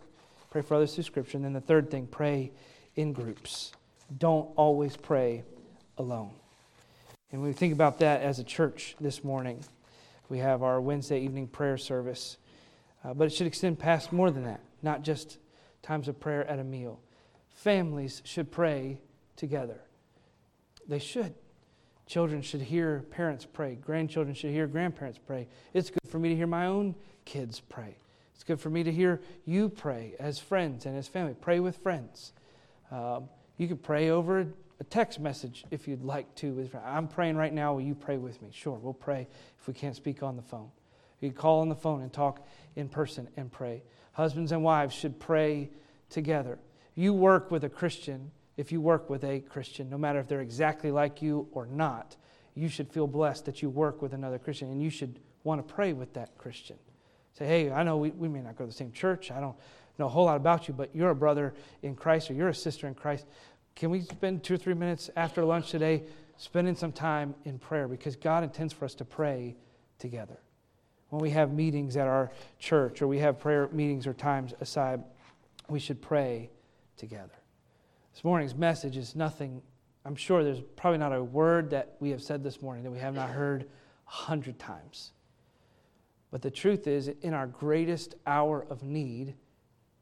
pray 0.49 0.61
for 0.61 0.75
others 0.75 0.95
through 0.95 1.03
Scripture. 1.03 1.37
And 1.37 1.45
then 1.45 1.53
the 1.53 1.61
third 1.61 1.91
thing, 1.91 2.07
pray 2.07 2.51
in 2.95 3.13
groups. 3.13 3.71
Don't 4.17 4.49
always 4.55 4.97
pray 4.97 5.43
alone. 5.97 6.31
And 7.31 7.41
when 7.41 7.49
we 7.49 7.53
think 7.53 7.73
about 7.73 7.99
that 7.99 8.21
as 8.21 8.39
a 8.39 8.43
church 8.43 8.95
this 8.99 9.23
morning, 9.23 9.63
we 10.29 10.39
have 10.39 10.63
our 10.63 10.79
Wednesday 10.79 11.19
evening 11.21 11.47
prayer 11.47 11.77
service. 11.77 12.37
Uh, 13.03 13.13
but 13.13 13.25
it 13.25 13.31
should 13.31 13.47
extend 13.47 13.77
past 13.77 14.11
more 14.11 14.31
than 14.31 14.43
that, 14.45 14.61
not 14.81 15.03
just 15.03 15.37
times 15.83 16.07
of 16.07 16.19
prayer 16.19 16.47
at 16.47 16.59
a 16.59 16.63
meal 16.63 16.99
families 17.55 18.21
should 18.25 18.51
pray 18.51 19.01
together. 19.35 19.79
They 20.87 20.99
should. 20.99 21.33
Children 22.07 22.41
should 22.41 22.61
hear 22.61 23.03
parents 23.11 23.47
pray. 23.51 23.75
Grandchildren 23.75 24.35
should 24.35 24.51
hear 24.51 24.67
grandparents 24.67 25.19
pray. 25.25 25.47
It's 25.73 25.89
good 25.89 26.09
for 26.09 26.19
me 26.19 26.29
to 26.29 26.35
hear 26.35 26.47
my 26.47 26.67
own 26.67 26.95
kids 27.25 27.59
pray. 27.59 27.97
It's 28.33 28.43
good 28.43 28.59
for 28.59 28.69
me 28.69 28.83
to 28.83 28.91
hear 28.91 29.21
you 29.45 29.69
pray 29.69 30.13
as 30.19 30.39
friends 30.39 30.85
and 30.85 30.97
as 30.97 31.07
family. 31.07 31.35
Pray 31.39 31.59
with 31.59 31.77
friends. 31.77 32.33
Um, 32.91 33.29
you 33.57 33.67
can 33.67 33.77
pray 33.77 34.09
over 34.09 34.45
a 34.79 34.83
text 34.83 35.19
message 35.19 35.63
if 35.71 35.87
you'd 35.87 36.03
like 36.03 36.33
to. 36.35 36.69
I'm 36.85 37.07
praying 37.07 37.37
right 37.37 37.53
now. 37.53 37.73
Will 37.73 37.81
you 37.81 37.95
pray 37.95 38.17
with 38.17 38.41
me? 38.41 38.49
Sure, 38.51 38.77
we'll 38.77 38.93
pray 38.93 39.27
if 39.59 39.67
we 39.67 39.73
can't 39.73 39.95
speak 39.95 40.21
on 40.21 40.35
the 40.35 40.41
phone. 40.41 40.69
You 41.21 41.29
can 41.29 41.37
call 41.37 41.61
on 41.61 41.69
the 41.69 41.75
phone 41.75 42.01
and 42.01 42.11
talk 42.11 42.45
in 42.75 42.89
person 42.89 43.27
and 43.37 43.51
pray. 43.51 43.83
Husbands 44.11 44.51
and 44.51 44.63
wives 44.63 44.93
should 44.93 45.19
pray 45.19 45.71
together 46.09 46.59
you 46.95 47.13
work 47.13 47.51
with 47.51 47.63
a 47.65 47.69
Christian, 47.69 48.31
if 48.57 48.71
you 48.71 48.81
work 48.81 49.09
with 49.09 49.23
a 49.23 49.41
Christian, 49.41 49.89
no 49.89 49.97
matter 49.97 50.19
if 50.19 50.27
they're 50.27 50.41
exactly 50.41 50.91
like 50.91 51.21
you 51.21 51.47
or 51.51 51.65
not, 51.65 52.15
you 52.55 52.69
should 52.69 52.89
feel 52.89 53.07
blessed 53.07 53.45
that 53.45 53.61
you 53.61 53.69
work 53.69 54.01
with 54.01 54.13
another 54.13 54.39
Christian 54.39 54.71
and 54.71 54.81
you 54.81 54.89
should 54.89 55.19
want 55.43 55.65
to 55.65 55.73
pray 55.73 55.93
with 55.93 56.13
that 56.13 56.37
Christian. 56.37 56.77
Say, 57.37 57.45
hey, 57.45 57.71
I 57.71 57.83
know 57.83 57.97
we, 57.97 58.11
we 58.11 58.29
may 58.29 58.39
not 58.39 58.57
go 58.57 58.63
to 58.63 58.69
the 58.69 58.75
same 58.75 58.93
church. 58.93 59.29
I 59.29 59.41
don't 59.41 59.55
know 59.99 60.05
a 60.05 60.09
whole 60.09 60.25
lot 60.25 60.37
about 60.37 60.67
you, 60.67 60.73
but 60.73 60.95
you're 60.95 61.09
a 61.09 61.15
brother 61.15 61.53
in 61.83 61.95
Christ 61.95 62.31
or 62.31 62.33
you're 62.33 62.49
a 62.49 62.55
sister 62.55 62.87
in 62.87 62.95
Christ. 62.95 63.25
Can 63.75 63.89
we 63.89 64.01
spend 64.01 64.43
two 64.43 64.53
or 64.53 64.57
three 64.57 64.73
minutes 64.73 65.09
after 65.17 65.43
lunch 65.43 65.69
today 65.69 66.03
spending 66.37 66.75
some 66.75 66.93
time 66.93 67.35
in 67.43 67.59
prayer? 67.59 67.89
Because 67.89 68.15
God 68.15 68.43
intends 68.43 68.71
for 68.71 68.85
us 68.85 68.95
to 68.95 69.05
pray 69.05 69.57
together. 69.99 70.37
When 71.09 71.21
we 71.21 71.29
have 71.31 71.51
meetings 71.51 71.97
at 71.97 72.07
our 72.07 72.31
church 72.57 73.01
or 73.01 73.07
we 73.07 73.19
have 73.19 73.39
prayer 73.39 73.69
meetings 73.71 74.07
or 74.07 74.13
times 74.13 74.53
aside, 74.61 75.03
we 75.67 75.79
should 75.79 76.01
pray 76.01 76.49
together. 76.97 77.33
This 78.15 78.23
morning's 78.23 78.55
message 78.55 78.95
is 78.95 79.13
nothing, 79.13 79.61
I'm 80.05 80.15
sure 80.15 80.41
there's 80.41 80.61
probably 80.77 80.99
not 80.99 81.13
a 81.13 81.21
word 81.21 81.71
that 81.71 81.97
we 81.99 82.11
have 82.11 82.23
said 82.23 82.45
this 82.45 82.61
morning 82.61 82.85
that 82.85 82.91
we 82.91 82.99
have 82.99 83.13
not 83.13 83.29
heard 83.29 83.63
a 84.07 84.09
hundred 84.09 84.57
times. 84.57 85.11
But 86.31 86.41
the 86.41 86.49
truth 86.49 86.87
is, 86.87 87.09
in 87.09 87.33
our 87.33 87.45
greatest 87.45 88.15
hour 88.25 88.65
of 88.69 88.83
need, 88.83 89.35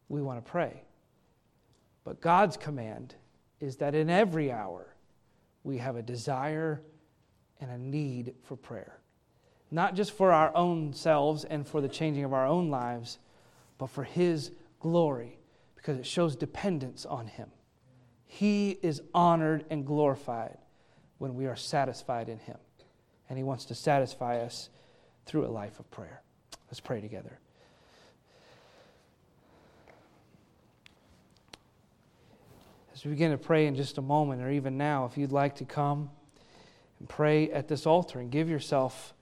we 0.10 0.22
want 0.22 0.46
to 0.46 0.52
pray. 0.52 0.84
But 2.04 2.22
God's 2.22 2.56
command 2.56 3.16
is 3.60 3.78
that 3.78 3.96
in 3.96 4.12
every 4.12 4.52
hour, 4.52 4.94
we 5.64 5.80
have 5.80 5.96
a 5.96 6.04
desire 6.04 6.84
and 7.60 7.72
a 7.72 7.80
need 7.80 8.36
for 8.44 8.56
prayer. 8.56 9.00
Not 9.72 9.96
just 9.96 10.12
for 10.12 10.32
our 10.32 10.56
own 10.56 10.94
selves 10.94 11.46
and 11.46 11.68
for 11.68 11.82
the 11.82 11.90
changing 11.90 12.26
of 12.26 12.34
our 12.34 12.46
own 12.46 12.70
lives, 12.70 13.18
but 13.80 13.90
for 13.90 14.04
His 14.04 14.52
glory, 14.80 15.40
because 15.76 15.98
it 15.98 16.06
shows 16.06 16.36
dependence 16.36 17.08
on 17.08 17.26
Him. 17.26 17.50
He 18.34 18.80
is 18.82 19.00
honored 19.14 19.64
and 19.70 19.86
glorified 19.86 20.58
when 21.20 21.36
we 21.36 21.46
are 21.46 21.56
satisfied 21.56 22.30
in 22.30 22.40
Him. 22.40 22.58
And 23.30 23.38
He 23.38 23.44
wants 23.44 23.66
to 23.66 23.76
satisfy 23.76 24.40
us 24.40 24.70
through 25.28 25.46
a 25.46 25.52
life 25.52 25.80
of 25.80 25.90
prayer. 25.92 26.24
Let's 26.68 26.80
pray 26.80 27.00
together. 27.00 27.38
As 32.96 33.06
we 33.06 33.12
begin 33.12 33.30
to 33.30 33.38
pray 33.38 33.68
in 33.68 33.76
just 33.76 34.00
a 34.00 34.02
moment, 34.02 34.42
or 34.42 34.50
even 34.50 34.80
now, 34.80 35.06
if 35.06 35.16
you'd 35.16 35.32
like 35.32 35.58
to 35.58 35.66
come 35.66 36.10
and 36.98 37.08
pray 37.08 37.52
at 37.52 37.68
this 37.68 37.86
altar 37.86 38.20
and 38.20 38.32
give 38.32 38.50
yourself 38.50 39.14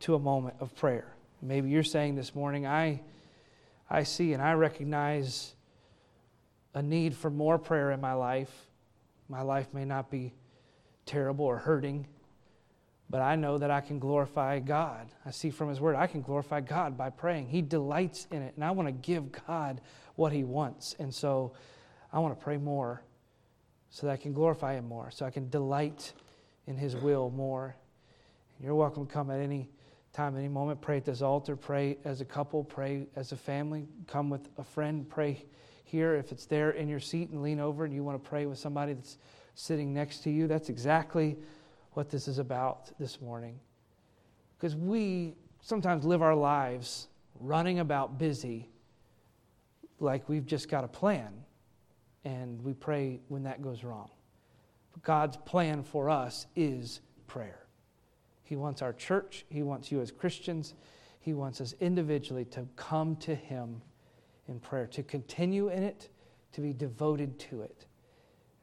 to 0.00 0.14
a 0.14 0.18
moment 0.18 0.56
of 0.58 0.74
prayer. 0.74 1.12
Maybe 1.42 1.68
you're 1.68 1.82
saying 1.82 2.14
this 2.14 2.34
morning, 2.34 2.66
I, 2.66 3.02
I 3.90 4.04
see 4.04 4.32
and 4.32 4.42
I 4.42 4.54
recognize 4.54 5.54
a 6.74 6.82
need 6.82 7.14
for 7.14 7.30
more 7.30 7.58
prayer 7.58 7.90
in 7.92 8.00
my 8.00 8.12
life. 8.12 8.50
My 9.28 9.42
life 9.42 9.66
may 9.72 9.84
not 9.84 10.10
be 10.10 10.32
terrible 11.06 11.44
or 11.44 11.58
hurting, 11.58 12.06
but 13.10 13.20
I 13.20 13.36
know 13.36 13.58
that 13.58 13.70
I 13.70 13.80
can 13.80 13.98
glorify 13.98 14.58
God. 14.58 15.08
I 15.24 15.30
see 15.30 15.50
from 15.50 15.68
His 15.68 15.80
Word, 15.80 15.96
I 15.96 16.06
can 16.06 16.20
glorify 16.20 16.60
God 16.60 16.96
by 16.96 17.10
praying. 17.10 17.48
He 17.48 17.62
delights 17.62 18.26
in 18.30 18.42
it, 18.42 18.54
and 18.54 18.64
I 18.64 18.70
want 18.70 18.88
to 18.88 18.92
give 18.92 19.32
God 19.46 19.80
what 20.16 20.32
He 20.32 20.44
wants. 20.44 20.94
And 20.98 21.14
so 21.14 21.52
I 22.12 22.18
want 22.18 22.38
to 22.38 22.42
pray 22.42 22.56
more 22.56 23.02
so 23.90 24.06
that 24.06 24.12
I 24.12 24.16
can 24.16 24.32
glorify 24.32 24.74
Him 24.74 24.86
more, 24.86 25.10
so 25.10 25.24
I 25.24 25.30
can 25.30 25.48
delight 25.48 26.12
in 26.66 26.76
His 26.76 26.94
will 26.94 27.30
more. 27.30 27.74
You're 28.60 28.74
welcome 28.74 29.06
to 29.06 29.12
come 29.12 29.30
at 29.30 29.40
any 29.40 29.70
time, 30.12 30.36
any 30.36 30.48
moment. 30.48 30.80
Pray 30.80 30.98
at 30.98 31.04
this 31.04 31.22
altar. 31.22 31.56
Pray 31.56 31.96
as 32.04 32.20
a 32.20 32.24
couple. 32.24 32.64
Pray 32.64 33.06
as 33.16 33.32
a 33.32 33.36
family. 33.36 33.86
Come 34.06 34.28
with 34.30 34.48
a 34.58 34.64
friend. 34.64 35.08
Pray 35.08 35.44
here 35.88 36.14
if 36.14 36.32
it's 36.32 36.46
there 36.46 36.70
in 36.70 36.88
your 36.88 37.00
seat 37.00 37.30
and 37.30 37.42
lean 37.42 37.60
over 37.60 37.84
and 37.84 37.94
you 37.94 38.04
want 38.04 38.22
to 38.22 38.28
pray 38.28 38.46
with 38.46 38.58
somebody 38.58 38.92
that's 38.92 39.18
sitting 39.54 39.92
next 39.92 40.18
to 40.20 40.30
you. 40.30 40.46
That's 40.46 40.68
exactly 40.68 41.36
what 41.92 42.10
this 42.10 42.28
is 42.28 42.38
about 42.38 42.92
this 42.98 43.20
morning. 43.20 43.58
Because 44.56 44.76
we 44.76 45.34
sometimes 45.62 46.04
live 46.04 46.22
our 46.22 46.34
lives 46.34 47.08
running 47.40 47.78
about 47.78 48.18
busy 48.18 48.68
like 49.98 50.28
we've 50.28 50.46
just 50.46 50.68
got 50.68 50.84
a 50.84 50.88
plan, 50.88 51.32
and 52.24 52.62
we 52.62 52.72
pray 52.72 53.20
when 53.28 53.42
that 53.44 53.62
goes 53.62 53.82
wrong. 53.82 54.10
But 54.92 55.02
God's 55.02 55.36
plan 55.38 55.82
for 55.82 56.08
us 56.08 56.46
is 56.54 57.00
prayer. 57.26 57.66
He 58.44 58.56
wants 58.56 58.80
our 58.80 58.92
church, 58.92 59.44
He 59.48 59.62
wants 59.62 59.90
you 59.90 60.00
as 60.00 60.10
Christians, 60.10 60.74
He 61.20 61.34
wants 61.34 61.60
us 61.60 61.74
individually 61.80 62.44
to 62.46 62.66
come 62.76 63.16
to 63.16 63.34
Him 63.34 63.82
in 64.48 64.60
prayer, 64.60 64.86
to 64.88 65.02
continue 65.02 65.68
in 65.68 65.82
it, 65.82 66.08
to 66.52 66.60
be 66.60 66.72
devoted 66.72 67.38
to 67.38 67.62
it. 67.62 67.86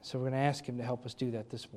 So 0.02 0.20
we're 0.20 0.30
going 0.30 0.34
to 0.34 0.46
ask 0.46 0.66
Him 0.66 0.78
to 0.78 0.84
help 0.84 1.06
us 1.06 1.14
do 1.14 1.32
that 1.32 1.50
this 1.50 1.64
morning. 1.64 1.74